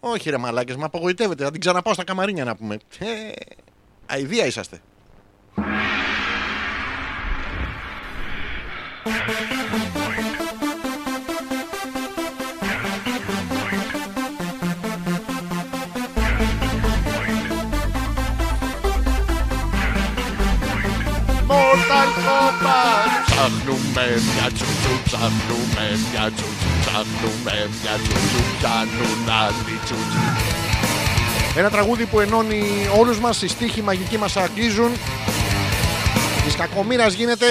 [0.00, 1.44] Όχι ρε μαλάκες, με απογοητεύετε.
[1.44, 2.76] Θα την ξαναπάω στα καμαρίνια να πούμε.
[2.98, 3.06] Ε,
[4.06, 4.80] αηδία είσαστε.
[22.58, 30.18] Mortal Kombat Ψάχνουμε μια τσουτσου, ψάχνουμε μια τσουτσου Ψάχνουμε μια τσουτσου, πιάνουν άλλοι τσουτσου
[31.56, 32.62] Ένα τραγούδι που ενώνει
[32.98, 34.90] όλους μας, οι στίχοι μαγικοί μας αγγίζουν
[36.44, 37.46] Της κακομήρας γίνεται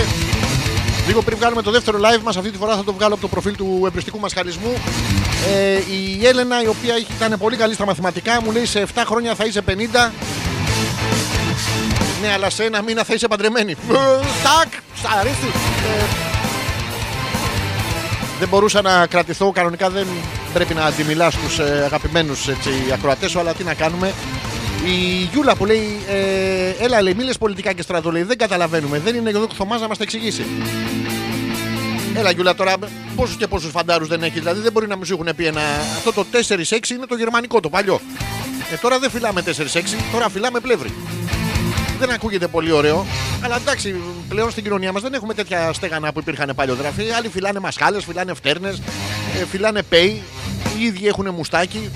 [1.07, 3.27] Λίγο πριν βγάλουμε το δεύτερο live μας, αυτή τη φορά θα το βγάλω από το
[3.27, 4.73] προφίλ του εμπριστικού μας χαρισμού.
[5.47, 9.35] Ε, η Έλενα, η οποία ήταν πολύ καλή στα μαθηματικά, μου λέει σε 7 χρόνια
[9.35, 10.11] θα είσαι 50.
[12.21, 13.71] Ναι, αλλά σε ένα μήνα θα είσαι παντρεμένη.
[13.71, 13.75] Ε,
[14.43, 15.47] Τάκ, σ' αρέσει.
[15.99, 16.03] Ε,
[18.39, 19.51] δεν μπορούσα να κρατηθώ.
[19.51, 20.07] Κανονικά δεν
[20.53, 22.47] πρέπει να αντιμιλάς στου ε, αγαπημένους
[22.93, 24.13] ακροατές σου, αλλά τι να κάνουμε.
[24.85, 28.99] Η Γιούλα που λέει, ε, έλα λέει, μίλε πολιτικά και στρατό, λέει, δεν καταλαβαίνουμε.
[28.99, 30.45] Δεν είναι εδώ ο Θωμάς να μας τα εξηγήσει.
[32.15, 32.73] Έλα Γιούλα τώρα,
[33.15, 35.61] πόσους και πόσους φαντάρους δεν έχει, δηλαδή δεν μπορεί να μου σου έχουν πει ένα.
[35.97, 38.01] Αυτό το 4-6 είναι το γερμανικό, το παλιό.
[38.71, 39.51] Ε, τώρα δεν φυλάμε 4-6,
[40.11, 40.93] τώρα φυλάμε πλεύρη.
[41.99, 43.05] Δεν ακούγεται πολύ ωραίο,
[43.41, 43.95] αλλά εντάξει,
[44.29, 46.93] πλέον στην κοινωνία μας δεν έχουμε τέτοια στέγανα που υπήρχαν παλιότερα.
[47.17, 48.81] Άλλοι φυλάνε μασχάλε, φυλάνε φτέρνες,
[49.49, 50.21] φυλάνε πέι,
[50.79, 51.91] οι ίδιοι έχουν μουστάκι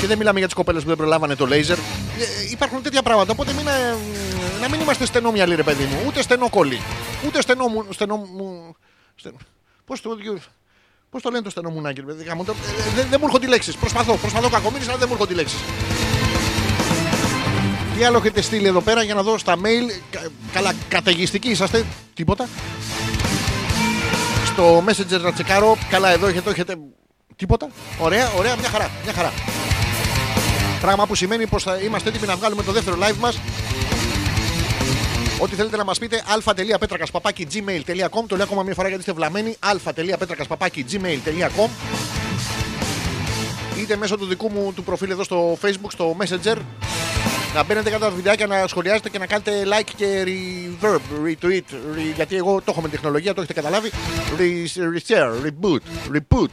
[0.00, 1.78] και δεν μιλάμε για τις κοπέλες που δεν προλάβανε το λέιζερ.
[1.78, 1.82] Ε,
[2.50, 3.32] υπάρχουν τέτοια πράγματα.
[3.32, 3.94] Οπότε μην, ε,
[4.60, 6.80] να μην είμαστε στενόμυαλοι, ρε παιδί μου, ούτε στενόκολλοι,
[7.26, 7.84] ούτε στενό μου.
[7.90, 8.76] Στενό μου
[9.14, 9.36] στεν...
[9.84, 10.18] Πώς το,
[11.10, 13.46] πώς το λένε το στενό μουνάκι, ρε παιδί γάμο, το- ε, δεν, δεν μου έρχονται
[13.46, 13.76] οι λέξεις.
[13.76, 15.58] Προσπαθώ, προσπαθώ κακομίρι, αλλά δεν μου έρχονται οι λέξεις.
[17.96, 20.00] Τι άλλο έχετε στείλει εδώ πέρα για να δω στα mail.
[20.10, 21.84] Κα- Καλά, καταιγιστικοί είσαστε.
[22.14, 22.48] Τίποτα.
[24.46, 25.76] Στο Messenger να τσεκάρω.
[25.90, 26.76] Καλά, εδώ έχετε, έχετε.
[27.36, 27.68] Τίποτα.
[27.98, 28.90] Ωραία, ωραία, μια χαρά.
[29.04, 29.32] Μια χαρά.
[30.80, 33.38] Πράγμα που σημαίνει πως θα είμαστε έτοιμοι να βγάλουμε το δεύτερο live μας
[35.38, 36.22] Ό,τι θέλετε να μας πείτε,
[36.74, 38.24] α.πέτρακα.gmail.com.
[38.28, 39.56] Το λέω ακόμα μια φορά γιατί είστε βλαμμένοι.
[39.58, 41.68] α.πέτρακα.gmail.com.
[43.78, 46.56] Είτε μέσω του δικού μου του προφίλ εδώ στο facebook, στο messenger.
[47.56, 51.74] Να μπαίνετε κάτω από τα βιντεάκια, να σχολιάζετε και να κάνετε like και reverb, retweet.
[51.96, 53.90] Re, γιατί εγώ το έχω με τεχνολογία, το έχετε καταλάβει.
[54.38, 56.48] Re, reshare, reboot, reboot.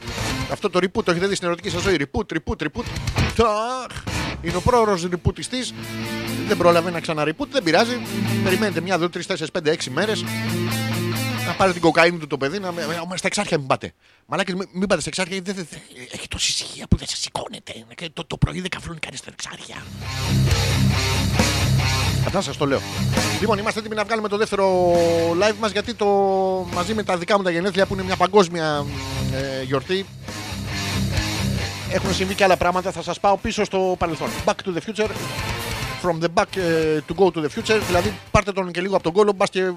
[0.52, 1.98] Αυτό το reboot το έχετε δει στην ερωτική σας ζωή.
[2.00, 2.84] Reboot, reboot, reboot.
[3.36, 4.04] Ταχ.
[4.42, 5.58] Είναι ο πρόωρος ριπουτιστή.
[6.48, 8.02] Δεν πρόλαβε να ξαναρeboot, δεν πειράζει.
[8.44, 10.24] Περιμένετε μια, δύο, τρεις, τέσσερις, πέντε, έξι μέρες.
[11.48, 12.68] Να πάρει την κοκαίνη του το παιδί, να.
[12.68, 12.72] ε,
[13.14, 13.94] ε, Στα εξάρχεια μην πάτε.
[14.26, 15.80] Μαλάκες, μην, μην πάτε στα εξάρχεια, γιατί δεν- δεν-
[16.12, 17.74] έχει τόση ησυχία που δεν σας σηκώνετε.
[17.96, 19.76] Και Το, το πρωί δεν καφλώνει κανείς στα εξάρχεια.
[22.26, 22.82] Αυτά σας το λέω.
[23.40, 24.92] Λοιπόν, είμαστε έτοιμοι να βγάλουμε το δεύτερο
[25.42, 26.06] live μας γιατί το
[26.74, 28.86] μαζί με τα δικά μου τα γενέθλια που είναι μια παγκόσμια
[29.34, 30.06] ε, γιορτή.
[31.92, 32.92] Έχουν συμβεί και άλλα πράγματα.
[32.92, 34.30] Θα σας πάω πίσω στο παρελθόν.
[34.46, 35.10] Back to the future.
[36.04, 37.80] From the back ε, to go to the future.
[37.88, 39.72] Δηλαδή, πάρτε τον και λίγο από τον κόλλο, μπας και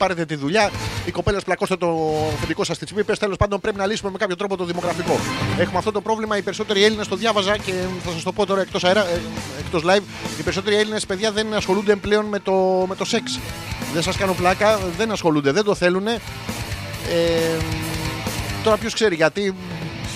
[0.00, 0.70] πάρετε τη δουλειά.
[1.06, 1.88] Οι κοπέλες πλακώστε το
[2.34, 3.16] αφεντικό σας στι τσίπε.
[3.16, 5.18] Τέλος πάντων, πρέπει να λύσουμε με κάποιο τρόπο το δημογραφικό.
[5.58, 6.36] Έχουμε αυτό το πρόβλημα.
[6.36, 7.72] Οι περισσότεροι Έλληνες το διάβαζα και
[8.04, 9.20] θα σας το πω τώρα εκτός αέρα, ε,
[9.58, 10.02] εκτός live.
[10.38, 12.52] Οι περισσότεροι Έλληνες παιδιά δεν ασχολούνται πλέον με το,
[12.88, 13.38] με το σεξ.
[13.92, 16.06] Δεν σας κάνω πλάκα, δεν ασχολούνται, δεν το θέλουν.
[16.06, 16.18] Ε,
[18.64, 19.54] τώρα ποιος ξέρει γιατί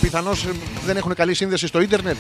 [0.00, 0.46] πιθανώς
[0.84, 2.16] δεν έχουν καλή σύνδεση στο ίντερνετ.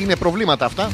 [0.00, 0.90] είναι προβλήματα αυτά.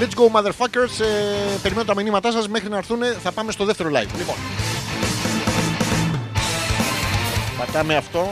[0.00, 1.00] Let's go motherfuckers.
[1.00, 3.00] Ε, περιμένω τα μηνύματά σας μέχρι να έρθουν.
[3.22, 4.16] Θα πάμε στο δεύτερο live.
[4.16, 4.34] Λοιπόν.
[7.58, 8.28] Πατάμε αυτό.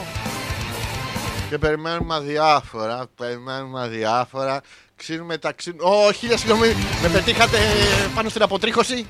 [1.49, 3.07] Και περιμένουμε αδιάφορα.
[3.17, 4.61] Περιμένουμε αδιάφορα.
[4.97, 5.83] Ξύνουμε τα ξύνουμε.
[5.85, 6.75] Ω, χίλια συγγνώμη.
[7.03, 7.59] Με πετύχατε
[8.15, 9.07] πάνω στην αποτρίχωση.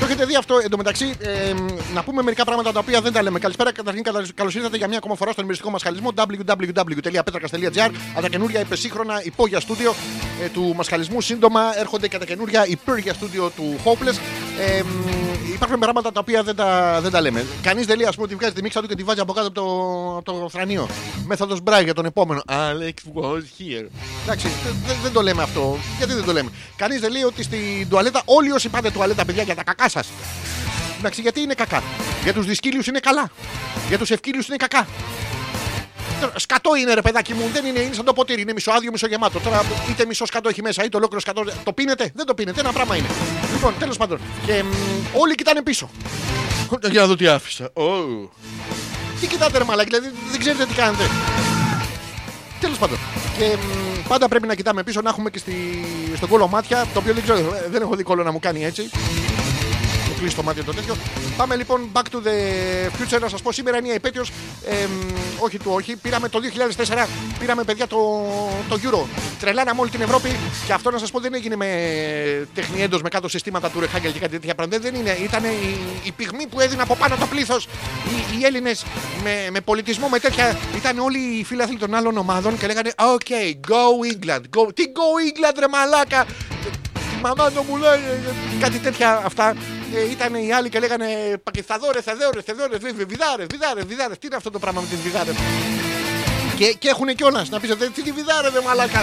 [0.00, 1.14] Το έχετε δει αυτό εντωμεταξύ.
[1.18, 1.54] Ε,
[1.94, 3.38] να πούμε μερικά πράγματα τα οποία δεν τα λέμε.
[3.38, 4.02] Καλησπέρα, καταρχήν
[4.34, 7.90] καλώ ήρθατε για μια ακόμα φορά στον ημεριστικό μας χαλισμό www.petrakas.gr.
[8.12, 9.94] Αλλά τα καινούργια υπεσύγχρονα υπόγεια στούντιο
[10.42, 11.20] ε, του μασχαλισμού.
[11.20, 14.49] Σύντομα έρχονται και τα καινούργια υπόγεια στούντιο του Hopeless.
[14.60, 14.82] Ε,
[15.54, 17.46] υπάρχουν πράγματα τα οποία δεν τα, δεν τα λέμε.
[17.62, 19.46] Κανείς δεν λέει ας πούμε, ότι βγάζει τη μίξα του και τη βάζει από κάτω
[19.46, 20.88] από το, από το θρανίο.
[21.26, 22.42] Μέθοδος Μπράι για τον επόμενο.
[22.48, 23.86] Alex was here.
[24.24, 24.48] Εντάξει,
[24.86, 25.78] δεν, δεν το λέμε αυτό.
[25.98, 29.42] Γιατί δεν το λέμε; Κανείς δεν λέει ότι στην τουαλέτα, όλοι όσοι πάτε τουαλέτα, παιδιά,
[29.42, 30.08] για τα κακά σας.
[30.98, 31.82] Εντάξει, γιατί είναι κακά;
[32.22, 33.30] Για τους δυσκύλιους είναι καλά.
[33.88, 34.86] Για τους ευκύλιους είναι κακά.
[36.36, 39.38] Σκατό είναι ρε παιδάκι μου, δεν είναι, είναι σαν το ποτήρι, είναι μισοάδιο, μισογεμάτο.
[39.40, 41.44] Τώρα είτε μισό σκατό έχει μέσα είτε ολόκληρο σκατό.
[41.64, 43.06] Το πίνετε, δεν το πίνετε, ένα πράγμα είναι.
[43.52, 44.18] Λοιπόν, τέλος πάντων.
[44.46, 44.66] Και μ,
[45.18, 45.90] όλοι κοιτάνε πίσω.
[46.90, 47.70] Για να δω τι άφησα.
[47.72, 48.28] Oh.
[49.20, 51.02] Τι κοιτάτε ρε μαλάκι, δηλαδή δεν ξέρετε τι κάνετε.
[52.60, 52.98] Τέλος πάντων.
[53.38, 55.54] Και μ, πάντα πρέπει να κοιτάμε πίσω, να έχουμε και στη,
[56.16, 58.64] στον κόλλο μάτια, το οποίο δεν ξέρω, ε, δεν έχω δει κόλλο να μου κάνει
[58.64, 58.90] έτσι.
[60.20, 60.96] Μου κλείσει το μάτι το τέτοιο.
[61.36, 62.36] Πάμε λοιπόν back to the
[62.98, 64.32] future να σας πω σήμερα είναι η επέτειος.
[65.38, 65.96] όχι του όχι.
[65.96, 66.40] Πήραμε το
[66.76, 67.06] 2004,
[67.38, 68.28] πήραμε παιδιά το,
[68.68, 69.06] το Euro.
[69.40, 71.68] Τρελάναμε όλη την Ευρώπη και αυτό να σας πω δεν έγινε με
[72.54, 74.82] τεχνιέντο, με κάτω συστήματα του Ρεχάγκελ και κάτι τέτοια πράγματα.
[74.82, 75.16] Δεν είναι.
[75.22, 77.64] Ήταν η, η πυγμή που έδινε από πάνω το πλήθος.
[78.08, 78.84] Οι, οι Έλληνες
[79.22, 80.58] με, με πολιτισμό, με τέτοια.
[80.76, 83.30] Ήταν όλοι οι φίλαθλοι των άλλων ομάδων και λέγανε OK,
[83.68, 84.42] go England.
[84.56, 84.74] Go.
[84.74, 86.26] Τι go England, ρε μαλάκα.
[87.20, 89.54] Η μαμά μου λέει ε, κάτι τέτοια αυτά.
[89.94, 91.06] Ε, ήταν οι άλλοι και λέγανε
[91.42, 94.18] Πακισταδόρες, Θεδόρε, Θεδόρε, Βιδάρες, Βιδάρες, Βιδάρες.
[94.18, 95.34] Τι είναι αυτό το πράγμα με τις Βιδάρες;
[96.56, 99.00] Και, και έχουν κιόλας να πείτε τι τη Βιδάρε, δε μαλάκα.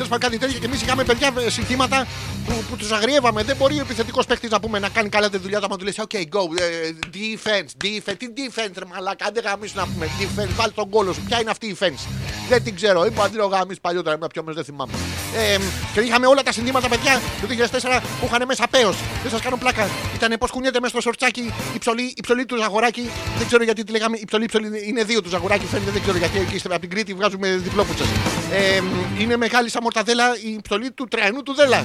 [0.00, 2.06] Τέλο πάντων κάτι τέτοιο και εμείς είχαμε παιδιά ε, συνθήματα
[2.46, 3.42] που, που τους αγριεύαμε.
[3.42, 5.64] Δεν μπορεί ο επιθετικός παίκτης να πούμε να κάνει καλά τη δουλειά του.
[5.64, 8.16] άμα του λες: OK, go, ε, defense, defense.
[8.18, 9.24] Τι defense, ρε μαλάκα.
[9.26, 11.22] Αν δεν γαμίσου να πούμε defense, βάλει τον κόλο σου.
[11.28, 12.08] Ποια είναι αυτή η defense.
[12.48, 13.04] Δεν την ξέρω.
[13.04, 14.92] Είπα αντί να γαμίσει παλιότερα, είμαι πιο δεν θυμάμαι.
[15.36, 15.58] Ε,
[15.94, 18.96] και είχαμε όλα τα συνθήματα παιδιά του 2004 που είχαν μέσα πέος.
[19.22, 19.88] Δεν σας κάνω πλάκα.
[20.14, 23.10] Ήταν πώς κουνιέται μέσα στο σορτσάκι η ψωλή, η ψωλή του ζαγοράκι.
[23.38, 24.16] Δεν ξέρω γιατί τη λέγαμε.
[24.16, 25.66] Η ψωλή, η ψωλή είναι δύο του ζαγοράκι.
[25.66, 28.06] Φαίνεται, δεν ξέρω γιατί εκεί από την Κρήτη βγάζουμε διπλόπουτσες.
[28.52, 28.82] Ε,
[29.18, 31.84] είναι μεγάλη σαν μορταδέλα η ψωλή του τρεανού του δέλα.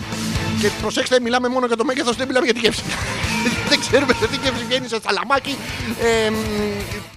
[0.62, 2.84] Και προσέξτε, μιλάμε μόνο για το μέγεθος, δεν μιλάμε για τη γεύση.
[4.00, 5.58] Δεν ξέρουμε σε τι γεύση βγαίνει σε σαλαμάκι
[6.02, 6.32] ε,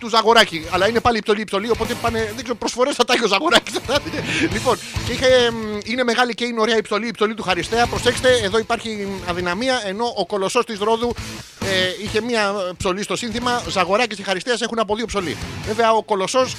[0.00, 0.66] του ζαγοράκι.
[0.70, 2.32] Αλλά είναι πάλι υψολή υψολή, οπότε πάνε.
[2.34, 3.72] Δεν ξέρω, προσφορές θα τα έχει ο ζαγοράκι.
[4.54, 7.86] λοιπόν, και είχε, εμ, είναι μεγάλη και είναι ωραία η ψωλή, η ψωλή του Χαριστέα.
[7.86, 11.14] Προσέξτε, εδώ υπάρχει αδυναμία, ενώ ο κολοσσός της Ρόδου
[11.60, 13.62] ε, είχε μία ψωλή στο σύνθημα.
[13.68, 15.36] Ζαγοράκι και Χαριστέας έχουν από δύο ψωλή.
[15.66, 16.56] Βέβαια, ο κολοσσός,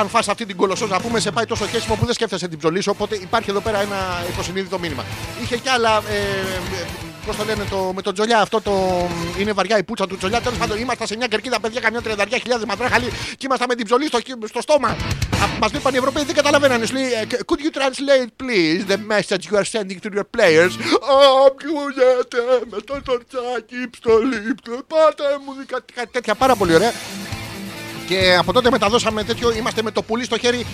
[0.00, 2.58] αν φας αυτή την κολοσσό, να πούμε, σε πάει τόσο χέσιμο που δεν σκέφτεσαι την
[2.58, 2.90] ψωλή σου.
[2.94, 5.04] Οπότε υπάρχει εδώ πέρα ένα υποσυνείδητο μήνυμα.
[5.42, 5.96] Είχε κι άλλα.
[5.96, 8.72] Ε, Πώς το λένε το, με τον Τζολιά, αυτό το.
[9.38, 10.40] Είναι βαριά η πουτσα του Τζολιά.
[10.40, 13.08] Τέλος πάντων, ήμασταν σε μια κερκίδα, παιδιά, καμιά 30.000 ματράχαλοι
[13.38, 14.96] και ήμασταν με την ψωλή στο, στο στόμα.
[15.60, 16.86] Μας είπαν οι Ευρωπαίοι, δεν καταλαβαίνανε.
[16.86, 20.72] Σου λέει, «Ε, Could you translate, please, the message you are sending to your players;
[21.46, 24.54] Ακούγεται με το τορτσάκι, ψωλή,
[24.86, 26.92] πάτε μου, κάτι, κάτι τέτοια πάρα πολύ ωραία.
[28.08, 30.60] Και από τότε μεταδώσαμε τέτοιο, είμαστε με το πουλί στο χέρι.
[30.60, 30.64] ε,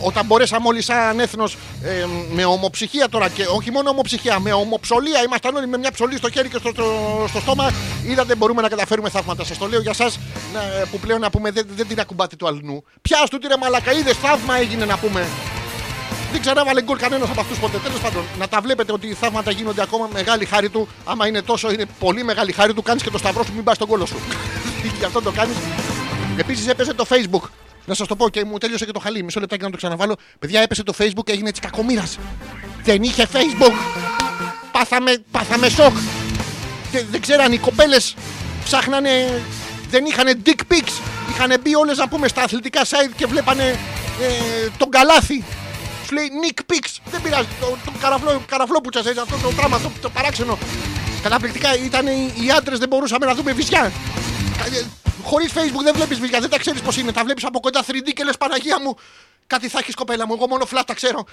[0.00, 1.56] Όταν μπορέσαμε όλοι σαν έθνος
[2.32, 6.30] με ομοψυχία τώρα και όχι μόνο ομοψυχία, με ομοψολία, ήμασταν όλοι με μια ψωλή στο
[6.30, 6.84] χέρι και στο, στο,
[7.28, 7.70] στο στόμα.
[8.06, 9.44] Είδατε, μπορούμε να καταφέρουμε θαύματα.
[9.44, 10.10] Σας το λέω για εσά
[10.90, 12.84] που πλέον να πούμε δεν, δεν την ακουμπάτε του αλλού.
[13.02, 15.26] Πιάστο τι ρε μαλακα, είδε θαύμα έγινε να πούμε.
[16.32, 17.78] Δεν ξανάβαλε γκολ κανένας από αυτούς ποτέ.
[17.78, 20.88] Τέλος πάντων, να τα βλέπετε ότι οι θαύματα γίνονται ακόμα μεγάλη χάρη του.
[21.04, 23.76] Άμα είναι τόσο, είναι πολύ μεγάλη χάρη του, κάνεις και το σταυρό σου, μην πας
[23.76, 24.16] στον κόλο σου.
[24.98, 25.56] Γι' αυτό το κάνεις.
[26.36, 27.48] Επίσης έπεσε το Facebook.
[27.84, 29.22] Να σας το πω και μου τέλειωσε και το χαλί.
[29.22, 30.16] Μισό λεπτάκι να το ξαναβάλω.
[30.38, 32.18] Παιδιά έπεσε το Facebook και έγινε έτσι κακομοίρας.
[32.82, 33.72] Δεν είχε Facebook.
[34.72, 35.96] Πάθαμε, πάθαμε σοκ.
[36.92, 38.14] Δεν, δεν ξέραν οι κοπέλες
[38.64, 39.42] ψάχνανε.
[39.90, 40.92] Δεν είχαν dick pics.
[41.30, 43.78] Είχαν μπει όλες να πούμε στα αθλητικά site και βλέπανε
[44.20, 45.44] ε, τον καλάθι.
[46.06, 46.96] Σου λέει Nick Pics.
[47.10, 47.48] Δεν πειράζει.
[47.60, 50.58] Το, το καραφλό, καραφλόπουτσας, έτσι, αυτό το πράγμα, το, το παράξενο.
[51.22, 53.92] Καταπληκτικά ήταν οι, οι άντρες, δεν μπορούσαμε να δούμε βυζιά.
[55.24, 57.12] Χωρίς Facebook δεν βλέπεις βυζιά, δεν τα ξέρεις πώς είναι.
[57.12, 58.96] Τα βλέπεις από κοντά 3D και λες Παναγία μου.
[59.46, 60.34] Κάτι θα έχεις κοπέλα μου.
[60.34, 61.24] Εγώ μόνο φλάτα ξέρω.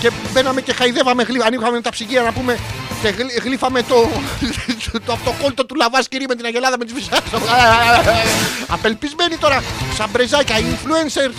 [0.00, 1.46] Και μπαίναμε και χαϊδεύαμε γλύφα.
[1.46, 2.58] Ανοίγαμε τα ψυγεία να πούμε.
[3.02, 4.08] Και γλύ- γλύφαμε το,
[5.06, 7.18] το αυτοκόλλητο του λαβά κυρία με την αγελάδα με τις βυζιά.
[8.68, 9.62] Απελπισμένοι τώρα.
[9.94, 11.34] Σαν μπρεζάκια, influencers.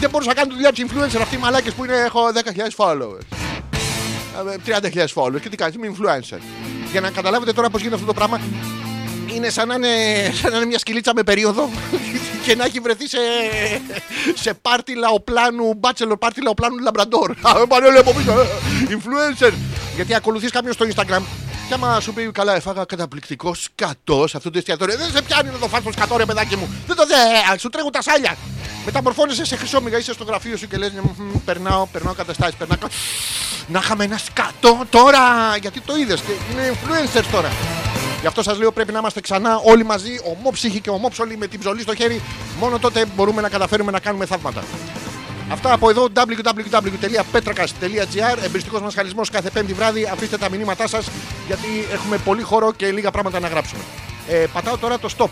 [0.00, 1.96] Δεν μπορούσα να κάνω τη δουλειά τους influencer αυτοί οι μαλάκες που είναι.
[1.96, 3.26] Έχω 10.000 followers.
[4.66, 6.38] Ε, 30.000 followers και τι κάνεις, είμαι influencer.
[6.90, 8.40] Για να καταλάβετε τώρα πώς γίνεται αυτό το πράγμα,
[9.34, 9.88] είναι σαν να είναι,
[10.42, 11.70] σαν να είναι μια σκυλίτσα με περίοδο
[12.44, 13.18] και να έχει βρεθεί σε,
[14.34, 17.30] σε πάρτι λαοπλάνου, bachelor πάρτι λαοπλάνου λαμπραντόρ.
[17.42, 18.46] Α, Πανέλη από πίσω, ε,
[18.88, 19.52] influencer.
[19.94, 21.22] Γιατί ακολουθείς κάποιον στο Instagram
[21.68, 24.96] και άμα σου πει καλά, έφαγα καταπληκτικό σκατός σε αυτό το εστιατόριο.
[24.96, 26.68] Δεν σε πιάνει να το φας το σκατό, ρε παιδάκι μου.
[26.86, 28.36] Δεν το δε, σου τρέχουν τα σάλια.
[28.84, 32.78] Μεταμορφώνεσαι σε χρυσόμυγα, είσαι στο γραφείο σου και λες «Μμμ, περνάω, περνάω καταστάσεις, περνάω.
[32.78, 32.88] κα-
[33.68, 35.20] Να είχαμε ένα σκατό τώρα,
[35.60, 37.48] γιατί το είδες και είναι influencers τώρα.
[38.20, 41.60] Γι' αυτό σα λέω πρέπει να είμαστε ξανά όλοι μαζί, ομόψυχοι και ομόψολοι με την
[41.60, 42.22] ψωλή στο χέρι.
[42.58, 44.62] Μόνο τότε μπορούμε να καταφέρουμε να κάνουμε θαύματα.
[45.50, 51.10] Αυτά από εδώ www.petrakas.gr Εμπριστικός μας χαλισμός κάθε πέμπτη βράδυ Αφήστε τα μηνύματά σας
[51.46, 53.82] γιατί έχουμε πολύ χώρο και λίγα πράγματα να γράψουμε
[54.28, 55.28] ε, Πατάω τώρα το stop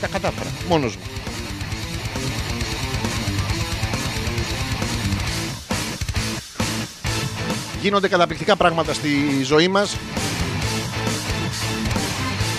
[0.00, 1.02] Τα κατάφερα, μόνος μου
[7.82, 9.96] Γίνονται καταπληκτικά πράγματα στη ζωή μας.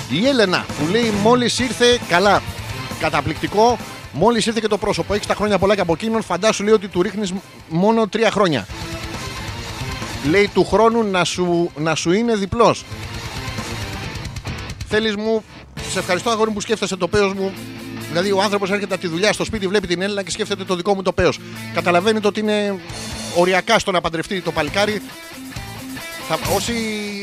[0.10, 2.42] Η Έλενα που λέει μόλις ήρθε καλά
[3.00, 3.78] Καταπληκτικό
[4.12, 5.14] Μόλις ήρθε και το πρόσωπο.
[5.14, 7.34] Έχεις τα χρόνια πολλά και από εκείνον Φαντάσου λέει ότι του ρίχνεις
[7.70, 8.68] μόνο τρία χρόνια
[10.30, 12.86] Λέει του χρόνου να σου, να σου είναι διπλός
[14.88, 15.44] Θέλεις μου
[15.92, 17.54] Σε ευχαριστώ αγόρι μου που σκέφτεσαι το πέος μου
[18.12, 20.76] Δηλαδή ο άνθρωπος έρχεται από τη δουλειά στο σπίτι Βλέπει την Έλληνα και σκέφτεται το
[20.76, 21.40] δικό μου το πέος
[21.74, 22.80] Καταλαβαίνετε ότι είναι
[23.36, 25.02] οριακά στο να παντρευτεί το παλικάρι
[26.28, 26.74] θα, όσοι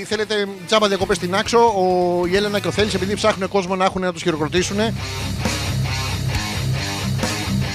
[0.08, 3.84] θέλετε τζάμπα διακοπές στην άξο, ο, η Έλενα και ο Θέλει, επειδή ψάχνουν κόσμο να
[3.84, 4.76] έχουν να τους χειροκροτήσουν.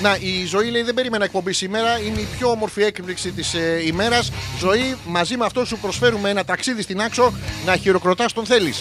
[0.01, 1.99] Να, η ζωή λέει δεν περίμενα εκπομπή σήμερα.
[1.99, 4.31] Είναι η πιο όμορφη έκπληξη της ε, ημέρας.
[4.59, 7.33] Ζωή, μαζί με αυτό σου προσφέρουμε ένα ταξίδι στην άξο
[7.65, 8.73] να χειροκροτάς τον θέλει.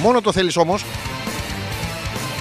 [0.00, 0.84] Μόνο το θέλεις όμως.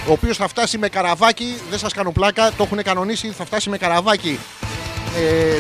[0.08, 3.70] Ο οποίος θα φτάσει με καραβάκι, δεν σας κάνω πλάκα, το έχουν κανονίσει, θα φτάσει
[3.70, 4.40] με καραβάκι
[5.18, 5.60] ε,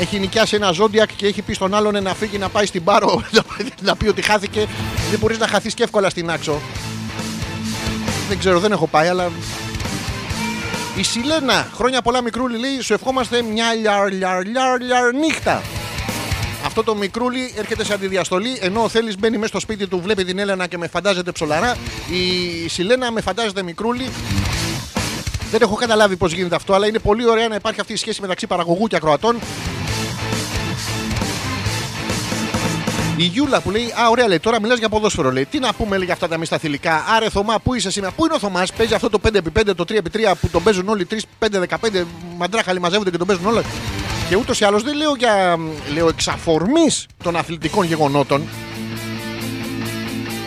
[0.00, 3.22] έχει νοικιάσει ένα Zodiac και έχει πει στον άλλον να φύγει να πάει στην Πάρο
[3.82, 4.66] να πει ότι χάθηκε.
[5.10, 6.60] Δεν μπορείς να χαθείς και εύκολα στην άξο.
[8.28, 9.30] Δεν ξέρω, δεν έχω πάει, αλλά.
[10.96, 15.62] Η Σιλένα, χρόνια πολλά μικρούλι λέει, σου ευχόμαστε μια λιαρ λιαρ λιαρ λιαρ νύχτα.
[16.70, 20.24] Αυτό το μικρούλι έρχεται σε αντιδιαστολή, ενώ ο Θέλει μπαίνει μέσα στο σπίτι του, βλέπει
[20.24, 21.76] την Έλενα και με φαντάζεται ψολαρά.
[22.10, 24.08] Η Σιλένα με φαντάζεται μικρούλι.
[25.50, 28.20] Δεν έχω καταλάβει πώς γίνεται αυτό, αλλά είναι πολύ ωραία να υπάρχει αυτή η σχέση
[28.20, 29.38] μεταξύ παραγωγού και ακροατών.
[33.16, 35.32] Η Γιούλα που λέει: Α, ωραία, λέει, τώρα μιλάς για ποδόσφαιρο.
[35.32, 37.04] Λέει: Τι να πούμε λέει, για αυτά τα μη στα θηλυκά.
[37.16, 40.32] Άρε, Θωμά, πού είσαι σήμερα; Πού είναι ο Θωμάς, παίζει αυτό το 5x5, το 3x3
[40.40, 41.06] που τον παίζουν όλοι
[41.40, 42.04] 3-5-15
[42.36, 43.62] μαντράχαλοι μαζεύονται και τον παίζουν όλα.
[44.30, 45.58] Και ούτως ή άλλως δεν λέω για
[45.92, 48.48] λέω, εξαφορμής των αθλητικών γεγονότων.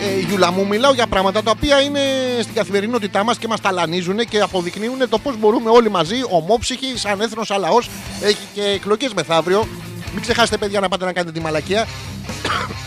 [0.02, 2.00] Ε, Γιούλα μου, μιλάω για πράγματα τα οποία είναι
[2.40, 7.20] στην καθημερινότητά μας και μας ταλανίζουν και αποδεικνύουν το πώς μπορούμε όλοι μαζί, ομόψυχοι, σαν
[7.20, 7.88] έθνος, σαν λαός.
[8.22, 9.68] Έχει και εκλογές μεθαύριο.
[10.12, 11.86] Μην ξεχάσετε, παιδιά, να πάτε να κάνετε τη μαλακία.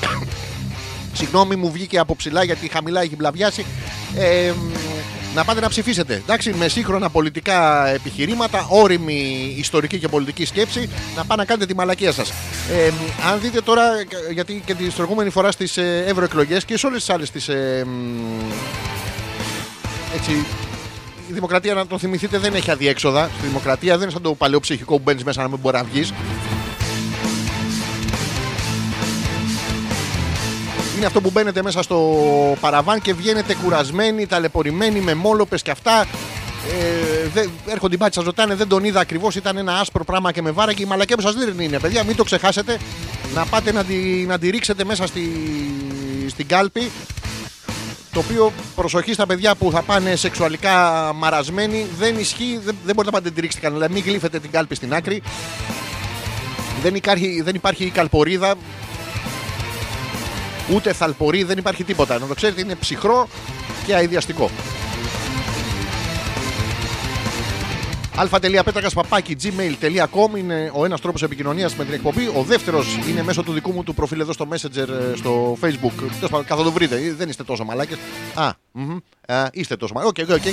[1.20, 3.66] Συγγνώμη, μου βγήκε από ψηλά γιατί χαμηλά έχει μπλαβιάσει.
[4.16, 4.54] Ε,
[5.36, 6.14] να πάτε να ψηφίσετε.
[6.14, 11.76] Εντάξει, με σύγχρονα πολιτικά επιχειρήματα, όρημη ιστορική και πολιτική σκέψη, να πάτε να κάνετε τη
[11.76, 12.30] μαλακία σας.
[12.72, 12.92] Ε,
[13.32, 13.84] αν δείτε τώρα,
[14.34, 17.48] γιατί και την προηγούμενη φορά στις ευρωεκλογές και σε όλες τις άλλες τις.
[17.48, 17.92] Ε, μ,
[20.16, 20.32] έτσι,
[21.30, 23.30] η δημοκρατία, να το θυμηθείτε, δεν έχει αδιέξοδα.
[23.38, 25.84] Στη δημοκρατία δεν είναι σαν το παλαιό ψυχικό που μπαίνεις μέσα να μην μπορεί να
[25.84, 26.14] βγεις.
[30.98, 32.18] Είναι αυτό που μπαίνετε μέσα στο
[32.60, 36.06] παραβάν και βγαίνετε κουρασμένοι, ταλαιπωρημένοι, με μόλοπες και αυτά.
[36.70, 40.32] Ε, δεν, έρχονται οι μπάτσοι, σας ρωτάνε, δεν τον είδα ακριβώς, ήταν ένα άσπρο πράγμα
[40.32, 41.80] και με βάρα και η μαλακία που σας δίνει είναι.
[41.80, 42.78] Παιδιά, μην το ξεχάσετε,
[43.34, 43.96] να πάτε να τη,
[44.28, 45.32] να τη ρίξετε μέσα στη,
[46.30, 46.92] στην κάλπη.
[48.12, 53.04] Το οποίο προσοχή στα παιδιά που θα πάνε σεξουαλικά μαρασμένοι δεν ισχύει, δεν, δεν μπορείτε
[53.06, 53.90] να πάτε να τη ρίξετε κανένα.
[53.90, 55.22] Μην γλύφετε την κάλπη στην άκρη.
[56.82, 58.56] Δεν υπάρχει, δεν υπάρχει καλπορίδα,
[60.74, 62.20] ούτε θαλπορεί, δεν υπάρχει τίποτα.
[62.20, 63.28] Να το ξέρετε, είναι ψυχρό
[63.86, 64.50] και αειδιαστικό.
[68.18, 72.28] αλφα.πέτρακα.gmail.com είναι ο ένας τρόπος επικοινωνίας με την εκπομπή.
[72.28, 75.92] Ο δεύτερος είναι μέσω του δικού μου του προφίλ εδώ στο Messenger ε, στο Facebook.
[75.98, 77.98] Τέλος πάντων, καθόλου το βρείτε, ε, δεν είστε τόσο μαλάκες.
[78.34, 78.98] Α, μμμ,
[79.28, 80.24] α, είστε τόσο μαλάκες.
[80.24, 80.44] Ok, ok, ok.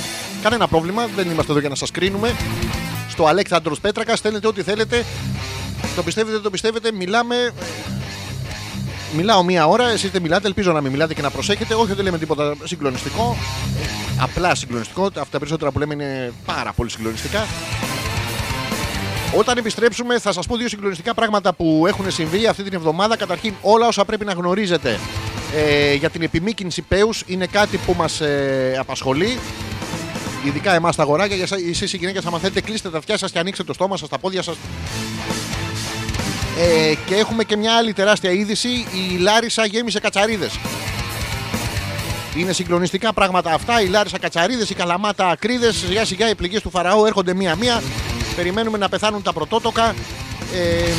[0.43, 2.35] Κανένα πρόβλημα, δεν είμαστε εδώ για να σας κρίνουμε.
[3.09, 5.05] Στο Αλέξανδρος Πέτρακας στέλνετε ό,τι θέλετε.
[5.95, 7.51] Το πιστεύετε, δεν το πιστεύετε, μιλάμε.
[9.15, 10.47] Ε, Μιλάω μία ώρα, εσείς δεν μιλάτε.
[10.47, 11.73] Ελπίζω να μην μιλάτε και να προσέχετε.
[11.73, 13.37] Όχι, δεν λέμε τίποτα συγκλονιστικό.
[13.81, 15.05] Ε, Απλά συγκλονιστικό.
[15.05, 17.45] Αυτά τα περισσότερα που λέμε είναι πάρα πολύ συγκλονιστικά.
[19.37, 23.17] Όταν επιστρέψουμε, θα σας πω δύο συγκλονιστικά πράγματα που έχουν συμβεί αυτή την εβδομάδα.
[23.17, 24.99] Καταρχήν, όλα όσα πρέπει να γνωρίζετε
[25.55, 29.39] ε, για την επιμήκυνση πέους είναι κάτι που μας ε, απασχολεί.
[30.45, 33.63] Ειδικά εμάς τα αγοράκια, εσείς οι γυναίκες, άμα θέλετε, κλείστε τα αυτιά σας και ανοίξτε
[33.63, 34.55] το στόμα σας, τα πόδια σας.
[36.57, 38.67] Ε, και έχουμε και μια άλλη τεράστια είδηση.
[38.69, 40.59] Η Λάρισα γέμισε κατσαρίδες.
[42.35, 43.81] Είναι συγκλονιστικά πράγματα αυτά.
[43.81, 45.75] Η Λάρισα κατσαρίδες, η Καλαμάτα ακρίδες.
[45.75, 47.81] Σιγά σιγά οι πληγές του Φαραώ έρχονται μία-μία.
[48.35, 49.95] Περιμένουμε να πεθάνουν τα πρωτότοκα.
[50.53, 50.91] Ε,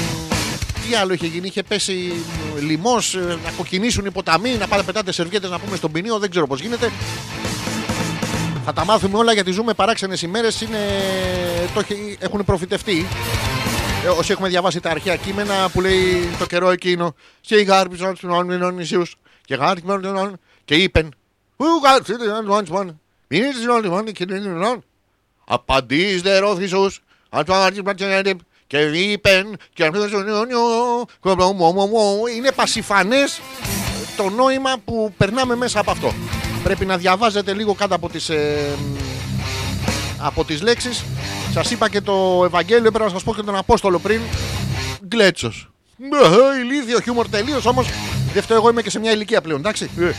[0.88, 2.12] τι άλλο είχε γίνει, είχε πέσει
[2.60, 6.46] λοιμός, να κοκκινήσουν οι ποταμοί, να πάτε πετάτε σερβιέτες να πούμε στον ποινίο, δεν ξέρω
[6.46, 6.92] πώς γίνεται.
[8.64, 10.68] Θα τα μάθουμε όλα γιατί ζούμε παράξενες ημέρες.
[12.18, 13.06] Έχουν προφητευτεί.
[14.06, 17.14] Ε, όσοι έχουμε διαβάσει τα αρχαία κείμενα που λέει το καιρό εκείνο.
[17.40, 19.02] Και οι γάρπι των νησιού.
[19.44, 21.14] Και γάρπι των Και είπεν.
[25.44, 26.90] Απαντήστε ρόθισου.
[28.66, 29.56] Και είπεν.
[29.72, 29.90] Και
[32.36, 33.40] είναι πασιφανές
[34.16, 36.14] το νόημα που περνάμε μέσα από αυτό.
[36.62, 38.76] Πρέπει να διαβάζετε λίγο κάτω από τις, ε,
[40.18, 41.04] από τις λέξεις.
[41.52, 44.20] Σας είπα και το Ευαγγέλιο, έπρεπε να σας πω και τον Απόστολο πριν.
[45.06, 45.70] Γκλέτσος.
[45.98, 47.88] Ε, ηλίθιο χιούμορ τελείως, όμως
[48.32, 49.90] δεν φταίω εγώ είμαι και σε μια ηλικία πλέον, εντάξει.
[50.00, 50.10] Ε.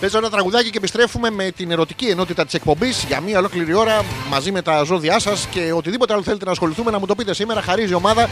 [0.00, 4.04] Παίζω ένα τραγουδάκι και επιστρέφουμε με την ερωτική ενότητα της εκπομπής για μία ολόκληρη ώρα
[4.28, 7.34] μαζί με τα ζώδιά σας και οτιδήποτε άλλο θέλετε να ασχοληθούμε να μου το πείτε
[7.34, 7.62] σήμερα.
[7.62, 8.28] Χαρίζει η ομάδα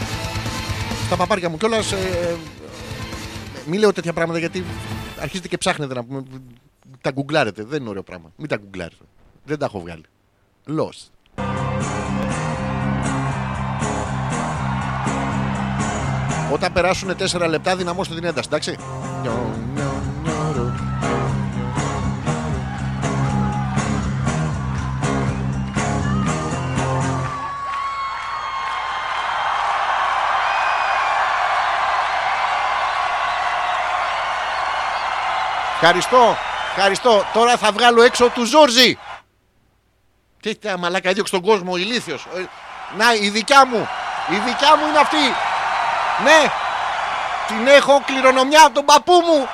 [1.05, 1.91] στα παπάρια μου κιόλας.
[1.91, 2.35] Ε,
[3.65, 4.63] μην λέω τέτοια πράγματα γιατί
[5.19, 6.23] αρχίζετε και ψάχνετε να πούμε.
[7.01, 7.63] Τα γκουγκλάρετε.
[7.63, 8.31] Δεν είναι ωραίο πράγμα.
[8.35, 9.03] Μην τα γκουγκλάρετε.
[9.47, 10.03] Δεν τα έχω βγάλει.
[10.67, 11.11] Lost.
[16.51, 18.77] Όταν περάσουν 4 λεπτά δυναμώστε την ένταση, εντάξει.
[35.73, 36.37] Ευχαριστώ.
[36.75, 37.23] Ευχαριστώ.
[37.33, 38.97] Τώρα θα βγάλω έξω του Ζόρζι.
[40.47, 42.27] Τι τα μαλάκα έδιωξε τον κόσμο, ο ηλίθιος.
[42.35, 42.45] Ε,
[42.97, 43.87] να, η δικιά μου.
[44.29, 45.25] Η δικιά μου είναι αυτή.
[46.23, 46.51] Ναι.
[47.47, 49.47] Την έχω κληρονομιά από τον παππού μου.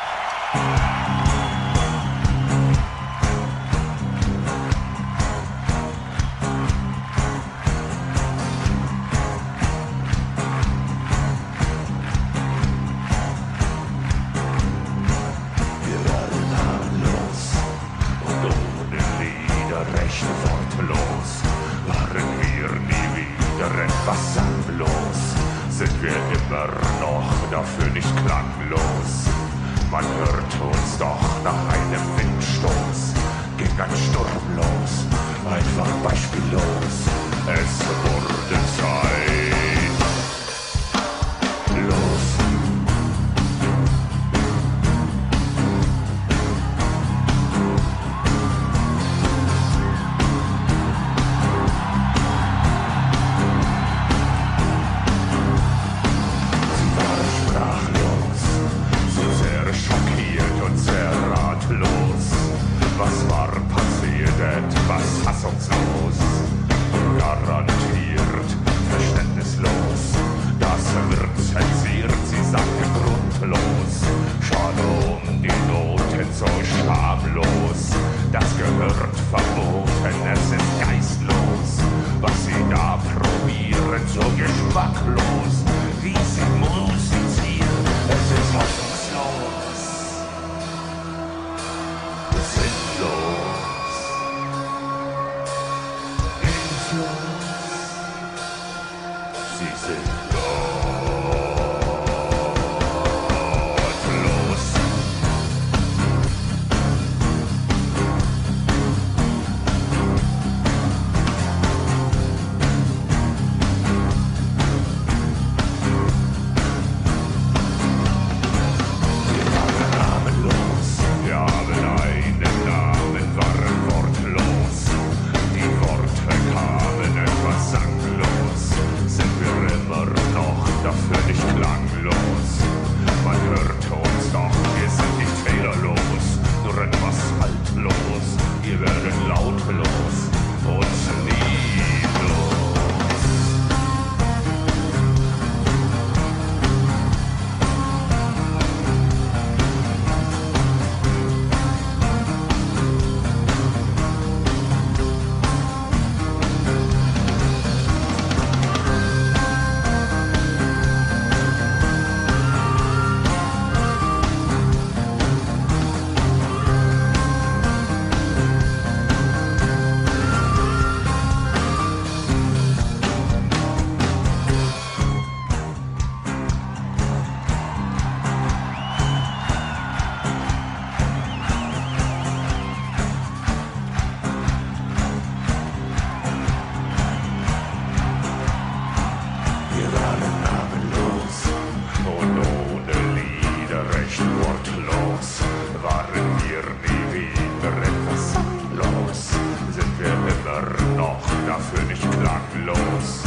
[194.04, 195.40] recht wortlos,
[195.82, 198.36] waren wir nie wieder etwas
[198.76, 199.30] los,
[199.72, 203.24] sind wir immer noch dafür nicht klaglos?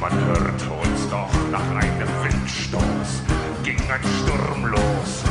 [0.00, 3.22] Man hört uns doch nach einem Windstoß,
[3.64, 5.23] ging ein Sturm los.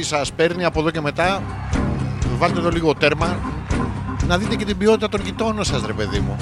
[0.00, 1.42] Όσοι σας παίρνει από εδώ και μετά,
[2.38, 3.38] βάλτε εδώ λίγο τέρμα
[4.26, 6.36] να δείτε και την ποιότητα των γειτόνων σας, ρε παιδί μου.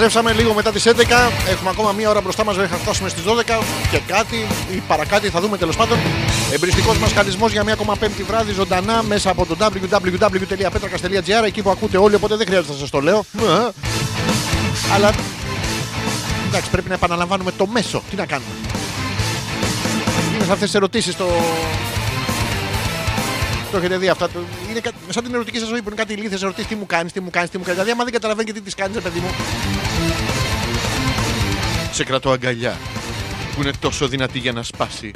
[0.00, 0.92] Επιστρέψαμε λίγο μετά τις 11.
[1.48, 2.56] Έχουμε ακόμα μία ώρα μπροστά μας.
[2.56, 5.98] Δεν θα φτάσουμε στις 12 και κάτι ή παρακάτι θα δούμε τέλος πάντων.
[6.52, 11.70] Εμπριστικός μας χαλισμός για μία ακόμα πέμπτη βράδυ ζωντανά μέσα από το www.petrakas.gr εκεί που
[11.70, 13.24] ακούτε όλοι οπότε δεν χρειάζεται να σας το λέω.
[13.38, 13.68] Ε.
[14.94, 15.10] Αλλά
[16.46, 18.02] εντάξει πρέπει να επαναλαμβάνουμε το μέσο.
[18.10, 18.50] Τι να κάνουμε.
[20.34, 21.26] Είναι σε αυτές τις ερωτήσεις το,
[23.70, 24.28] το έχετε δει αυτά.
[24.28, 24.40] Το...
[24.70, 24.90] Είναι κα...
[25.08, 26.66] σαν την ερωτική σας ζωή που είναι κάτι ηλίθιες ερωτήσει.
[26.66, 27.78] Τι μου κάνεις, τι μου κάνεις, τι μου κάνεις.
[27.78, 29.30] Δηλαδή, άμα δεν καταλαβαίνει και τι της κάνεις, παιδί μου.
[31.92, 32.76] Σε κρατώ αγκαλιά
[33.54, 35.10] που είναι τόσο δυνατή για να σπάσει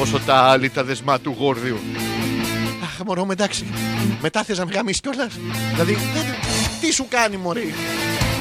[0.00, 1.78] όσο τα άλλη τα δεσμά του γόρδιου.
[2.82, 3.66] Αχ, μωρό, μου, εντάξει.
[4.20, 5.32] Μετά θες να με γαμίσεις κιόλας;
[5.72, 6.34] Δηλαδή, δεν-
[6.80, 7.74] τι σου κάνει, μωρή;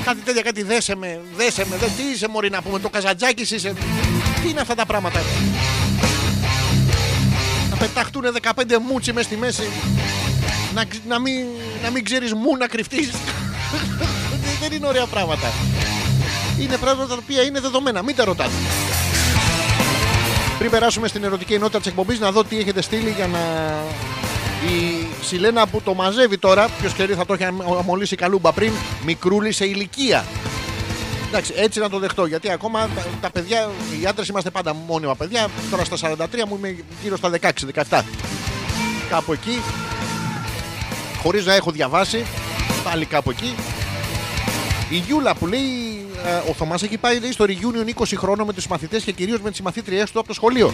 [0.06, 1.78] Κάτι τέτοια, κάτι δέσε με, δέσε με.
[1.78, 3.74] Δε, τι είσαι, μωρή, να πούμε, το καζατζάκι είσαι.
[4.42, 5.20] Τι είναι αυτά τα πράγματα;
[7.84, 9.70] Να πεταχτούν 15 μούτσι μες στη μέση.
[10.74, 11.46] Να, ξ- να, μην,
[11.84, 13.12] να μην ξέρεις μου να κρυφτείς.
[14.62, 15.48] δεν είναι ωραία πράγματα.
[16.60, 18.04] Είναι πράγματα τα οποία είναι δεδομένα.
[18.04, 18.52] Μην τα ρωτάτε.
[20.58, 23.40] Πριν περάσουμε στην ερωτική ενότητα της εκπομπής, να δω τι έχετε στείλει για να.
[24.72, 27.44] Η Σιλένα που το μαζεύει τώρα, ποιος ξέρει θα το έχει
[27.80, 28.72] αμολύσει καλούμπα πριν,
[29.06, 30.26] μικρούλη σε ηλικία.
[31.36, 32.26] Εντάξει, έτσι να το δεχτώ.
[32.26, 33.70] Γιατί ακόμα τα, τα παιδιά,
[34.02, 35.48] οι άντρες είμαστε πάντα μόνιμα παιδιά.
[35.72, 37.32] Τώρα στα 43 μου είμαι γύρω στα
[37.90, 38.02] 16-17.
[39.10, 39.62] Κάπου εκεί.
[41.22, 42.26] Χωρίς να έχω διαβάσει.
[42.84, 43.56] Πάλι κάπου εκεί.
[44.90, 48.54] Η Γιούλα που λέει ε, ο Θωμάς έχει πάει λέει, στο reunion 20 χρόνων με
[48.54, 50.74] τους μαθητές και κυρίως με τις μαθήτριές του από το σχολείο.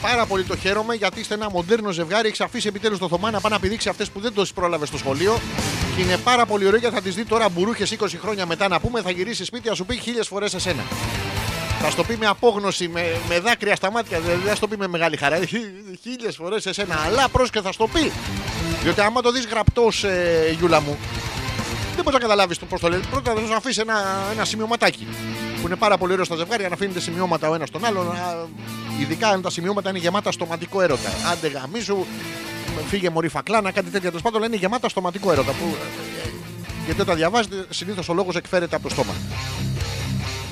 [0.00, 2.26] Πάρα πολύ το χαίρομαι γιατί είστε ένα μοντέρνο ζευγάρι.
[2.26, 4.98] Έχεις αφήσει επιτέλους το Θωμά να πάει να πηδήξει αυτές που δεν το πρόλαβες στο
[4.98, 5.40] σχολείο.
[5.96, 8.80] Και είναι πάρα πολύ ωραίο γιατί θα τις δει τώρα μπουρούχες 20 χρόνια μετά να
[8.80, 9.00] πούμε.
[9.00, 10.82] Θα γυρίσει σπίτι, θα σου πει χίλιες φορές εσένα.
[11.82, 14.20] Θα στο πει με απόγνωση, με, με δάκρυα στα μάτια.
[14.20, 15.40] Δηλαδή, δεν θα στο πει με μεγάλη χαρά.
[16.02, 17.00] Χίλιες φορές εσένα.
[17.06, 18.12] Αλλά πρόσεχε θα στο πει.
[18.82, 20.98] Διότι άμα το δεις γραπτός, ε, Γιούλα μου,
[21.94, 23.00] δεν μπορείς να καταλάβεις το πώς το λέει.
[23.10, 25.06] Πρώτα θα σου αφήσει ένα, ένα σημειωματάκι.
[25.60, 28.10] Που είναι πάρα πολύ ωραίο στα ζευγάρια να αφήνετε σημειώματα ο ένας τον άλλον.
[28.10, 28.46] α,
[29.00, 31.10] Ειδικά αν τα σημειώματα είναι γεμάτα στοματικό έρωτα.
[31.32, 32.04] Άντε γαμίσου,
[32.88, 34.38] φύγε μωρή φακλάνα, κάτι τέτοια τέλος πάντων.
[34.38, 35.52] αλλά Είναι γεμάτα στοματικό έρωτα.
[35.52, 36.30] Που, ε, ε,
[36.84, 39.12] γιατί όταν διαβάζετε, συνήθως ο λόγος εκφέρεται από το στόμα.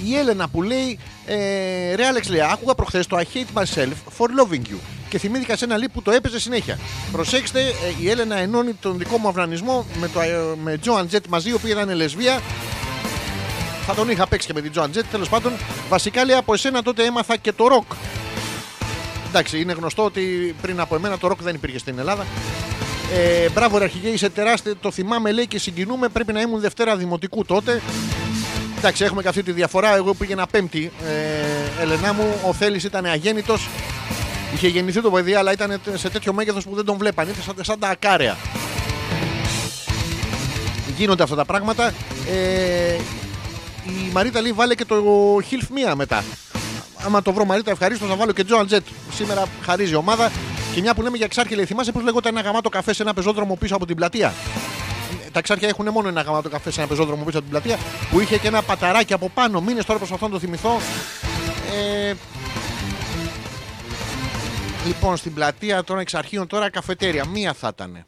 [0.05, 4.27] Η Έλενα που λέει ε, Ρε Άλεξ λέει, άκουγα προχθές το I hate myself for
[4.27, 4.77] loving you
[5.09, 6.79] και θυμήθηκα σε ένα λίπ που το έπαιζε συνέχεια.
[7.13, 11.27] Προσέξτε, ε, η Έλενα ενώνει τον δικό μου αυνανισμό με, το, ε, με Joan Jett
[11.29, 12.41] μαζί, η οποία ήταν λεσβία.
[13.91, 15.53] Θα τον είχα παίξει και με την Joan Jett, τέλος πάντων.
[15.89, 17.85] Βασικά λέει από εσένα τότε έμαθα και το ροκ.
[19.29, 22.27] Εντάξει, είναι γνωστό ότι πριν από εμένα το ροκ δεν υπήρχε στην Ελλάδα.
[23.15, 24.77] Ε, μπράβο, ρε αρχηγέ, είσαι τεράστιο.
[24.77, 26.09] Το θυμάμαι, λέει και συγκινούμε.
[26.09, 27.83] Πρέπει να ήμουν Δευτέρα Δημοτικού τότε.
[28.79, 29.97] Εντάξει, έχουμε και αυτή τη διαφορά.
[29.97, 30.93] Εγώ πήγαινα Πέμπτη.
[31.79, 33.69] Ε, Ελενά μου, ο Θέλει ήταν αγέννητος.
[34.55, 37.29] Είχε γεννηθεί το παιδί, αλλά ήταν σε τέτοιο μέγεθος που δεν τον βλέπαν.
[37.29, 38.37] Ήταν σαν, σαν τα ακάρια.
[40.97, 41.93] Γίνονται αυτά τα πράγματα.
[42.31, 42.97] Ε,
[43.89, 44.97] η Μαρίτα λέει βάλε και το
[45.51, 46.25] Hilf Μία μετά.
[47.05, 48.81] Άμα το βρω Μαρίτα, ευχαρίστω να βάλω και Joan Jett.
[49.13, 50.31] Σήμερα χαρίζει η ομάδα.
[50.75, 53.15] Και μια που λέμε για εξάρχεια, λέει, θυμάσαι πώς λέγονταν ένα γαμάτο καφέ σε ένα
[53.15, 54.35] πεζόδρομο πίσω από την πλατεία;
[55.33, 57.79] Τα εξάρχεια έχουν μόνο ένα γαμάτο καφέ σε ένα πεζόδρομο πίσω από την πλατεία
[58.11, 59.61] που είχε και ένα παταράκι από πάνω.
[59.61, 60.81] Μήνες τώρα προσπαθώ να το θυμηθώ.
[62.09, 62.15] Ε,
[64.87, 67.27] λοιπόν, στην πλατεία των εξαρχείων τώρα καφετέρια.
[67.27, 68.07] Μία θα ήταν.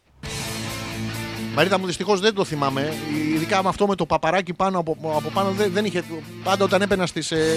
[1.54, 2.92] Μαρίτα μου δυστυχώς δεν το θυμάμαι.
[3.34, 6.04] Ειδικά με αυτό με το παπαράκι πάνω από, από πάνω δεν, δεν είχε.
[6.44, 7.56] Πάντα όταν έπαινα στις ε,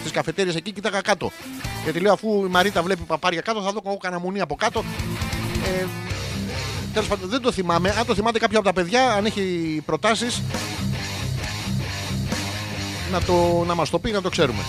[0.00, 1.30] στις καφετέρειες εκεί κοίταγα κάτω.
[1.84, 4.84] Γιατί λέω αφού η Μαρίτα βλέπει παπάρια κάτω θα δω εγώ κανένα μουνί από κάτω.
[5.80, 5.86] Ε,
[6.92, 7.90] Τέλος πάντων δεν το θυμάμαι.
[7.98, 10.42] Αν το θυμάται κάποιο από τα παιδιά, αν έχει προτάσεις,
[13.12, 14.62] να, το, να μας το πει, να το ξέρουμε.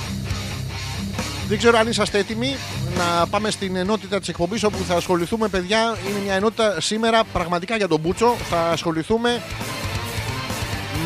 [1.48, 2.56] Δεν ξέρω αν είσαστε έτοιμοι
[2.98, 5.98] να πάμε στην ενότητα της εκπομπής όπου θα ασχοληθούμε παιδιά.
[6.10, 8.36] Είναι μια ενότητα σήμερα πραγματικά για τον Μπούτσο.
[8.49, 9.41] Θα ασχοληθούμε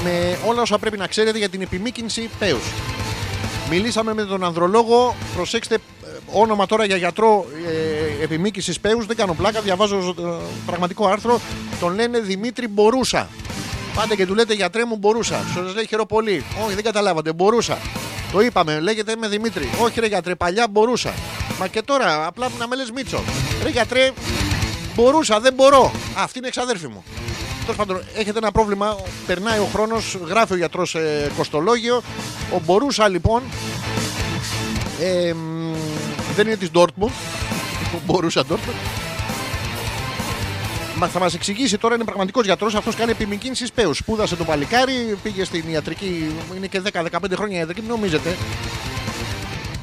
[0.03, 2.63] με όλα όσα πρέπει να ξέρετε για την επιμήκυνση πέους.
[3.69, 5.15] Μιλήσαμε με τον ανδρολόγο.
[5.35, 5.79] Προσέξτε, ε,
[6.31, 7.45] όνομα τώρα για γιατρό
[8.19, 9.05] ε, επιμήκυνσης πέους.
[9.05, 10.23] Δεν κάνω πλάκα, διαβάζω ε,
[10.65, 11.39] πραγματικό άρθρο.
[11.79, 13.29] Τον λένε Δημήτρη Μπορούσα.
[13.95, 15.45] Πάτε και του λέτε γιατρέ μου μπορούσα.
[15.53, 16.43] Σου λέει χαιρό πολύ.
[16.65, 17.77] Όχι, δεν καταλάβατε, μπορούσα.
[18.31, 19.69] Το είπαμε, λέγεται με Δημήτρη.
[19.81, 21.13] Όχι, ρε γιατρέ, παλιά μπορούσα.
[21.59, 23.23] Μα και τώρα, απλά να με λες Μίτσο.
[23.63, 24.11] Ρε γιατρέ,
[24.95, 25.91] μπορούσα, δεν μπορώ.
[26.17, 27.03] Α, αυτή είναι εξαδέρφη μου.
[27.61, 28.97] Τέλος πάντων, έχετε ένα πρόβλημα.
[29.27, 32.01] Περνάει ο χρόνος, γράφει ο γιατρός ε, κοστολόγιο.
[32.53, 33.41] Ο μπορούσα λοιπόν.
[35.01, 35.73] Ε, μ,
[36.35, 37.11] δεν είναι της Dortmund.
[37.95, 38.96] Ο μπορούσα Dortmund.
[40.97, 42.75] Μα θα μας εξηγήσει τώρα, είναι πραγματικός γιατρός.
[42.75, 43.97] Αυτός κάνει επιμηκύνση πέους.
[43.97, 46.31] Σπούδασε το παλικάρι, πήγε στην ιατρική.
[46.55, 48.37] Είναι και 10-15 χρόνια ιατρική, μην νομίζετε.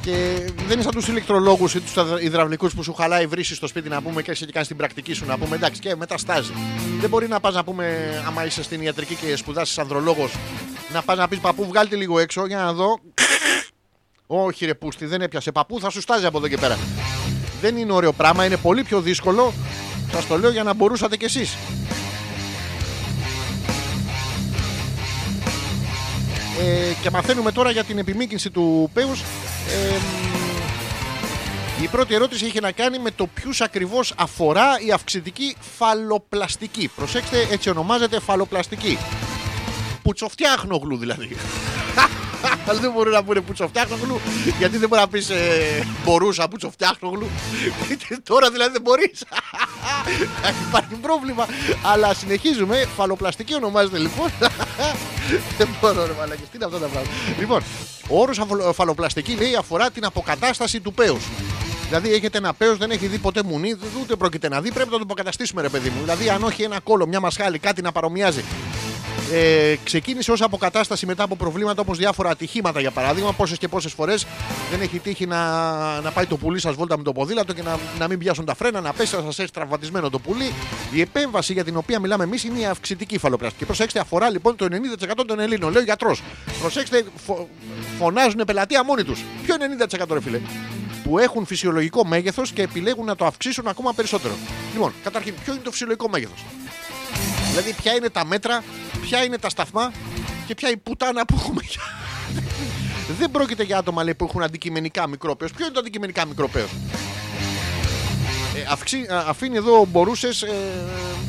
[0.01, 0.11] Και
[0.55, 4.01] δεν είναι σαν τους ηλεκτρολόγους ή τους υδραυλικούς που σου χαλάει βρύση στο σπίτι να
[4.01, 6.51] πούμε και εσύ και κάνεις την πρακτική σου να πούμε εντάξει και μετά στάζει.
[6.99, 10.35] Δεν μπορεί να πας να πούμε, άμα είσαι στην ιατρική και σπουδάσεις ανδρολόγος,
[10.93, 12.99] να πας να πεις παππού, βγάλτε λίγο έξω για να δω.
[14.27, 16.77] Όχι, ρε Πούστη, δεν έπιασε παππού, θα σου στάζει από εδώ και πέρα.
[17.61, 19.53] Δεν είναι ωραίο πράγμα, είναι πολύ πιο δύσκολο.
[20.15, 21.57] Σας το λέω για να μπορούσατε κι εσείς.
[26.59, 29.21] Ε, και μαθαίνουμε τώρα για την επιμήκυνση του πέους.
[29.21, 29.97] Ε,
[31.83, 36.89] η πρώτη ερώτηση είχε να κάνει με το ποιους ακριβώς αφορά η αυξητική φαλοπλαστική.
[36.95, 38.97] Προσέξτε, έτσι ονομάζεται φαλοπλαστική.
[40.03, 41.35] Πουτσοφτιάχνογλου δηλαδή.
[42.67, 44.19] Αλλά δεν μπορούν να πούνε πουτσοφτιάχνογλου,
[44.57, 47.27] γιατί δεν μπορεί να πεις ε, μπορούσα πουτσοφτιάχνογλου.
[48.29, 49.23] Τώρα δηλαδή δεν μπορείς.
[50.67, 51.45] Υπάρχει πρόβλημα.
[51.83, 52.85] Αλλά συνεχίζουμε.
[52.95, 54.29] Φαλοπλαστική ονομάζεται λοιπόν.
[55.57, 56.49] δεν μπορώ, ρε μαλακές.
[56.49, 57.63] Τι είναι αυτά τα πράγματα; Λοιπόν,
[58.09, 58.39] ο όρος
[58.73, 61.23] φαλοπλαστική λέει αφορά την αποκατάσταση του πέους.
[61.87, 64.97] Δηλαδή έχετε ένα πέος, δεν έχει δει ποτέ μουνί, ούτε πρόκειται να δει, πρέπει να
[64.97, 66.01] το αποκαταστήσουμε ρε παιδί μου.
[66.01, 68.43] Δηλαδή αν όχι ένα κόλλο, μια μασχάλη, κάτι να παρομοιάζει.
[69.31, 73.33] Ε, ξεκίνησε ως αποκατάσταση μετά από προβλήματα όπως διάφορα ατυχήματα για παράδειγμα.
[73.33, 74.25] Πόσες και πόσες φορές
[74.71, 75.41] δεν έχει τύχει να,
[76.01, 78.55] να πάει το πουλί σας βόλτα με το ποδήλατο και να, να μην πιάσουν τα
[78.55, 80.53] φρένα, να πέσει, να σας έχει τραυματισμένο το πουλί.
[80.91, 83.65] Η επέμβαση για την οποία μιλάμε εμείς είναι η αυξητική φαλοπλαστική.
[83.65, 84.67] Προσέξτε, αφορά λοιπόν το
[85.19, 85.71] 90% των Ελλήνων.
[85.71, 86.21] Λέει ο γιατρός.
[86.59, 87.49] Προσέξτε, φω,
[87.99, 89.23] φωνάζουν πελατεία μόνοι τους.
[89.43, 89.55] Ποιο
[90.05, 90.39] 90% ρε φίλε;
[91.03, 94.33] Που έχουν φυσιολογικό μέγεθος και επιλέγουν να το αυξήσουν ακόμα περισσότερο.
[94.73, 96.43] Λοιπόν, καταρχήν, ποιο είναι το φυσιολογικό μέγεθος;
[97.55, 98.63] Δηλαδή, ποια είναι τα μέτρα,
[99.01, 99.91] ποια είναι τα σταθμά
[100.47, 101.61] και ποια η πουτάνα που έχουμε.
[103.19, 105.51] Δεν πρόκειται για άτομα λέει, που έχουν αντικειμενικά μικρό πέος.
[105.51, 106.69] Ποιο είναι το αντικειμενικά μικρό πέος.
[108.71, 110.41] αυξή- α, αφήνει εδώ μπορούσες.
[110.41, 110.51] Ε,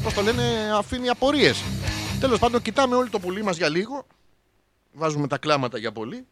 [0.02, 0.42] Πώς το λένε,
[0.78, 1.62] αφήνει απορίες.
[2.20, 4.06] Τέλος πάντων, κοιτάμε όλοι το πουλί μας για λίγο.
[4.92, 6.26] Βάζουμε τα κλάματα για πολύ.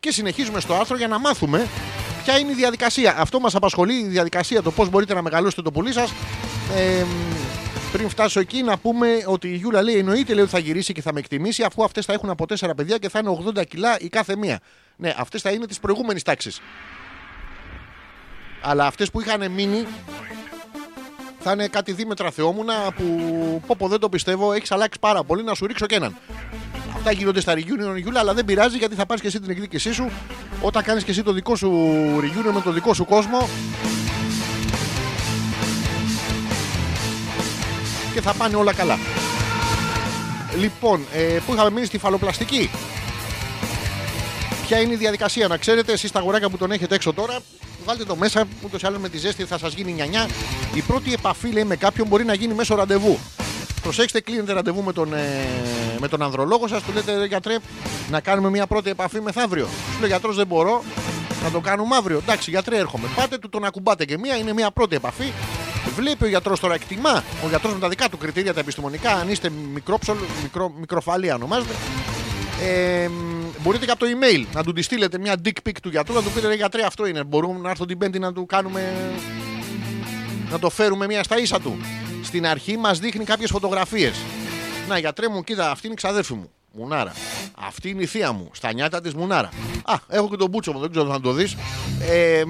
[0.00, 1.68] Και συνεχίζουμε στο άρθρο για να μάθουμε
[2.24, 3.14] ποια είναι η διαδικασία.
[3.18, 6.10] Αυτό μας απασχολεί η διαδικασία, το πώς μπορείτε να μεγαλώσετε το πουλί σας.
[6.76, 7.04] Ε,
[7.92, 11.02] πριν φτάσω εκεί, να πούμε ότι η Γιούλα λέει: Εννοείται λέει, ότι θα γυρίσει και
[11.02, 13.96] θα με εκτιμήσει, αφού αυτές θα έχουν από 4 παιδιά και θα είναι 80 κιλά
[14.00, 14.60] η κάθε μία.
[14.96, 16.50] Ναι, αυτές θα είναι τη προηγούμενη τάξη.
[18.60, 19.86] Αλλά αυτές που είχαν μείνει
[21.38, 23.04] θα είναι κάτι δίμετρα θεόμουνα που
[23.66, 26.16] πω πω δεν το πιστεύω, έχεις αλλάξει πάρα πολύ να σου ρίξω και έναν.
[26.94, 29.92] Αυτά γίνονται στα reunion Γιούλα, αλλά δεν πειράζει γιατί θα πάρεις και εσύ την εκδίκησή
[29.92, 30.10] σου
[30.62, 31.70] όταν κάνεις και εσύ το δικό σου
[32.20, 33.48] reunion με το δικό σου κόσμο.
[38.18, 38.98] Και θα πάνε όλα καλά.
[40.58, 42.70] Λοιπόν, ε, που είχαμε μείνει στη φαλοπλαστική;
[44.66, 47.38] Ποια είναι η διαδικασία, να ξέρετε, εσείς τα αγοράκια που τον έχετε έξω τώρα,
[47.84, 50.28] βάλτε το μέσα, ούτως ή άλλως με τη ζέστη θα σας γίνει νιανιά.
[50.74, 53.18] Η πρώτη επαφή λέει, με κάποιον μπορεί να γίνει μέσω ραντεβού.
[53.82, 55.46] Προσέξτε, κλείνετε ραντεβού με τον, ε,
[55.98, 57.56] με τον ανδρολόγο σας, του λέτε «Ρε γιατρέ,
[58.10, 59.68] να κάνουμε μια πρώτη επαφή μεθαύριο.
[59.92, 60.82] Σου λέει γιατρός δεν μπορώ,
[61.44, 62.18] να το κάνουμε αύριο.
[62.18, 63.08] Εντάξει, γιατρέ, έρχομαι.
[63.16, 65.32] Πάτε, του τον ακουμπάτε και μία, είναι μια πρώτη επαφή.
[65.96, 69.28] Βλέπει ο γιατρός τώρα, εκτιμά ο γιατρός με τα δικά του κριτήρια, τα επιστημονικά, αν
[69.28, 71.74] είστε μικρόψολ, μικρό, μικροφαλία ονομάζεται.
[72.62, 75.88] Ε, μ, μπορείτε και από το email να του τη στείλετε μια dick pic του
[75.88, 77.24] γιατρού, να του πείτε ρε γιατρέ, αυτό είναι.
[77.24, 78.92] Μπορούμε να έρθω την Πέμπτη να του κάνουμε.
[80.50, 81.76] να το φέρουμε μια στα ίσα του.
[82.22, 84.14] Στην αρχή μας δείχνει κάποιες φωτογραφίες.
[84.88, 86.50] Να, γιατρέ μου, κοίτα, αυτή είναι η ξαδέρφη μου.
[86.72, 87.12] Μουνάρα.
[87.66, 88.50] Αυτή είναι η θεία μου.
[88.52, 89.48] Στα νιάτα της Μουνάρα.
[89.84, 91.56] Α, έχω και τον μπούτσο μου, δεν ξέρω αν το δεις.
[92.00, 92.42] Ε,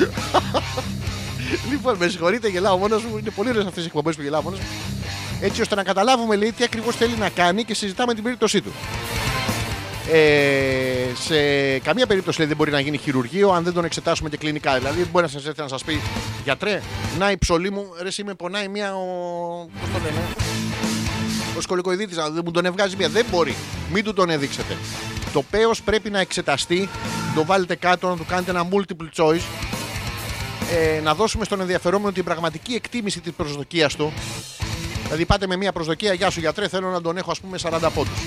[1.70, 3.18] λοιπόν, με συγχωρείτε, γελάω μόνος μου.
[3.18, 4.66] Είναι πολύ ωραίες αυτές οι εκπομπές που γελάω μόνος μου.
[5.40, 8.72] Έτσι ώστε να καταλάβουμε λέει, τι ακριβώς θέλει να κάνει και συζητάμε την περίπτωσή του.
[10.12, 11.38] Ε, σε
[11.78, 14.74] καμία περίπτωση λέει, δεν μπορεί να γίνει χειρουργείο αν δεν τον εξετάσουμε και κλινικά.
[14.74, 16.00] Δηλαδή, δεν μπορεί να σας έρθει να σας πει
[16.44, 16.82] γιατρέ,
[17.18, 18.94] να η ψωλή μου, ρε, εσύ με πονάει μία.
[18.94, 19.04] Ο...
[19.80, 20.20] Πώς το λένε,
[21.56, 23.08] ο σκολικοειδίτης, αλλά δεν μου τον εβγάζει μία.
[23.08, 23.54] Δεν μπορεί.
[23.92, 24.76] Μην του τον έδειξετε.
[25.32, 26.88] Το πέος πρέπει να εξεταστεί,
[27.34, 29.65] το βάλετε κάτω, να του κάνετε ένα multiple choice
[30.74, 34.12] ε, να δώσουμε στον ενδιαφερόμενο την πραγματική εκτίμηση της προσδοκίας του.
[35.04, 37.90] Δηλαδή, πάτε με μια προσδοκία, Γεια σου γιατρέ, θέλω να τον έχω ας πούμε 40
[37.94, 38.18] πόντους.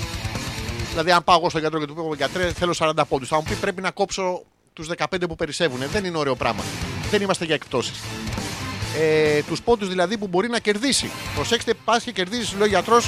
[0.90, 3.42] Δηλαδή, αν πάω εγώ στον γιατρό και του πω γιατρέ, θέλω 40 πόντους, θα μου
[3.42, 4.42] πει πρέπει να κόψω
[4.72, 5.80] τους 15 που περισσεύουν.
[5.92, 6.62] Δεν είναι ωραίο πράγμα.
[7.10, 8.00] Δεν είμαστε για εκπτώσεις.
[8.98, 11.10] Ε, τους πόντους δηλαδή που μπορεί να κερδίσει.
[11.34, 13.06] Προσέξτε, πας και κερδίζεις, λέει ο γιατρός,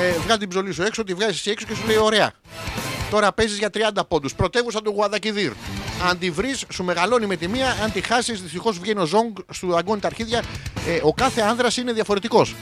[0.00, 2.32] ε, βγάζει την ψωλή σου έξω, τη βγάζεις εσύ έξω και σου λέει ωραία.
[3.10, 4.34] Τώρα παίζεις για 30 πόντους.
[4.34, 5.52] Πρωτεύουσα του Γουαδακιδίρ.
[6.08, 7.76] Αν τη βρεις, σου μεγαλώνει με τη μία.
[7.82, 10.42] Αν τη χάσεις, δυστυχώς βγαίνει ο Ζόγκ, σου αγκώνει τα αρχίδια.
[10.86, 12.54] Ε, ο κάθε άνδρας είναι διαφορετικός.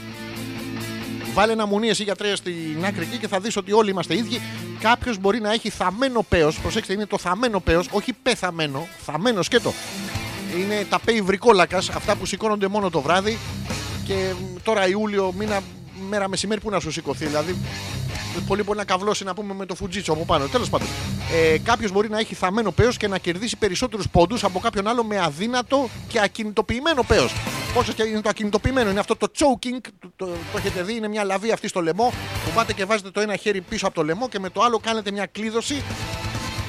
[1.33, 4.41] Βάλε ένα μουνί εσύ γιατρέ στην άκρη εκεί και θα δεις ότι όλοι είμαστε ίδιοι.
[4.79, 6.59] Κάποιος μπορεί να έχει θαμένο πέος.
[6.59, 8.87] Προσέξτε, είναι το θαμένο πέος, όχι πεθαμένο.
[9.05, 9.73] Θαμένο σκέτο.
[10.59, 13.37] Είναι τα πέι βρικόλακας, αυτά που σηκώνονται μόνο το βράδυ.
[14.05, 15.61] Και μ, τώρα Ιούλιο, μήνα,
[16.09, 17.25] μέρα μεσημέρι που να σου σηκωθεί.
[17.25, 17.57] Δηλαδή,
[18.47, 20.45] πολύ μπορεί να καβλώσει να πούμε με το φουτζίτσο από πάνω.
[20.45, 20.87] Τέλος πάντων,
[21.33, 25.03] ε, κάποιος μπορεί να έχει θαμένο πέος και να κερδίσει περισσότερους πόντους από κάποιον άλλο
[25.03, 27.33] με αδύνατο και ακινητοποιημένο πέος.
[27.73, 31.07] Πόσο και είναι το ακινητοποιημένο, είναι αυτό το choking, το, το, το έχετε δει, είναι
[31.07, 32.13] μια λαβή αυτή στο λαιμό
[32.45, 34.79] που πάτε και βάζετε το ένα χέρι πίσω από το λαιμό και με το άλλο
[34.79, 35.83] κάνετε μια κλείδωση.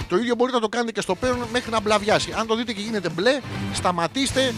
[0.09, 2.33] Το ίδιο μπορείτε να το κάνετε και στο πέος μέχρι να μπλαβιάσει.
[2.37, 3.41] Αν το δείτε και γίνεται μπλε,
[3.73, 4.55] σταματήστε,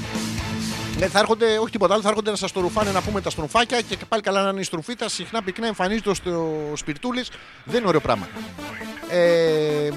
[0.99, 3.31] ναι, θα έρχονται, όχι τίποτα άλλο, θα έρχονται να σας το ρουφάνε να πούμε τα
[3.31, 5.09] στροφάκια και πάλι καλά να είναι η στροφίτα.
[5.09, 7.31] Συχνά πυκνά εμφανίζεται στο σπιρτούλης.
[7.65, 8.29] Δεν είναι ωραίο πράγμα.
[9.09, 9.89] Ε,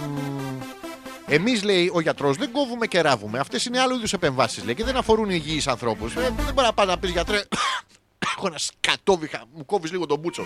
[1.28, 3.40] Εμείς, λέει ο γιατρός, δεν κόβουμε και ράβουμε.
[3.40, 6.16] Αυτές είναι άλλου είδους επεμβάσεις, λέει, και δεν αφορούν υγιείς ανθρώπους.
[6.16, 7.42] Ε, δεν μπορεί να πάει να πεις γιατρέ.
[8.38, 10.46] Έχω ένα σκατόβιχα, μου κόβεις λίγο τον μπούτσο.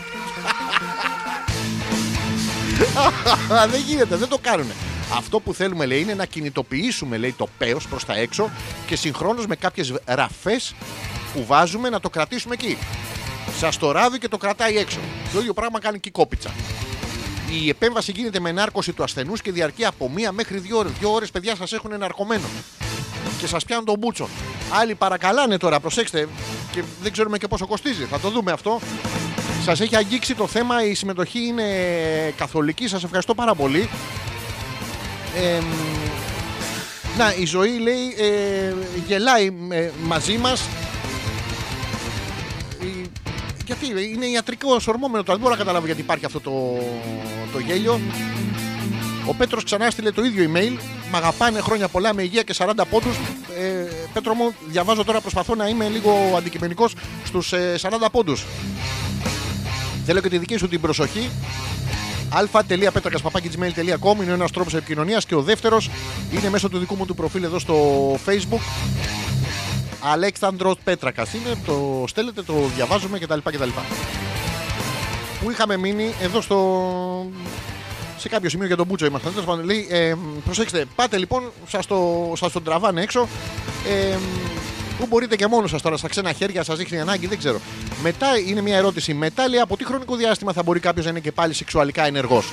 [3.72, 4.74] δεν γίνεται, δεν το κάνουνε.
[5.14, 8.50] Αυτό που θέλουμε λέει είναι να κινητοποιήσουμε λέει, το πέος προς τα έξω
[8.88, 10.76] και συγχρόνως με κάποιες ραφές
[11.34, 12.78] που βάζουμε να το κρατήσουμε εκεί.
[13.58, 15.00] Σας το ράβει και το κρατάει έξω.
[15.34, 16.52] Το ίδιο πράγμα κάνει και η κόπιτσα.
[17.64, 20.92] Η επέμβαση γίνεται με ενάρκωση του ασθενούς και διαρκεί από μία μέχρι δύο ώρες.
[21.00, 22.46] Δύο ώρες, παιδιά, σας έχουν εναρκωμένο.
[23.40, 24.30] Και σας πιάνουν τον μπούτσο.
[24.74, 26.28] Άλλοι παρακαλάνε τώρα, προσέξτε.
[26.72, 28.04] Και δεν ξέρουμε και πόσο κοστίζει.
[28.04, 28.80] Θα το δούμε αυτό.
[29.64, 30.84] Σας έχει αγγίξει το θέμα.
[30.86, 31.64] Η συμμετοχή είναι
[32.38, 32.88] καθολική.
[32.88, 33.90] Σας ευχαριστώ πάρα πολύ.
[35.42, 35.60] Ε,
[37.18, 38.74] να, η ζωή λέει ε,
[39.08, 40.62] γελάει ε, μαζί μας.
[42.82, 43.10] Η-
[43.66, 46.52] γιατί είναι ιατρικό ορμόμενο το δεν μπορώ να καταλάβω γιατί υπάρχει αυτό το,
[47.54, 48.00] το γέλιο.
[49.26, 50.78] Ο Πέτρος ξανά στείλε το ίδιο email.
[51.12, 53.16] Μ' αγαπάνε χρόνια πολλά με υγεία και 40 πόντους.
[53.60, 56.94] Ε, Πέτρο μου διαβάζω τώρα προσπαθώ να είμαι λίγο αντικειμενικός
[57.26, 58.46] στους ε, 40 πόντους.
[60.06, 61.30] Θέλω και τη δική σου την προσοχή
[62.30, 65.90] αλφα.πέτρακα.gmail.com είναι ένας τρόπος επικοινωνίας και ο δεύτερος
[66.32, 67.76] είναι μέσω του δικού μου του προφίλ εδώ στο
[68.26, 68.62] Facebook.
[70.02, 73.38] Αλέξανδρος Πέτρακας είναι, το στέλνετε, το διαβάζουμε κτλ.
[73.44, 73.70] κτλ.
[75.42, 77.32] Που είχαμε μείνει εδώ στο,
[78.18, 79.32] σε κάποιο σημείο για τον Μπούτσο ήμασταν.
[79.32, 80.14] Τέλος πάντων, λέει, ε,
[80.46, 83.28] προσέξτε, πάτε λοιπόν, σας, το, σας τον τραβάνε έξω.
[83.88, 84.18] Ε,
[85.00, 87.60] που μπορείτε και μόνος σας τώρα, στα ξένα χέρια, σας δείχνει ανάγκη, δεν ξέρω.
[88.04, 89.14] Μετά είναι μια ερώτηση.
[89.14, 92.52] Μετά λέει από τι χρονικό διάστημα θα μπορεί κάποιος να είναι και πάλι σεξουαλικά ενεργός;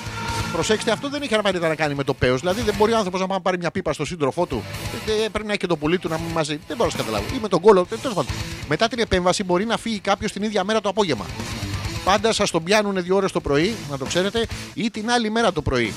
[0.51, 2.39] Προσέξτε, αυτό δεν έχει απαραίτητα να κάνει με το πέος.
[2.39, 4.63] Δηλαδή δεν μπορεί ο άνθρωπος να πάει να πάρει μια πίπα στο σύντροφό του.
[5.07, 6.59] Ε, ε, πρέπει να έχει και το πουλί του να μην μαζί.
[6.67, 7.25] Δεν μπορώ να καταλάβω.
[7.35, 7.87] Ή με τον κόλλο.
[7.91, 8.31] Ε, τέλος πάντων.
[8.67, 11.25] Μετά την επέμβαση μπορεί να φύγει κάποιος την ίδια μέρα το απόγευμα.
[12.03, 15.51] Πάντα σας τον πιάνουν δύο ώρες το πρωί, να το ξέρετε, ή την άλλη μέρα
[15.53, 15.93] το πρωί.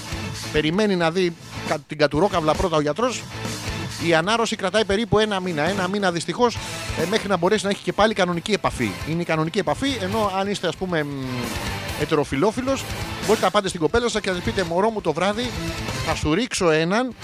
[0.52, 1.32] Περιμένει να δει
[1.68, 3.22] κα- την κατουρόκαυλα πρώτα ο γιατρός.
[4.06, 5.62] Η ανάρρωση κρατάει περίπου ένα μήνα.
[5.62, 6.59] Ένα μήνα δυστυχώς
[7.10, 8.90] μέχρι να μπορέσει να έχει και πάλι κανονική επαφή.
[9.09, 11.06] Είναι η κανονική επαφή, ενώ αν είστε ας πούμε
[12.01, 12.85] ετεροφιλόφιλος,
[13.27, 15.51] μπορείτε να πάτε στην κοπέλα σας και να της πείτε Μωρό μου το βράδυ
[16.06, 17.14] θα σου ρίξω έναν,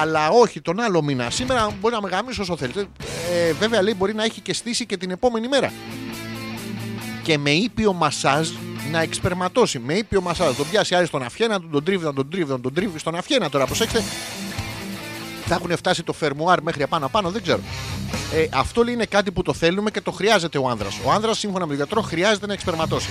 [0.00, 1.30] αλλά όχι τον άλλο μήνα.
[1.30, 2.86] Σήμερα μπορεί να με γαμίσει όσο θέλετε.
[3.32, 5.72] Ε, βέβαια λέει μπορεί να έχει και στήσει και την επόμενη μέρα
[7.26, 8.48] και με ήπιο μασάζ
[8.90, 9.78] να εξπερματώσει.
[9.78, 10.56] Με ήπιο μασάζ.
[10.56, 13.14] Τον πιάσει άρι στον αφιένα του, τον τρίβει, να τον τρίβει, να τον τρίβει στον
[13.14, 13.66] αφιένα τώρα.
[13.66, 14.02] Προσέξτε.
[15.48, 17.60] Θα έχουν φτάσει το φερμουάρ μέχρι απάνω πάνω, δεν ξέρω.
[18.34, 20.98] Ε, αυτό λέει είναι κάτι που το θέλουμε και το χρειάζεται ο άνδρας.
[21.04, 23.08] Ο άνδρας, σύμφωνα με τον γιατρό, χρειάζεται να εξπερματώσει.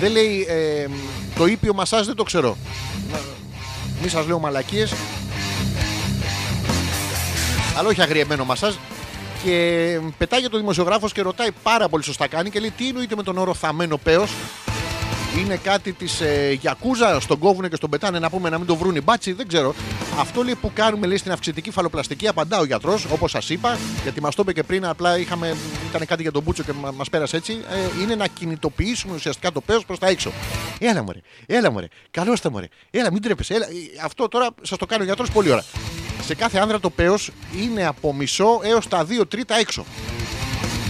[0.00, 0.86] Δεν λέει ε,
[1.36, 2.56] το ήπιο μασάζ, δεν το ξέρω.
[4.02, 4.94] Μη σας λέω μαλακίες.
[7.78, 8.74] Αλλά όχι αγριεμένο μασάζ.
[9.44, 13.22] Και πετάγεται ο δημοσιογράφος και ρωτάει πάρα πολύ σωστά κάνει και λέει τι εννοείται με
[13.22, 14.30] τον όρο θαμένο πέος;
[15.36, 18.76] Είναι κάτι της ε, Γιακούζα, στον κόβουνε και στον πετάνε να πούμε να μην το
[18.76, 19.74] βρουν οι μπάτσι, δεν ξέρω.
[20.18, 24.20] Αυτό λέει που κάνουμε λέει στην αυξητική φαλοπλαστική, απαντά ο γιατρός, όπως σας είπα, γιατί
[24.20, 25.56] μας το είπε και πριν, απλά είχαμε,
[25.88, 27.52] ήταν κάτι για τον Μπούτσο και μα πέρασε έτσι.
[27.52, 30.32] Ε, είναι να κινητοποιήσουμε ουσιαστικά το πέος προς τα έξω.
[30.78, 33.54] Έλα μωρέ, έλα μωρέ, καλώ τα μωρέ, έλα μην τρέπεσαι.
[33.54, 33.66] Έλα.
[33.66, 33.70] Ε,
[34.04, 35.64] Αυτό τώρα σας το κάνει ο γιατρός πολύ ώρα.
[36.24, 37.30] Σε κάθε άνδρα το πέος
[37.62, 39.84] είναι από μισό έως τα δύο τρίτα έξω.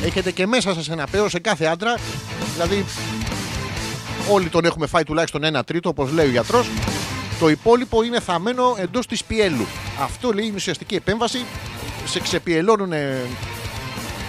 [0.05, 1.95] Έχετε και μέσα σας ένα πέος σε κάθε άντρα,
[2.53, 2.85] δηλαδή
[4.31, 6.69] όλοι τον έχουμε φάει τουλάχιστον ένα τρίτο, όπως λέει ο γιατρός.
[7.41, 9.67] Το υπόλοιπο είναι θαμμένο εντός της πιέλου.
[10.03, 11.45] Αυτό λέει είναι ουσιαστική επέμβαση.
[12.05, 12.93] Σε ξεπιελώνουν.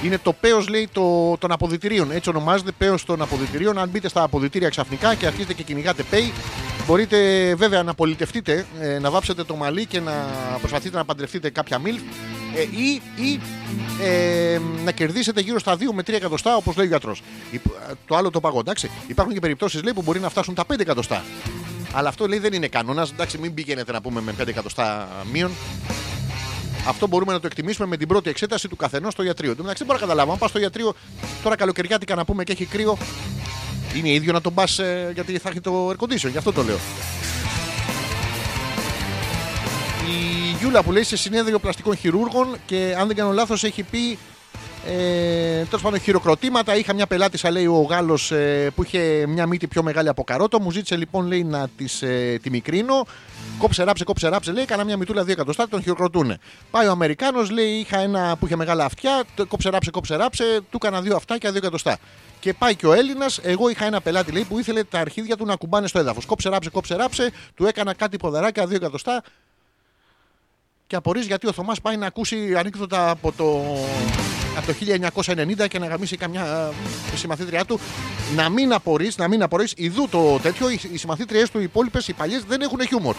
[0.04, 2.12] Είναι το πέος λέει το, των αποδητηρίων.
[2.12, 3.78] Έτσι ονομάζεται πέος των αποδητηρίων.
[3.78, 6.34] Αν μπείτε στα αποδητήρια ξαφνικά και αρχίσετε και κυνηγάτε πέι,
[6.88, 7.18] μπορείτε
[7.56, 10.12] βέβαια να πολιτευτείτε, ε, να βάψετε το μαλλί και να
[10.60, 12.00] προσπαθείτε να παντρευτείτε κάποια μίλ
[12.56, 13.40] ε, ή, ή
[14.04, 17.22] ε, να κερδίσετε γύρω στα 2 με 3 εκατοστά, όπως λέει ο γιατρός.
[18.08, 18.92] Το άλλο το παγώ, εντάξει.
[19.08, 21.24] Υπάρχουν και περιπτώσεις λέει που μπορεί να φτάσουν τα 5 εκατοστά.
[21.94, 23.12] Αλλά αυτό λέει δεν είναι κανόνας.
[23.12, 25.52] Εντάξει, μην πηγαίνετε να πούμε με 5 εκατοστά μείον.
[26.90, 29.50] Αυτό μπορούμε να το εκτιμήσουμε με την πρώτη εξέταση του καθενός στο ιατρείο.
[29.50, 30.32] Εν τω μεταξύ, δεν μπορώ να καταλάβω.
[30.32, 30.94] Αν πας στο ιατρείο
[31.44, 32.98] τώρα καλοκαιριάτικα να πούμε και έχει κρύο,
[33.96, 34.80] είναι ίδιο να τον πας
[35.14, 36.30] γιατί θα έχει το air condition.
[36.32, 36.80] Γι' αυτό το λέω.
[40.08, 44.18] Η Γιούλα που λέει σε συνέδριο πλαστικών χειρούργων και αν δεν κάνω λάθος έχει πει
[44.88, 46.76] ε, Τέλος πάντων, χειροκροτήματα.
[46.76, 50.60] Είχα μια πελάτησα, λέει ο Γάλλος, ε, που είχε μια μύτη πιο μεγάλη από καρότο.
[50.60, 53.06] Μου ζήτησε λοιπόν, λέει, να της ε, τη μικρύνω.
[53.58, 54.66] Κόψε ράψε, κόψε ράψε, λέει.
[54.66, 56.38] Κάνα μια μητούλα δύο εκατοστά, τον χειροκροτούνε.
[56.72, 59.24] Πάει ο Αμερικάνος, λέει, είχα ένα που είχε μεγάλα αυτιά.
[59.36, 61.98] το Κόψε ράψε, κόψε ράψε, του έκανα δύο αυτάκια, δύο εκατοστά.
[62.40, 65.46] Και πάει και ο Έλληνας, εγώ είχα ένα πελάτη, λέει, που ήθελε τα αρχίδια του
[65.46, 66.26] να κουμπάνε στο έδαφος.
[66.26, 69.24] Κόψε ράψε, κόψε ράψε, του έκανα κάτι ποδαράκια, δύο εκατοστά.
[70.90, 73.64] Και απορρεί γιατί ο Θωμάς πάει να ακούσει ανέκδοτα από το,
[74.58, 74.74] από το
[75.64, 76.72] 1990 και να γαμίσει καμιά
[77.14, 77.80] ε, συμμαθήτριά του.
[78.36, 79.68] Να μην απορρεί, να μην απορρεί.
[79.76, 83.16] Ιδού το τέτοιο, οι, οι συμμαθήτριές του, οι υπόλοιπες, οι παλιές δεν έχουν χιούμορ.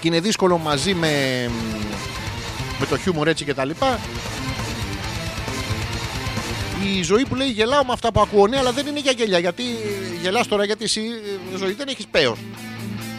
[0.00, 1.10] Και είναι δύσκολο μαζί με,
[2.80, 3.98] με το χιούμορ έτσι και τα λοιπά.
[6.96, 9.38] Η ζωή που λέει γελάω με αυτά που ακούω, ναι, αλλά δεν είναι για γέλια.
[9.38, 9.62] Γιατί
[10.22, 11.00] γελάς τώρα, γιατί εσύ
[11.54, 12.38] ε, ζωή δεν έχεις πέος.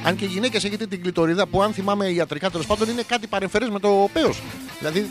[0.03, 3.27] Αν και οι γυναίκες έχετε την κλειτορίδα που, αν θυμάμαι ιατρικά τέλος πάντων, είναι κάτι
[3.27, 4.41] παρεμφερές με το πέος.
[4.79, 5.07] Δηλαδή,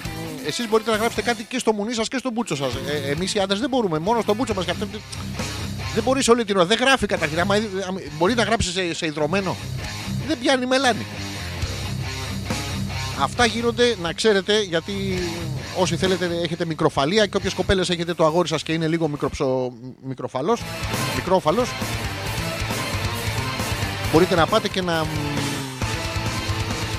[0.47, 2.73] εσείς μπορείτε να γράψετε κάτι και στο μουνί σας και στο μπούτσο σας.
[2.75, 4.87] Ε, Εμείς οι άντρες δεν μπορούμε, μόνο στο μπούτσο μας και αυτό.
[5.95, 6.67] Δεν μπορεί όλη την ώρα.
[6.67, 7.41] Δεν γράφει καταρχήν.
[7.41, 7.55] Άμα,
[7.89, 9.57] άμα- μπορεί να γράψει σε, σε υδρωμένο.
[10.27, 11.07] Δεν πιάνει μελάνη.
[13.21, 14.93] Αυτά γίνονται, να ξέρετε, γιατί
[15.79, 19.73] όσοι θέλετε έχετε μικροφαλία και όποιες κοπέλες έχετε το αγόρι σας και είναι λίγο μικροψο,
[20.03, 20.62] μικροφαλός,
[21.17, 21.69] μικρόφαλος,
[24.12, 25.09] μπορείτε να πάτε και να μ,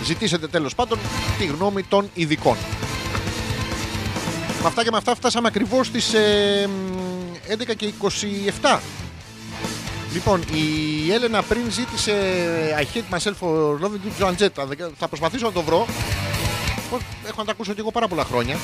[0.03, 0.99] ζητήσετε τέλος πάντων
[1.37, 2.57] τη γνώμη των ειδικών.
[4.61, 7.93] Με αυτά και με αυτά φτάσαμε ακριβώς στις ε, μ, 11 και
[8.61, 8.79] 27.
[10.13, 12.13] Λοιπόν, η Έλενα πριν ζήτησε
[12.79, 14.49] I hate myself for loving you, Joan Jett.
[14.59, 15.85] Αν- Θα προσπαθήσω να το βρω.
[16.89, 18.57] Πώς- Έχω να τα ακούσω και εγώ πάρα πολλά χρόνια.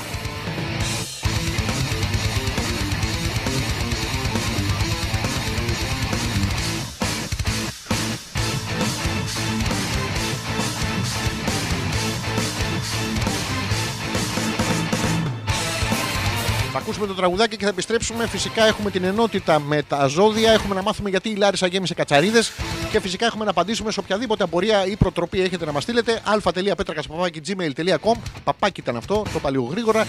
[16.88, 18.28] Ακούσουμε το τραγουδάκι και θα επιστρέψουμε.
[18.28, 20.52] Φυσικά έχουμε την ενότητα με τα ζώδια.
[20.52, 22.52] Έχουμε να μάθουμε γιατί η Λάρισα γέμισε κατσαρίδες.
[22.92, 26.22] Και φυσικά έχουμε να απαντήσουμε σε οποιαδήποτε απορία ή προτροπή έχετε να μας στείλετε.
[26.24, 30.06] α.πέτρακα.gmail.com Παπάκι ήταν αυτό, το είπα λίγο γρήγορα.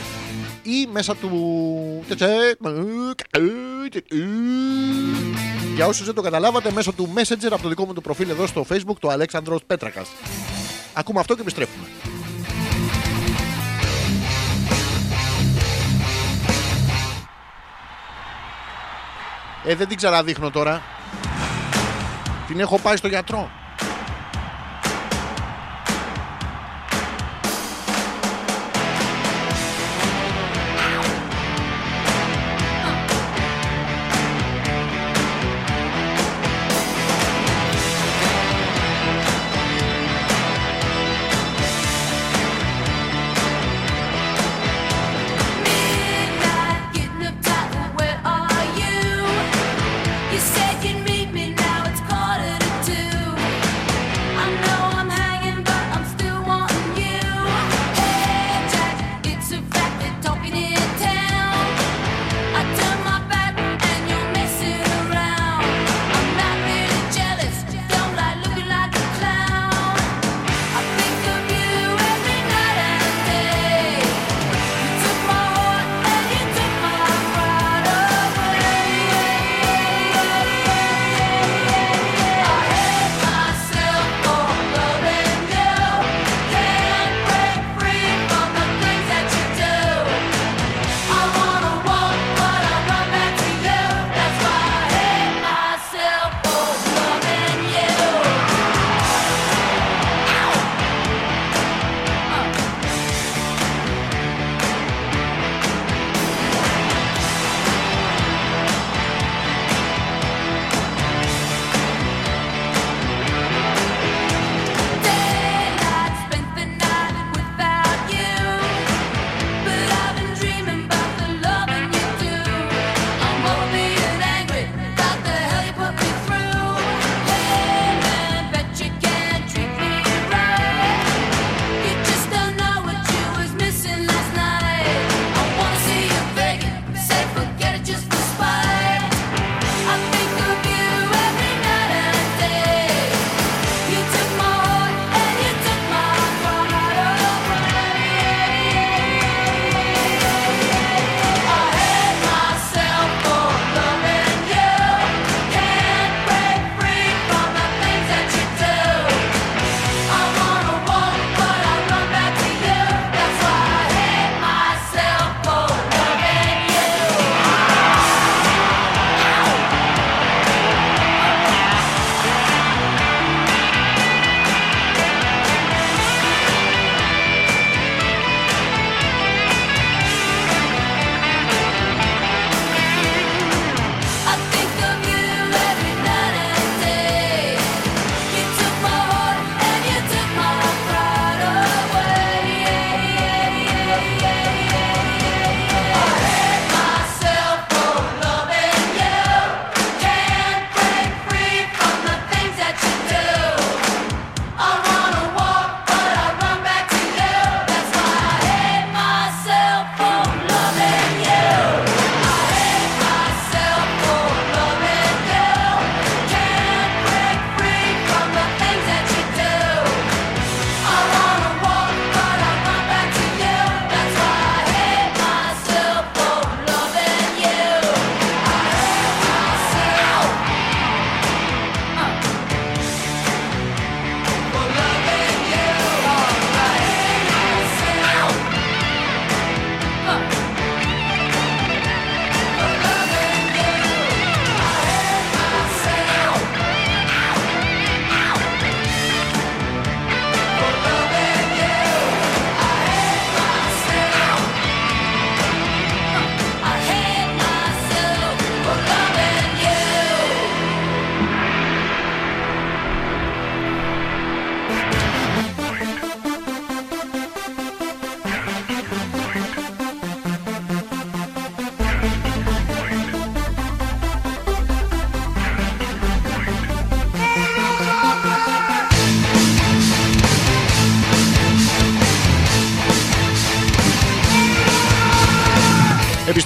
[0.63, 2.05] Ή μέσα του.
[5.75, 8.47] Για όσους δεν το καταλάβατε, μέσω του Messenger από το δικό μου το προφίλ εδώ
[8.47, 10.09] στο Facebook, το Αλέξανδρος Πέτρακας.
[10.93, 11.87] Ακούμε αυτό και επιστρέφουμε.
[19.65, 20.83] Ε, δεν την ξαναδείχνω τώρα.
[22.47, 23.51] Την έχω πάει στο γιατρό.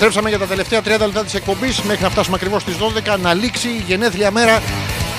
[0.05, 2.77] Επιστρέψαμε για τα τελευταία 30 λεπτά της εκπομπής μέχρι να φτάσουμε ακριβώς στις
[3.15, 4.63] 12 να λήξει η γενέθλια μέρα.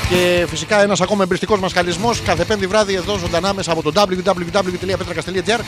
[0.10, 3.92] Και φυσικά ένας ακόμα εμπριστικός μας χαλισμό κάθε πέμπτη βράδυ εδώ ζωντανά μέσα από το
[3.96, 5.60] www.petrakas.gr.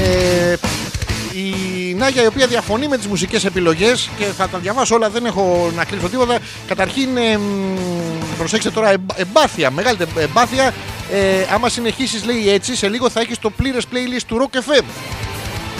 [0.00, 0.54] Ε,
[1.32, 5.24] η Νάγια η οποία διαφωνεί με τις μουσικές επιλογές και θα τα διαβάσω όλα, δεν
[5.26, 6.38] έχω να κλείσω τίποτα.
[6.66, 7.42] Καταρχήν, ε, μ,
[8.38, 10.74] προσέξτε τώρα, εμπ- εμπάθεια, μεγάλη εμπάθεια.
[11.12, 14.84] Ε, άμα συνεχίσεις λέει έτσι, σε λίγο θα έχεις το πλήρες playlist του Rock FM.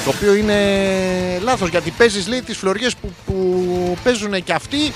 [0.04, 4.92] Το οποίο είναι λάθος γιατί παίζεις λέει τις φλωριές που, που παίζουν και αυτοί.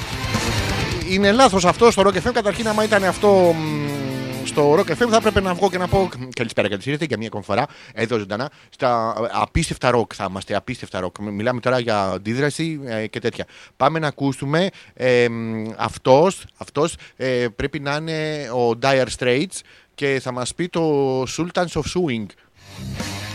[1.11, 2.31] Είναι λάθος αυτό στο Rock FM.
[2.33, 6.09] Καταρχήν, άμα ήταν αυτό μ, στο Rock FM, θα έπρεπε να βγω και να πω
[6.35, 7.67] Καλησπέρα, καλώ ήρθατε για μία ακόμη φορά.
[7.95, 8.51] Εδώ ζωντανά.
[8.71, 10.57] Στα ε, απίστευτα rock θα είμαστε.
[10.57, 11.19] Απίστευτα rock.
[11.21, 13.47] Μιλάμε τώρα για αντίδραση ε, και τέτοια.
[13.77, 19.61] Πάμε να ακούσουμε ε, μ, αυτός, αυτός ε, πρέπει να είναι ο Dire Straits
[19.95, 22.27] και θα μας πει το Sultans of Swing.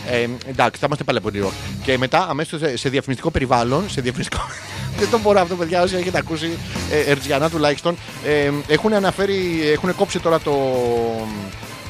[0.09, 1.53] Ε, εντάξει, θα είμαστε πάλι από rock.
[1.83, 4.41] Και μετά, αμέσως σε, σε διαφημιστικό περιβάλλον, σε διαφημιστικό.
[4.99, 6.57] Δεν το μπορώ αυτό, παιδιά, όσοι έχετε ακούσει
[6.91, 7.97] ε, Ερτζιανά τουλάχιστον.
[8.25, 10.53] Ε, έχουν αναφέρει, έχουν κόψει τώρα το.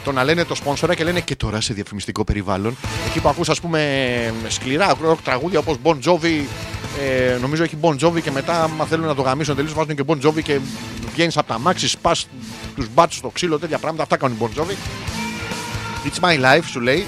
[0.04, 2.76] Το να λένε το σπόνσορα και λένε και τώρα σε διαφημιστικό περιβάλλον.
[3.08, 6.46] Εκεί που ακούς ας πούμε σκληρά rock τραγούδια όπως Bon Jovi.
[7.00, 10.04] Ε, νομίζω έχει Bon Jovi και μετά, άμα θέλουν να το γαμίσουν τελείως, βάζουν και
[10.08, 10.60] Bon Jovi και
[11.14, 12.28] βγαίνεις από τα μάξι, σπάς
[12.76, 14.04] τους μπάτσους στο ξύλο, τέτοια πράγματα.
[14.04, 14.76] Αυτά κάνουν οι Bon Jovi.
[16.06, 17.06] It's my life, σου λέει.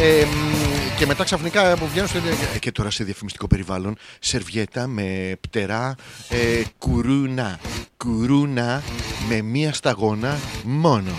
[0.00, 2.18] Ε, μ, και μετά ξαφνικά που βγαίνουν στο
[2.54, 5.94] ε, και τώρα σε διαφημιστικό περιβάλλον σερβιέτα με πτερά
[6.28, 7.58] ε, κουρούνα.
[7.96, 8.82] Κουρούνα
[9.28, 11.10] με μία σταγόνα μόνο.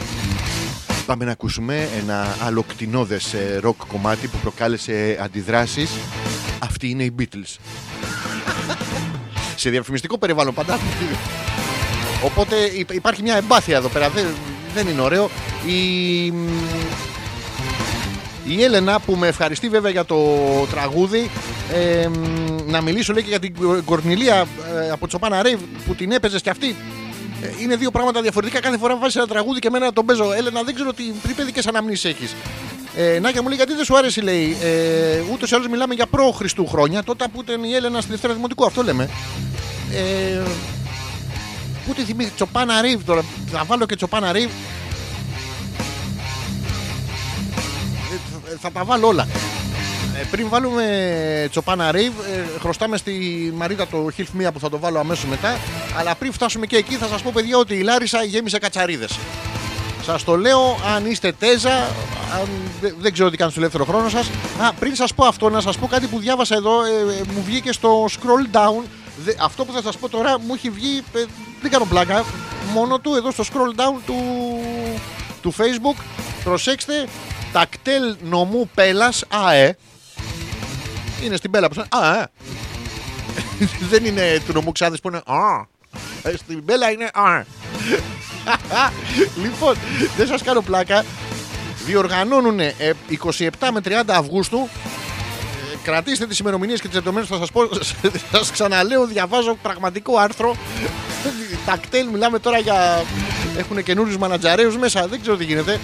[1.06, 5.90] Πάμε να ακούσουμε ένα άλλο κτηνόδες ε, ροκ κομμάτι που προκάλεσε αντιδράσεις.
[6.60, 7.56] Αυτοί είναι οι Beatles.
[9.56, 10.80] Σε διαφημιστικό περιβάλλον πάντα.
[12.24, 14.12] Οπότε υ- υπάρχει μια εμπάθεια εδώ πέρα.
[14.74, 15.30] Δεν, δεν είναι ωραίο.
[15.66, 16.26] Η,
[18.48, 20.18] η Έλενα που με ευχαριστεί βέβαια για το
[20.72, 21.30] τραγούδι
[21.74, 22.14] ε, μ,
[22.66, 23.54] να μιλήσω λέει και για την
[23.86, 24.46] Κορνιλία
[24.86, 26.76] ε, από Τσοπάνα Ρέιβ που την έπαιζε και αυτή.
[27.42, 28.60] Ε, είναι δύο πράγματα διαφορετικά.
[28.60, 30.34] Κάθε φορά βάζεις ένα τραγούδι και εμένα να τον παίζω.
[30.34, 32.36] Έλενα, δεν ξέρω τι, τι παιδικές αναμνήσεις έχεις.
[32.96, 34.58] Ε, Νάκια μου λέει γιατί δεν σου άρεσε, λέει.
[34.64, 38.34] Ε, Ούτως ή άλλως μιλάμε για προ-Χριστού χρόνια, τότε που ήταν η Έλενα στη Δευτέρα
[38.34, 38.66] Δημοτικού.
[38.66, 39.10] Αυτό λέμε.
[39.94, 40.42] Ε,
[41.90, 43.24] Ούτε θυμίζει Τσοπάνα Ρίβ τώρα.
[43.52, 44.50] Θα βάλω και Τσοπάνα Ρίβ.
[48.50, 49.28] Ε, θα τα βάλω όλα.
[50.20, 53.12] Ε, πριν βάλουμε Τσοπάνα Ρίβ, ε, χρωστάμε στη
[53.56, 55.58] Μαρίτα το Hilf Μία που θα το βάλω αμέσως μετά.
[55.98, 59.18] Αλλά πριν φτάσουμε και εκεί, θα σας πω, παιδιά, ότι η Λάρισα γέμισε κατσαρίδες.
[60.06, 61.74] Σας το λέω, αν είστε τέζα,
[62.40, 62.48] αν,
[62.82, 64.28] δε- δεν ξέρω τι κάνετε στο ελεύθερο χρόνο σας.
[64.62, 66.90] Α, πριν σας πω αυτό, να σας πω κάτι που διάβασα εδώ, ε,
[67.20, 68.84] ε, μου βγήκε στο scroll down.
[69.26, 71.24] Δε- αυτό που θα σας πω τώρα μου έχει βγει, ε,
[71.62, 72.26] δεν κάνω πλάκα,
[72.74, 74.16] μόνο του εδώ στο scroll down του,
[75.42, 76.04] του Facebook.
[76.44, 77.08] Προσέξτε,
[77.52, 79.78] τακτέλ νομού πέλας ΑΕ.
[81.24, 82.26] Είναι στην πέλα που σαν ΑΕ.
[83.92, 85.66] δεν είναι του νομού ξάδες που είναι Α.
[86.24, 87.44] Ε, Στην πέλα είναι Α.
[89.44, 89.76] λοιπόν,
[90.18, 91.06] δεν σας κάνω πλάκα.
[91.86, 94.58] Διοργανώνουν 27 με 30 Αυγούστου.
[95.74, 97.62] Ε, Κρατήστε τις ημερομηνίες και τις λεπτομέρειες θα σας πω.
[98.32, 100.56] Σας ξαναλέω, διαβάζω πραγματικό άρθρο.
[101.68, 103.04] Τακτέλ, μιλάμε τώρα για...
[103.58, 105.80] Έχουν καινούριους μανατζαρέους μέσα, δεν ξέρω τι γίνεται.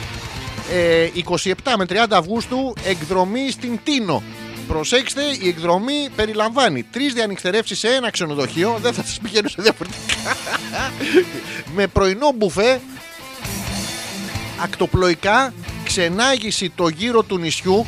[0.72, 1.08] Ε,
[1.44, 4.24] 27 με 30 Αυγούστου εκδρομή στην Τίνο.
[4.68, 8.80] Προσέξτε, η εκδρομή περιλαμβάνει τρεις διανυκτερεύσεις σε ένα ξενοδοχείο.
[8.82, 10.38] Δεν θα σας πηγαίνω σε διαφορετικά.
[11.76, 12.82] με πρωινό μπουφέ,
[14.64, 15.54] ακτοπλοϊκά,
[15.84, 17.86] ξενάγηση το γύρο του νησιού.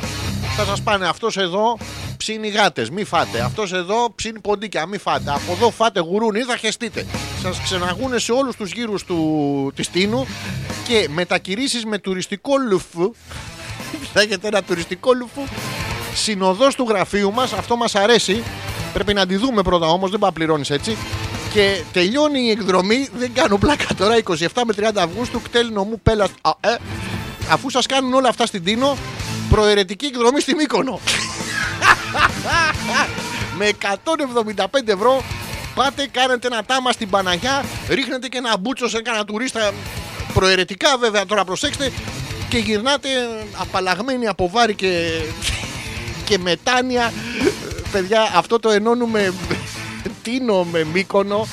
[0.56, 1.78] Θα σας πάνε αυτός εδώ
[2.16, 3.40] ψήνει γάτες, μη φάτε.
[3.40, 5.30] Αυτός εδώ ψήνει ποντίκια, μη φάτε.
[5.30, 7.06] Από εδώ φάτε γουρούνι, θα χεστείτε.
[7.42, 10.26] Σας ξεναγούν σε όλους τους γύρους του, της Τίνου
[10.88, 13.14] και μετακυρίσεις με τουριστικό λουφού.
[14.12, 15.42] Θα έχετε ένα τουριστικό λουφού.
[16.14, 18.42] Συνοδός του γραφείου μας, αυτό μας αρέσει.
[18.92, 20.96] Πρέπει να τη δούμε πρώτα όμως, δεν πάει να πληρώνεις έτσι.
[21.52, 26.30] Και τελειώνει η εκδρομή, δεν κάνω πλάκα τώρα, 27 με 30 Αυγούστου, κτέλ νομού πέλας.
[26.40, 26.76] Α, ε,
[27.50, 28.96] αφού σας κάνουν όλα αυτά στην Τίνο,
[29.48, 31.00] προαιρετική εκδρομή στη Μύκονο.
[33.58, 35.24] με 175 ευρώ
[35.74, 39.72] πάτε, κάνετε ένα τάμα στην Παναγιά, ρίχνετε και ένα μπούτσο σε ένα τουρίστα.
[40.32, 41.92] Προαιρετικά βέβαια, τώρα προσέξτε,
[42.48, 43.08] και γυρνάτε
[43.56, 45.10] απαλλαγμένοι από βάρη και,
[46.24, 47.12] και μετάνοια.
[47.92, 49.32] Παιδιά, αυτό το ενώνουμε
[50.22, 51.46] Τίνο με Μύκονο.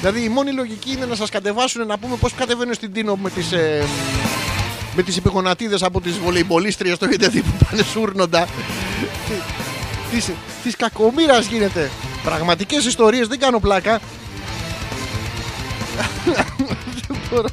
[0.00, 3.30] Δηλαδή η μόνη λογική είναι να σας κατεβάσουν να πούμε πώς κατεβαίνουν στην Τίνο με
[3.30, 3.84] τις, ε,
[4.96, 8.48] με τις υπηγονατίδες από τις βολεϊμπολίστριες το έχετε δει που πάνε σούρνοντα.
[10.10, 10.30] της,
[10.62, 11.90] της κακομήρας γίνεται.
[12.24, 14.00] Πραγματικές ιστορίες, δεν κάνω πλάκα.
[16.24, 17.48] Δεν μπορώ.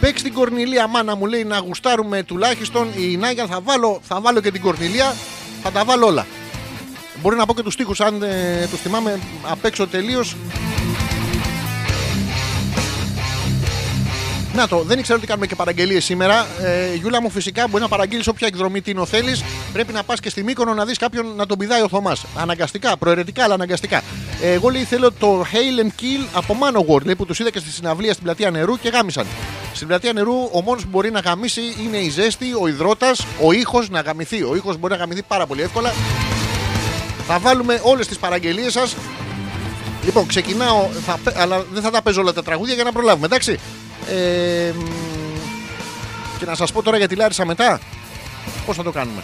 [0.00, 3.46] Παίξ την Κορνιλία, μάνα μου λέει να γουστάρουμε τουλάχιστον η Νάγια.
[3.46, 5.14] Θα βάλω, θα βάλω και την Κορνιλία.
[5.62, 6.26] Θα τα βάλω όλα.
[7.22, 10.36] μπορεί να πω και τους στίχους αν ε, τους θυμάμαι απ' έξω τελείως.
[14.54, 16.46] Να το, δεν ήξερα ότι κάνουμε και παραγγελίες σήμερα.
[16.62, 19.36] Ε, Γιούλα μου, φυσικά μπορεί να παραγγείλεις όποια εκδρομή τίνο θέλει.
[19.72, 22.24] Πρέπει να πας και στη Μύκονο να δεις κάποιον να τον πηδάει ο Θωμάς.
[22.36, 24.02] Αναγκαστικά, προαιρετικά, αλλά αναγκαστικά.
[24.42, 27.58] Ε, εγώ λέει θέλω το Hail and Kill από Manowar λέει, που τους είδα και
[27.58, 29.26] στη συναυλία στην πλατεία νερού και γάμισαν.
[29.74, 33.52] Στην πλατεία νερού ο μόνος που μπορεί να γαμίσει είναι η ζέστη, ο υδρότας, ο
[33.52, 34.42] ήχος να γαμηθεί.
[34.42, 35.92] Ο ήχος μπορεί να γαμηθεί πάρα πολύ εύκολα.
[37.26, 38.96] Θα βάλουμε όλες τις παραγγελίες σας.
[40.04, 43.26] Λοιπόν, ξεκινάω, θα, πε- αλλά δεν θα τα παίζω όλα τα τραγούδια για να προλάβουμε,
[43.26, 43.58] εντάξει.
[44.08, 44.82] Ε, μ,
[46.38, 47.80] και να σας πω τώρα για τη Λάρισα μετά.
[48.66, 49.22] Πώς θα το κάνουμε.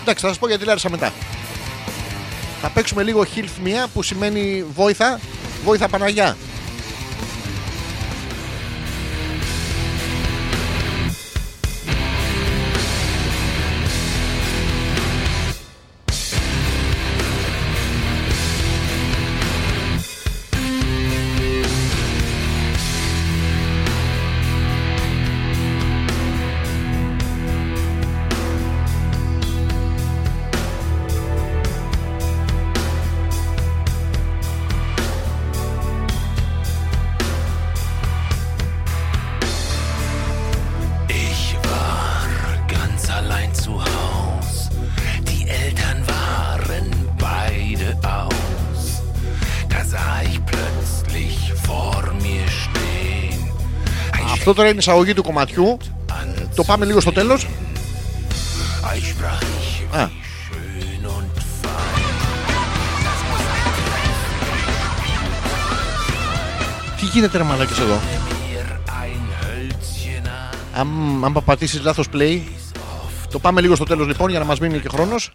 [0.00, 1.12] Εντάξει, θα σας πω για τη Λάρισα μετά.
[2.60, 5.20] Θα παίξουμε λίγο Hilf Mia που σημαίνει βόηθα,
[5.64, 6.36] βόηθα Παναγιά.
[54.48, 55.76] Αυτό τώρα είναι η εισαγωγή του κομματιού.
[56.54, 57.46] Το πάμε λίγο στο τέλος.
[58.94, 60.08] Ich sprach ich Ah.
[60.08, 62.04] wie schön und fein.
[67.00, 70.80] Τι γίνεται ρε μαλάκες εδώ; Mir ein Hölzchen an.
[70.80, 72.40] Αν, αν πατήσεις λάθος play.
[73.30, 75.30] Το πάμε λίγο στο τέλος λοιπόν για να μας μείνει και χρόνος.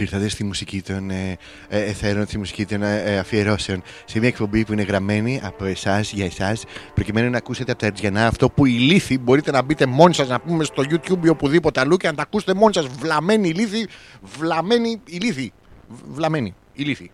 [0.00, 1.36] Ήρθατε στη μουσική των ε,
[1.68, 3.82] ε, εθέρων, στη μουσική των ε, ε, αφιερώσεων.
[4.04, 6.64] Σε μια εκπομπή που είναι γραμμένη από εσάς για εσάς,
[6.94, 10.28] προκειμένου να ακούσετε από τα Ερτζιανά αυτό που η λύθη μπορείτε να μπείτε μόνοι σας
[10.28, 12.86] να πούμε στο YouTube ή οπουδήποτε αλλού και να τα ακούσετε μόνοι σας.
[12.86, 13.86] Βλαμμένη ηλίθη,
[14.38, 15.52] βλαμμένη ηλίθη.
[15.88, 17.10] Β- Βλαμμένη ηλίθη.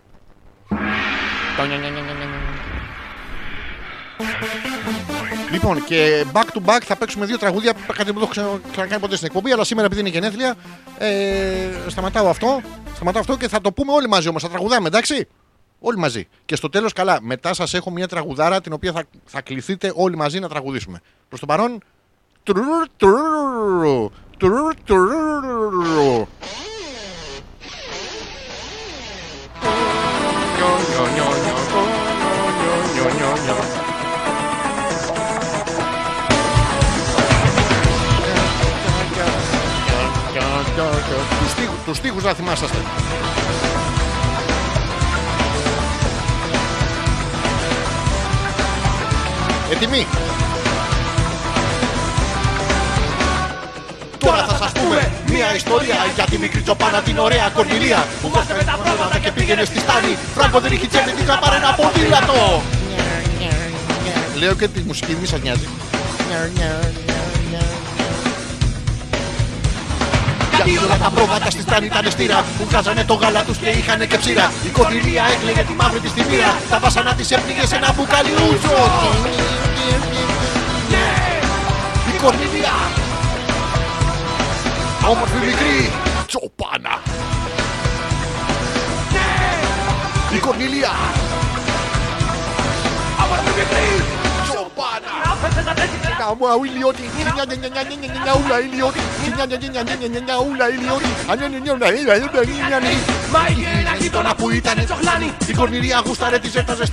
[5.53, 7.73] Λοιπόν, και back to back θα παίξουμε δύο τραγούδια.
[7.73, 10.55] Κάτι που δεν έχω ξα- ξανακάνει ποτέ στην εκπομπή, αλλά σήμερα επειδή είναι γενέθλια,
[10.97, 12.61] ε, σταματάω αυτό.
[12.95, 14.39] Σταματάω αυτό και θα το πούμε όλοι μαζί όμω.
[14.39, 15.27] Θα τραγουδάμε, εντάξει.
[15.79, 16.27] Όλοι μαζί.
[16.45, 20.15] Και στο τέλο, καλά, μετά σα έχω μια τραγουδάρα την οποία θα, θα κληθείτε όλοι
[20.15, 21.01] μαζί να τραγουδήσουμε.
[21.29, 21.79] Προ το παρόν.
[22.43, 24.11] τρουρουρ, τρουρουρ,
[24.85, 26.27] τρουρουρ,
[41.93, 42.77] τους στίχους να θυμάσαστε.
[49.71, 50.07] Ετοιμή.
[54.17, 58.63] Τώρα θα σας πούμε μια ιστορία για τη μικρή τσοπάνα την ωραία κορνηλία που βάσκανε
[58.63, 62.61] τα πράγματα και πήγαινε στη στάνη Φράγκο δεν είχε τσέπη της να ένα ποδήλατο
[64.35, 65.67] Λέω και τη μουσική μη σας νοιάζει
[70.65, 74.07] Γιατί όλα τα πρόβατα στη στάνη ήταν στήρα Που βγάζανε το γάλα τους και είχαν
[74.07, 74.51] και ψήρα.
[74.65, 78.31] Η κορνιλία έκλαιγε τη μαύρη της τη μοίρα Τα βάσανα της έπνιγε σε ένα μπουκάλι
[78.31, 78.77] ούζο.
[82.15, 82.75] Η κορνιλία
[85.11, 85.91] Όμορφη μικρή
[86.27, 86.95] τσοπάνα.
[90.35, 90.91] Η κορνιλία
[93.23, 94.22] Όμορφη μικρή
[96.19, 97.05] Kamu au idioti,
[104.37, 105.33] που ήταν τσοχλάνη.
[105.47, 106.83] Η κορνηρία γούσταρε τη ζέσταζε.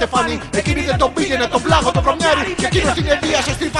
[0.54, 2.54] Εκείνη δεν τον πήγαινε, τον πλάγο, τον προμιάρι.
[2.56, 3.70] Και εκείνο την εδίασε στη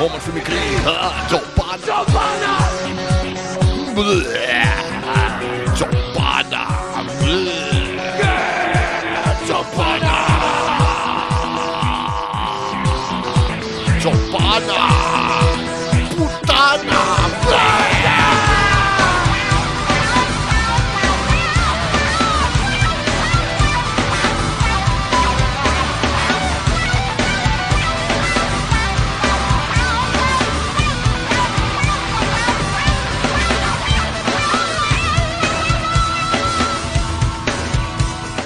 [0.00, 0.80] Roman filme Clean.
[0.86, 2.06] Ah, Chopada.
[2.08, 2.52] Chopada.
[5.76, 6.64] Chopada.
[9.46, 10.16] Chopada.
[14.00, 14.80] Chopada.
[16.16, 17.02] Putana.
[17.44, 17.79] Chopada.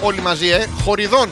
[0.09, 1.29] Όλοι μαζί, ε, χοριδών.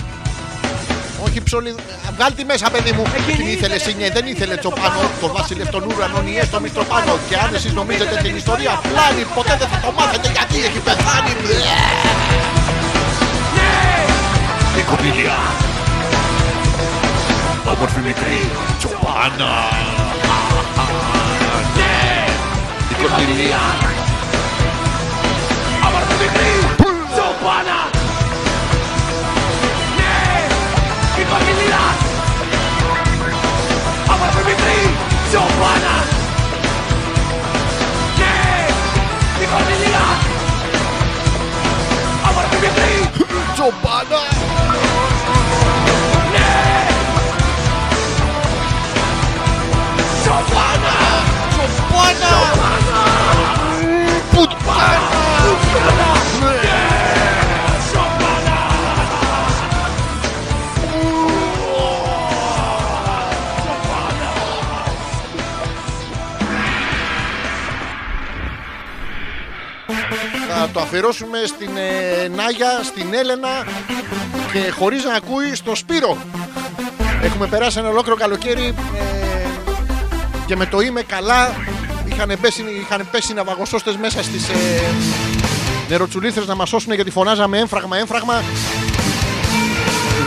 [1.25, 1.75] Όχι ψωλι...
[2.17, 3.05] Βγάλ τη μέσα, παιδί μου.
[3.27, 5.01] Την ήθελε σινιέ, δεν ήθελε τσοπάνο.
[5.21, 7.19] Το βασιλεύ των ουρανών ή έστω μιστροπάνο.
[7.29, 11.33] Και αν εσείς νομίζετε την ιστορία πλάνη, ποτέ δεν θα το μάθετε γιατί έχει πεθάνει.
[14.79, 15.37] Η Κορνηλία
[17.75, 19.53] Όμορφη μικρή τσοπάνα
[22.91, 23.61] Η Κορνηλία
[35.33, 36.05] Nación humana
[38.19, 38.69] ¡Yeah!
[70.73, 73.67] Το αφιερώσουμε στην ε, Νάγια, στην Έλενα
[74.53, 76.17] και χωρίς να ακούει στο Σπύρο.
[77.23, 79.47] Έχουμε περάσει ένα ολόκληρο καλοκαίρι ε,
[80.47, 81.55] και με το είμαι καλά
[82.05, 84.55] είχαν πέσει, είχαν πέσει ναυαγοσώστες μέσα στις ε,
[85.89, 88.43] νεροτσουλήθρες να μας σώσουν γιατί φωνάζαμε έμφραγμα, έμφραγμα.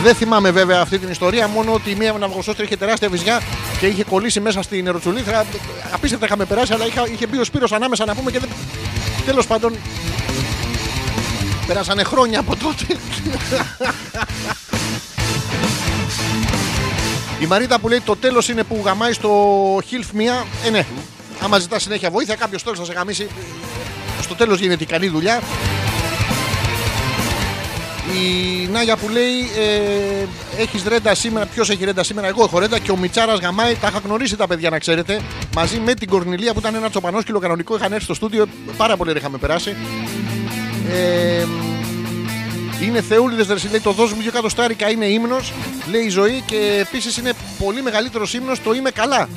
[0.02, 3.40] Δεν θυμάμαι βέβαια αυτή την ιστορία, μόνο ότι μία ναυαγοσώστρια είχε τεράστια βυζιά
[3.80, 5.46] και είχε κολλήσει μέσα στη νεροτσουλήθρα.
[5.92, 8.48] Απίστευτα είχαμε περάσει, αλλά είχα, είχε μπει ο Σπύρος ανάμεσα να πούμε και δεν...
[9.26, 9.72] Τέλος πάντων,
[11.66, 12.86] περάσανε χρόνια από τότε.
[17.40, 19.30] Η Μαρίτα που λέει το τέλος είναι που γαμάει στο
[19.76, 20.44] Hilf μία.
[20.66, 20.86] Ε, ναι.
[21.40, 23.28] Άμα ζητάς συνέχεια βοήθεια, κάποιος τέλο θα σε γαμίσει.
[24.20, 25.42] Στο τέλος γίνεται η καλή δουλειά.
[28.14, 30.26] Η Νάγια που λέει ε,
[30.58, 31.46] Έχεις ρέντα σήμερα.
[31.46, 33.74] Ποιος έχει ρέντα σήμερα, Εγώ έχω ρέντα και ο Μιτσάρας γαμάει.
[33.74, 35.20] Τα είχα γνωρίσει τα παιδιά να ξέρετε.
[35.54, 37.76] Μαζί με την Κορνιλία που ήταν ένα τσοπανόσκυλο κανονικό.
[37.76, 38.46] Είχαν έρθει στο στούντιο.
[38.76, 39.76] Πάρα πολύ ωραία είχαμε περάσει.
[40.90, 41.44] Ε,
[42.82, 45.52] είναι θεούλιδες, ρε εσύ, λέει το δώσ' μου δύο εκατοστάρικα είναι ύμνος,
[45.90, 49.28] λέει η ζωή και επίσης είναι πολύ μεγαλύτερος ύμνος το είμαι καλά.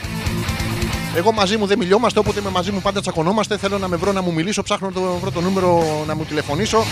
[1.15, 3.57] Εγώ μαζί μου δεν μιλιόμαστε, όποτε είμαι μαζί μου πάντα τσακωνόμαστε.
[3.57, 6.85] Θέλω να με βρω να μου μιλήσω, ψάχνω το βρω το νούμερο να μου τηλεφωνήσω.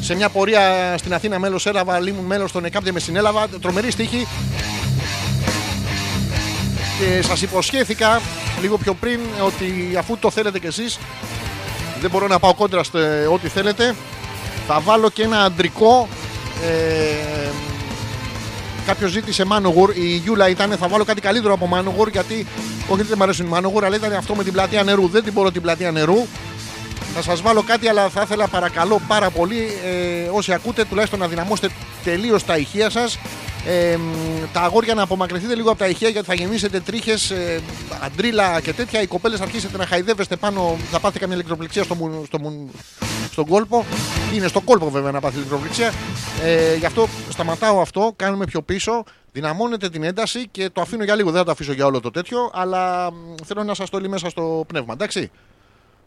[0.00, 3.48] Σε μια πορεία στην Αθήνα μέλος έλαβα, ήμουν μέλος στον ΕΚΑΠ και με συνέλαβα.
[3.48, 4.26] Τρομερή στίχη.
[6.98, 8.20] Και σας υποσχέθηκα
[8.60, 10.98] λίγο πιο πριν ότι αφού το θέλετε κι εσείς
[12.04, 13.94] δεν μπορώ να πάω κόντρα στο ε, ό,τι θέλετε
[14.66, 16.08] θα βάλω και ένα αντρικό
[16.64, 17.50] ε,
[18.86, 19.94] Κάποιος ζήτησε Manowar.
[19.94, 22.46] Η Γιούλα ήταν, θα βάλω κάτι καλύτερο από Manowar γιατί
[22.88, 25.08] όχι δεν μου αρέσουν οι Manowar, αλλά ήταν αυτό με την πλατεία νερού.
[25.08, 26.26] Δεν την μπορώ την πλατεία νερού.
[27.14, 31.28] Θα σας βάλω κάτι, αλλά θα ήθελα παρακαλώ πάρα πολύ ε, όσοι ακούτε τουλάχιστον να
[31.28, 31.70] δυναμώσετε
[32.04, 33.18] τελείως τα ηχεία σας
[33.66, 34.02] Ε, μ,
[34.52, 37.60] τα αγόρια να απομακρυνθείτε λίγο από τα ηχεία γιατί θα γεννήσετε τρίχες, ε,
[38.02, 39.02] αντρίλα και τέτοια.
[39.02, 42.70] Οι κοπέλες θα αρχίσετε να χαϊδεύεστε πάνω, θα πάθετε καμία ηλεκτροπληξία στο, μου- στο, μου-
[43.30, 43.84] στον κόλπο.
[44.34, 45.92] Είναι στο κόλπο βέβαια να πάθει ηλεκτροπληξία.
[46.42, 49.04] Ε, γι' αυτό σταματάω αυτό, κάνουμε πιο πίσω.
[49.32, 51.30] Δυναμώνετε την ένταση και το αφήνω για λίγο.
[51.30, 54.10] Δεν θα το αφήσω για όλο το τέτοιο, αλλά μ, θέλω να σας το λέει
[54.10, 54.92] μέσα στο πνεύμα.
[54.92, 55.30] Εντάξει;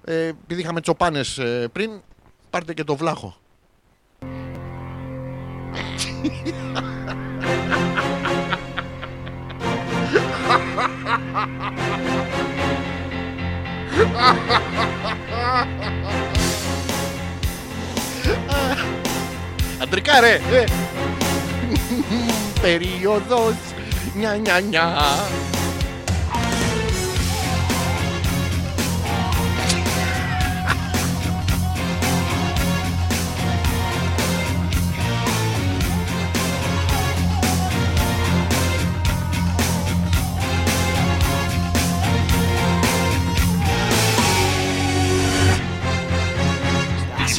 [0.03, 1.39] Ε, επειδή είχαμε τσοπάνες
[1.71, 1.91] πριν,
[2.49, 3.35] πάρτε και το βλάχο.
[19.81, 20.33] Αντρικά ρε!
[20.33, 20.63] Ε.
[22.61, 23.53] Περίοδος
[24.15, 24.95] νια νια νια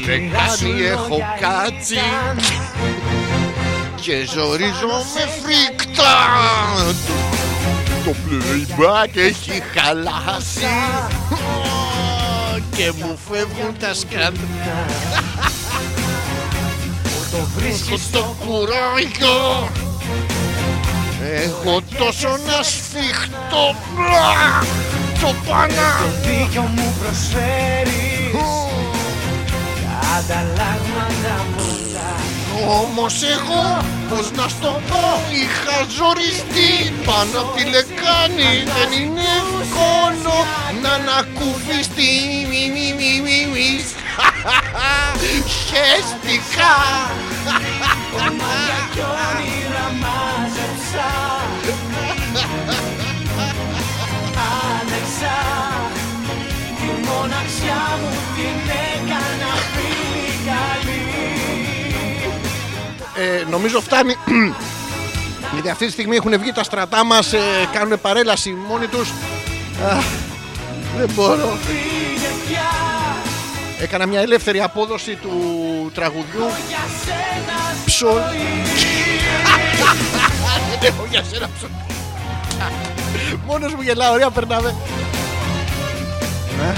[0.09, 1.98] Στεγάνι έχω κάτσει
[3.94, 6.16] και ζορίζομαι φρικτά.
[8.05, 10.66] Το playback έχει χαλάσει.
[12.76, 14.86] Και μου φεύγουν τα σκάνδια
[17.30, 19.68] Το βρίσκεις στο κουράγιο.
[21.35, 23.76] Έχω τόσο να σφιχτώ.
[23.94, 24.62] Μπλα,
[25.20, 25.97] Το πάνα.
[26.22, 28.68] Δίκιο μου προσφέρεις
[30.16, 32.10] Ανταλλάγματα πολλά.
[32.80, 33.64] Όμως εγώ
[34.09, 36.72] πως να στο πω Είχα ζοριστεί
[37.05, 38.52] πάνω από τη λεκάνη.
[38.76, 40.36] Δεν είναι εύκολο
[40.82, 42.12] να ανακουφιστεί
[42.51, 43.70] Μη μη μη μη μη.
[45.68, 46.74] Χαίστηκα.
[48.93, 51.10] Κι όνειρα μάζεψα.
[54.70, 55.39] Άνεξα.
[56.78, 59.47] Τη μοναξιά μου την έκανα
[63.19, 64.15] ε, Νομίζω φτάνει
[65.53, 67.39] Γιατί αυτή τη στιγμή έχουν βγει τα στρατά μας ε,
[67.73, 69.12] Κάνουν παρέλαση μόνοι τους
[69.86, 70.05] Αχ,
[70.97, 72.69] Δεν μπορώ Φύγε πια
[73.81, 75.31] Έκανα μια ελεύθερη απόδοση του
[75.95, 78.09] τραγουδιού για σένα Ψω...
[80.81, 81.69] Δεν έχω για σένα ψω...
[83.47, 84.74] Μόνος μου γελάω, ωραία περνάμε.
[86.61, 86.73] Ε.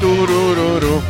[0.00, 1.02] Τουρουρουρου.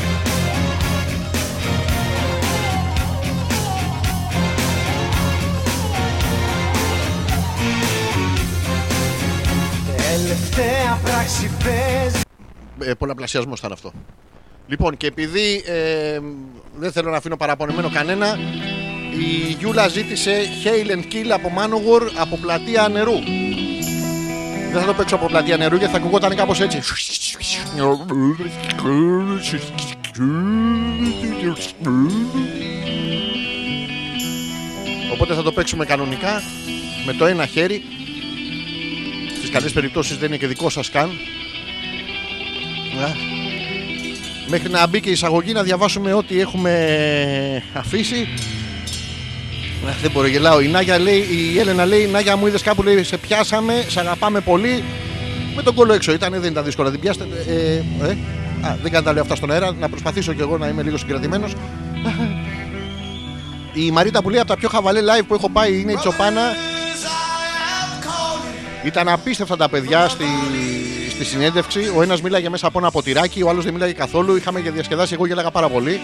[10.28, 12.22] Τελευταία πράξη πες
[12.88, 13.92] Ε, πολλαπλασιασμός ήταν αυτό.
[14.66, 16.18] Λοιπόν, και επειδή ε,
[16.76, 18.38] δεν θέλω να αφήνω παραπονεμένο κανένα,
[19.12, 23.12] η Γιούλα ζήτησε Hail and Kill από Manowar από πλατεία νερού.
[24.72, 26.80] Δεν θα το παίξω από πλατεία νερού γιατί θα ακουγόταν κάπως έτσι.
[35.12, 36.42] Οπότε θα το παίξουμε κανονικά
[37.06, 37.82] με το ένα χέρι.
[39.48, 41.08] Στις καλές περιπτώσεις δεν είναι και δικό σας καν.
[43.04, 43.08] Α.
[44.48, 46.72] Μέχρι να μπει και η εισαγωγή να διαβάσουμε ό,τι έχουμε
[47.72, 48.28] αφήσει.
[49.88, 50.60] Αχ, δεν μπορώ, γελάω.
[50.60, 54.40] Η, Νάγια λέει, η Έλενα λέει: Νάγια μου είδες κάπου λέει: Σε πιάσαμε, σε αγαπάμε
[54.40, 54.84] πολύ.
[55.56, 57.24] Με τον κόλλο έξω ήταν, δεν ήταν δύσκολο να την πιάσετε.
[57.48, 57.74] Ε,
[58.06, 58.16] ε,
[58.66, 59.72] α, δεν κάνω τα λέω αυτά στον αέρα.
[59.72, 61.52] Να προσπαθήσω κι εγώ να είμαι λίγο συγκρατημένος.
[63.86, 66.42] Η Μαρίτα που λέει από τα πιο χαβαλέ live που έχω πάει είναι η Τσοπάνα.
[68.84, 70.24] Ήταν απίστευτα τα παιδιά στη,
[71.10, 71.92] στη συνέντευξη.
[71.96, 74.36] Ο ένας μίλαγε μέσα από ένα ποτηράκι, ο άλλος δεν μίλαγε καθόλου.
[74.36, 76.00] Είχαμε και διασκεδάσει, εγώ γέλαγα πάρα πολύ.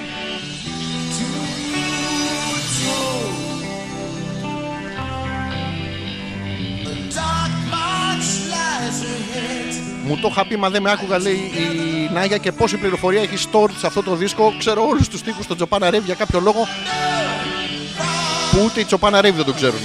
[10.06, 13.48] Μου το είχα πει, μα δεν με άκουγα, λέει η Νάγια και πόση πληροφορία έχει
[13.52, 14.54] stored σε αυτό το δίσκο.
[14.58, 16.66] Ξέρω όλους τους τοίχου στον Τζοπάνα Ρεύη για κάποιο λόγο
[18.50, 19.80] που ούτε οι Τσοπάνα Ρεύη δεν το ξέρουν.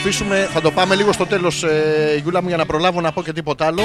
[0.00, 3.22] Αφήσουμε, θα το πάμε λίγο στο τέλος ε, Γιούλα μου για να προλάβω να πω
[3.22, 3.82] και τίποτα άλλο.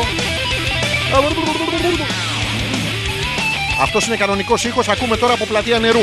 [3.82, 6.00] Αυτός είναι κανονικός ήχος, ακούμε τώρα από πλατεία νερού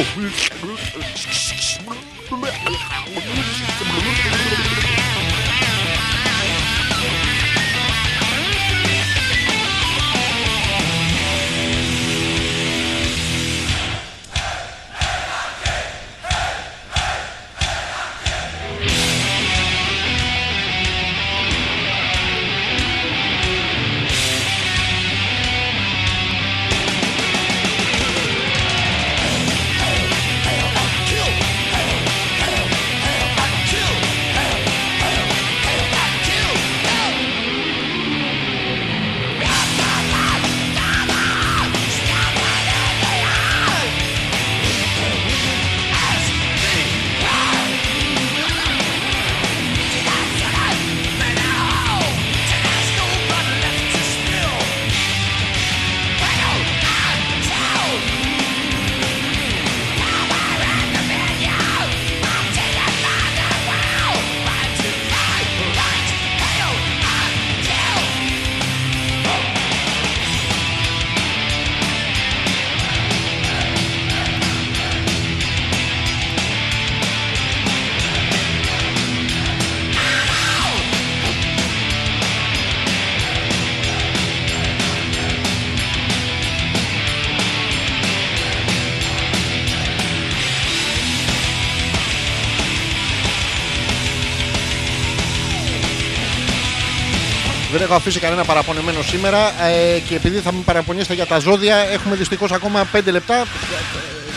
[97.92, 102.16] έχω αφήσει κανένα παραπονεμένο σήμερα ε, και επειδή θα μου παραπονιέστε για τα ζώδια, έχουμε
[102.16, 103.36] δυστυχώς ακόμα 5 λεπτά.
[103.36, 103.44] Ε,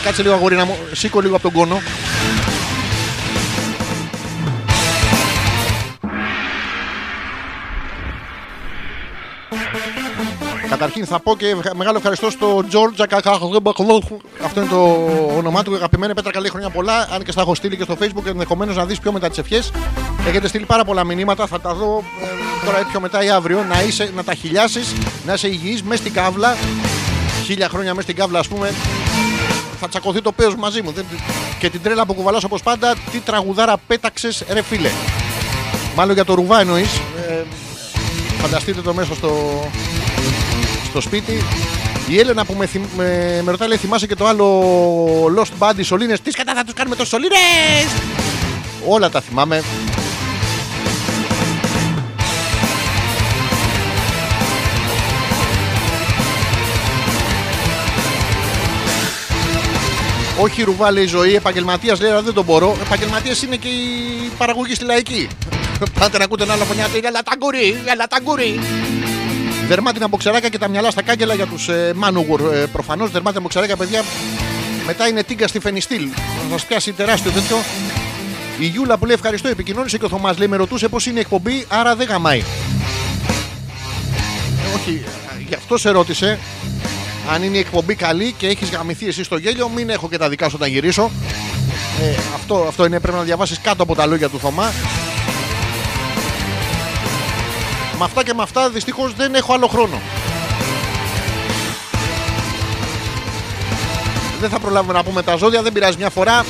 [0.04, 1.80] Κάτσε λίγο αγορίνα μου, σήκω λίγο από τον κόνο.
[10.68, 14.16] Καταρχήν θα πω και ευχα- μεγάλο ευχαριστώ στο Georgia Κακαχλούμπαχλούχου.
[14.44, 15.74] Αυτό είναι το όνομά του.
[15.74, 17.08] Αγαπημένη Πέτρα, καλή χρονιά πολλά.
[17.12, 19.70] Αν και στα έχω στείλει και στο Facebook, ενδεχομένως να δεις πιο μετά τις ευχές.
[20.28, 21.46] Έχετε στείλει πάρα πολλά μηνύματα.
[21.46, 23.64] Θα τα δω ε, τώρα ή πιο μετά ή αύριο.
[23.68, 24.92] Να, είσαι, να τα χιλιάσεις,
[25.26, 26.56] να είσαι υγιής μέσα στην κάβλα.
[27.44, 28.72] Χίλια χρόνια μέσα στην κάβλα, ας πούμε.
[29.80, 30.90] Θα τσακωθεί το πέος μαζί μου.
[30.92, 31.04] Δεν-
[31.58, 34.90] Και την τρέλα που κουβαλάς όπως πάντα, τι τραγουδάρα πέταξες ρε φίλε.
[35.96, 36.96] Μάλλον για το ρουβά εννοείς.
[37.28, 37.42] Ε,
[38.40, 39.30] φανταστείτε το μέσα στο,
[40.84, 41.42] στο σπίτι.
[42.08, 44.64] Η Έλενα που με, θυμ- με, με ρωτάει, λέει, θυμάσαι και το άλλο
[45.38, 46.20] Lost Body Σολίνες.
[46.20, 47.92] Τι σκατά θα τους κάνουμε τόσο Σολίνες.
[48.86, 49.62] Όλα τα θυμάμαι.
[60.38, 62.76] Όχι ρουβά λέει ζωή, επαγγελματίας λέει, αλλά δεν τον μπορώ.
[62.84, 65.28] Επαγγελματία είναι και η παραγωγή στη λαϊκή.
[65.98, 68.60] Πάτε να ακούτε ένα άλλο φωνιά, έλα ταγκουρί, έλα ταγκουρί.
[69.68, 72.52] Δερμάτινα μποξεράκια και τα μυαλά στα κάγκελα για τους ε, Manowar.
[72.52, 74.04] Ε, Προφανώς δερμάτινα μποξεράκια, παιδιά.
[74.86, 76.08] Μετά είναι τίγκα στη φενιστήλ.
[76.50, 77.56] Θα σα πιάσει τεράστιο τέτοιο.
[78.58, 81.20] Η Γιούλα που λέει ευχαριστώ, επικοινώνησε και ο Θωμάς λέει με ρωτούσε πώς είναι η
[81.20, 82.38] εκπομπή, άρα δεν γαμάει.
[82.38, 82.42] Ε,
[84.76, 85.08] όχι, ε,
[85.48, 86.38] γι' αυτό σε ρώτησε.
[87.32, 90.28] Αν είναι η εκπομπή καλή και έχεις γαμηθεί εσύ στο γέλιο, μην έχω και τα
[90.28, 91.10] δικά σου όταν γυρίσω.
[92.02, 94.72] Ε, αυτό, αυτό είναι, πρέπει να διαβάσεις κάτω από τα λόγια του Θωμά.
[97.98, 100.00] Με αυτά και με αυτά δυστυχώς δεν έχω άλλο χρόνο.
[104.40, 106.44] Δεν θα προλάβουμε να πούμε τα ζώδια, δεν πειράζει μια φορά.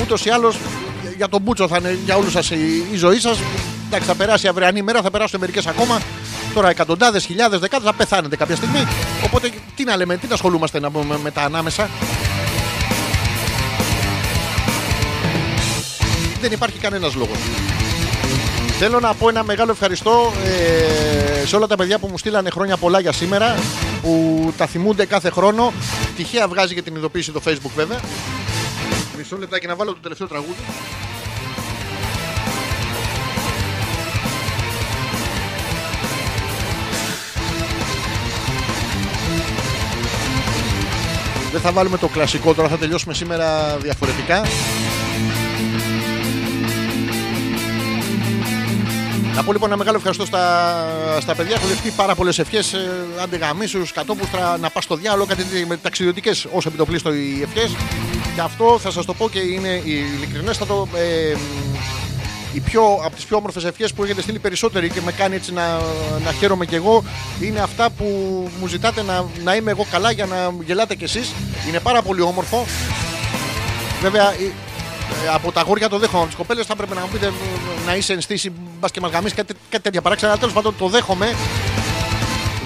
[0.00, 0.56] Ούτως ή άλλως
[1.16, 3.38] για τον Μπούτσο θα είναι για όλους σας η, η ζωή σας.
[3.86, 6.00] Εντάξει, θα περάσει η αυριανή μέρα, θα περάσουν μερικές ακόμα.
[6.54, 8.86] Τώρα εκατοντάδες, χιλιάδες, δεκάδες θα πεθάνετε κάποια στιγμή.
[9.24, 11.88] Οπότε τι να λέμε, τι να ασχολούμαστε να πούμε με τα ανάμεσα.
[16.40, 17.38] Δεν υπάρχει κανένας λόγος.
[18.82, 22.76] Θέλω να πω ένα μεγάλο ευχαριστώ ε, σε όλα τα παιδιά που μου στείλανε χρόνια
[22.76, 23.54] πολλά για σήμερα,
[24.02, 25.72] που τα θυμούνται κάθε χρόνο.
[26.16, 28.00] Τυχαία βγάζει και την ειδοποίηση το Facebook βέβαια.
[29.16, 30.60] Μισό λεπτάκι να βάλω το τελευταίο τραγούδι.
[41.52, 44.42] Δεν θα βάλουμε το κλασικό τώρα, θα τελειώσουμε σήμερα διαφορετικά.
[49.34, 50.86] Να πω λοιπόν ένα μεγάλο ευχαριστώ στα,
[51.20, 51.54] στα παιδιά.
[51.54, 52.72] Έχω δεχτεί πάρα πολλές ευχές.
[52.72, 52.90] Ε,
[53.22, 57.76] άντε γαμίσου, κατόπουστρα, να πας στο διάλογο, κάτι τέτοιο, με ταξιδιωτικές όσο επιτοπλίστο οι ευχές.
[58.34, 60.88] Και αυτό θα σας το πω και είναι ειλικρινέστατο.
[60.94, 61.34] Ε,
[62.52, 65.52] η πιο, από τις πιο όμορφες ευχές που έχετε στείλει περισσότεροι και με κάνει έτσι
[65.52, 65.78] να,
[66.24, 67.04] να χαίρομαι κι εγώ
[67.40, 68.04] είναι αυτά που
[68.60, 71.32] μου ζητάτε να, να είμαι εγώ καλά για να γελάτε κι εσείς
[71.68, 72.64] είναι πάρα πολύ όμορφο
[74.02, 74.50] βέβαια ε, ε,
[75.34, 76.18] από τα αγόρια το δέχομαι.
[76.18, 77.30] Από τις κοπέλες θα πρέπει να μου πείτε ε,
[77.86, 80.30] να είσαι εν στήση, μπας και μα γαμίσει κάτι, κάτι τέτοια παράξενα.
[80.30, 81.34] Αλλά τέλος πάντων το δέχομαι.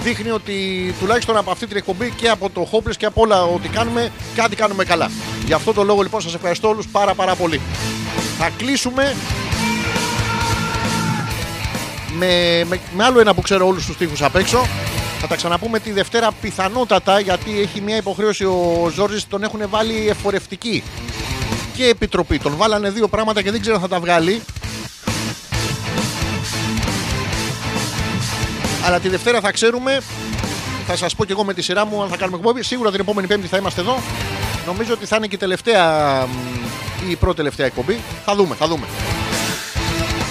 [0.03, 0.55] Δείχνει ότι
[1.01, 4.57] τουλάχιστον από αυτή την εκπομπή και από το Hopeless και από όλα ό,τι κάνουμε, κάτι
[4.57, 5.11] κάνουμε καλά.
[5.45, 7.61] Γι' αυτό το λόγο λοιπόν σας ευχαριστώ όλους πάρα πάρα πολύ.
[8.39, 9.15] Θα κλείσουμε
[12.19, 14.67] με, με, με άλλο ένα που ξέρω όλους τους τείχου απ' έξω.
[15.21, 20.09] Θα τα ξαναπούμε τη Δευτέρα πιθανότατα γιατί έχει μια υποχρέωση ο Ζόρζης τον έχουν βάλει
[20.09, 20.83] εφορευτική
[21.77, 22.39] και επιτροπή.
[22.39, 24.43] Τον βάλανε δύο πράγματα και δεν ξέρω αν θα τα βγάλει.
[28.87, 30.01] Αλλά τη Δευτέρα θα ξέρουμε.
[30.87, 32.63] Θα σας πω και εγώ με τη σειρά μου αν θα κάνουμε εκπομπή.
[32.63, 34.03] Σίγουρα την επόμενη Πέμπτη θα είμαστε εδώ.
[34.67, 38.01] Νομίζω ότι θα είναι και η τελευταία μ, ή η πρώτη τελευταία εκπομπή.
[38.25, 38.87] Θα δούμε, θα δούμε.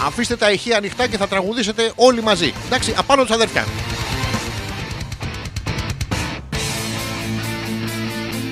[0.05, 2.53] Αφήστε τα ηχεία ανοιχτά και θα τραγουδήσετε όλοι μαζί.
[2.65, 3.65] Εντάξει, απάνω τους αδέρφια.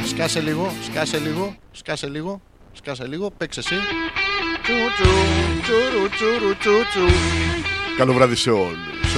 [0.08, 2.42] Σκάσε λίγο, σκάσε λίγο, σκάσε λίγο,
[2.74, 3.76] σκάσε λίγο, παίξε εσύ.
[4.64, 5.10] Τσου, τσου,
[5.62, 7.16] τσουρου, τσουρου, τσου, τσου.
[7.98, 9.14] Καλό βράδυ σε όλους.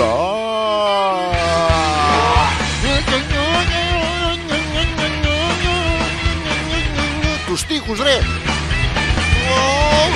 [7.47, 8.17] Τους στίχους ρε.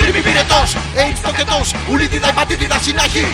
[0.02, 3.26] Γρήμη πυρετός, AIDS τοκετός, ουλίτιδα υπατήτητα συνάχη.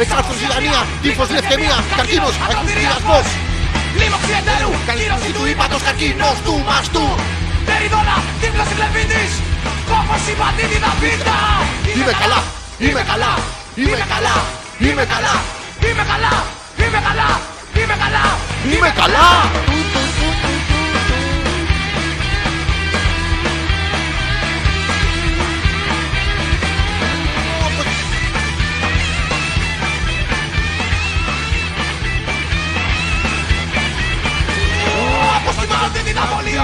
[0.00, 3.26] Εξάρθρος ζηλανία, τύφος λευκαιμία, καρκίνος, ακουστηριασμός.
[3.98, 4.72] Λίμωξη εντέρου,
[5.16, 7.06] Κίνωση του ύπατος καρκίνος του μαστού.
[7.68, 9.32] Περιδόνα, δίπλωση βλεβίτης
[9.88, 11.36] Κόφος η πατήτητα πίτα
[11.98, 12.40] Είμαι καλά,
[12.84, 13.32] είμαι καλά,
[13.82, 14.34] είμαι καλά,
[14.86, 15.34] είμαι καλά,
[15.84, 16.44] Είμαι καλά,
[16.78, 17.40] είμαι καλά,
[17.74, 18.24] είμαι καλά.
[18.72, 19.85] Είμαι καλά.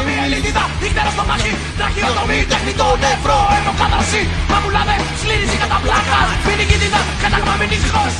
[0.03, 6.29] Αστυνομία ελίτιδα, ύκτερα στο μαχή Τραχυλοτομή, τεχνητό νευρό Ενώ καταρσί, μαμουλάδε, σλήνιση κατά πλάκας.
[6.47, 8.15] Μην νικητήτα, κατάγμα μην ήσυχος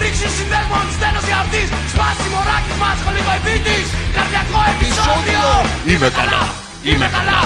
[0.00, 3.86] Ρίξει συνδέσμων, στένος διαρτής Σπάσει μωράκι μας, σχολικό επίτης.
[4.16, 5.44] Καρδιακό επεισόδιο.
[5.90, 6.42] Είμαι καλά.
[6.90, 7.40] Είμαι καλά,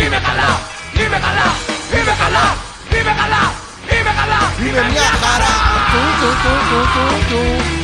[0.00, 0.50] είμαι καλά,
[1.00, 1.48] είμαι καλά,
[1.96, 2.46] είμαι καλά,
[2.96, 3.42] είμαι καλά,
[3.94, 4.40] είμαι καλά.
[4.64, 5.54] Είναι μια χαρά.
[5.92, 7.83] Του, του, του, του, του, του.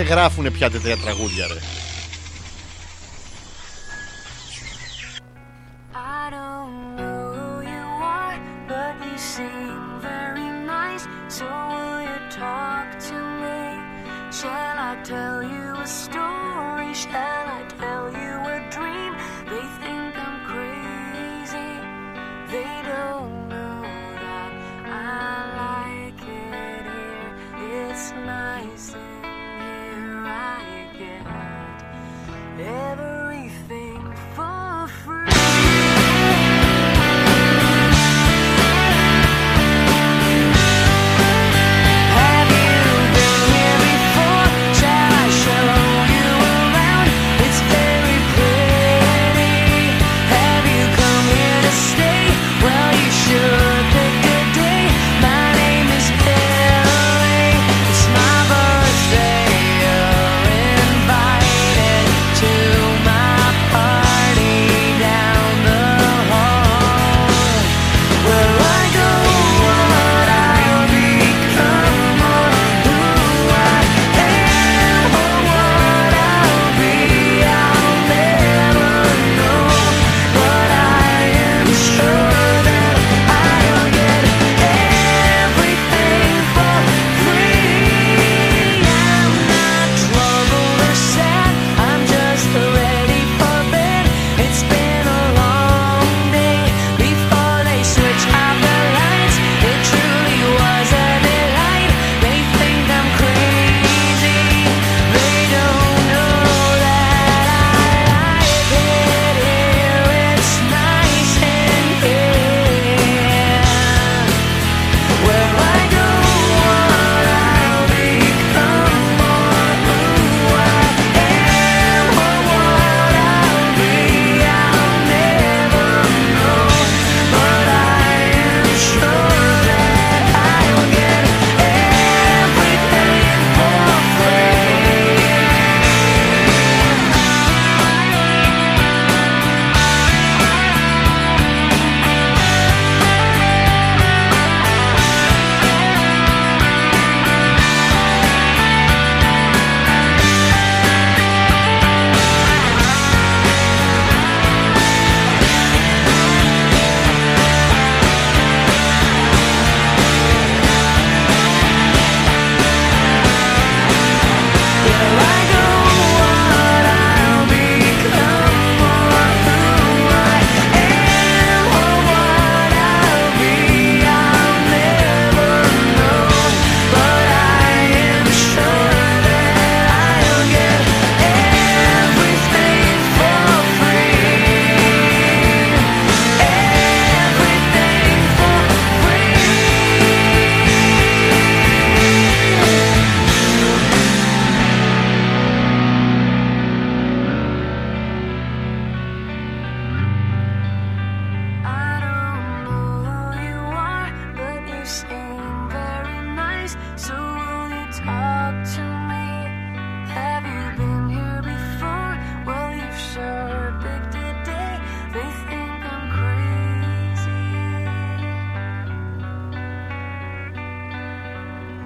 [0.00, 1.54] Δεν γράφουνε πια τέτοια τραγούδια ρε.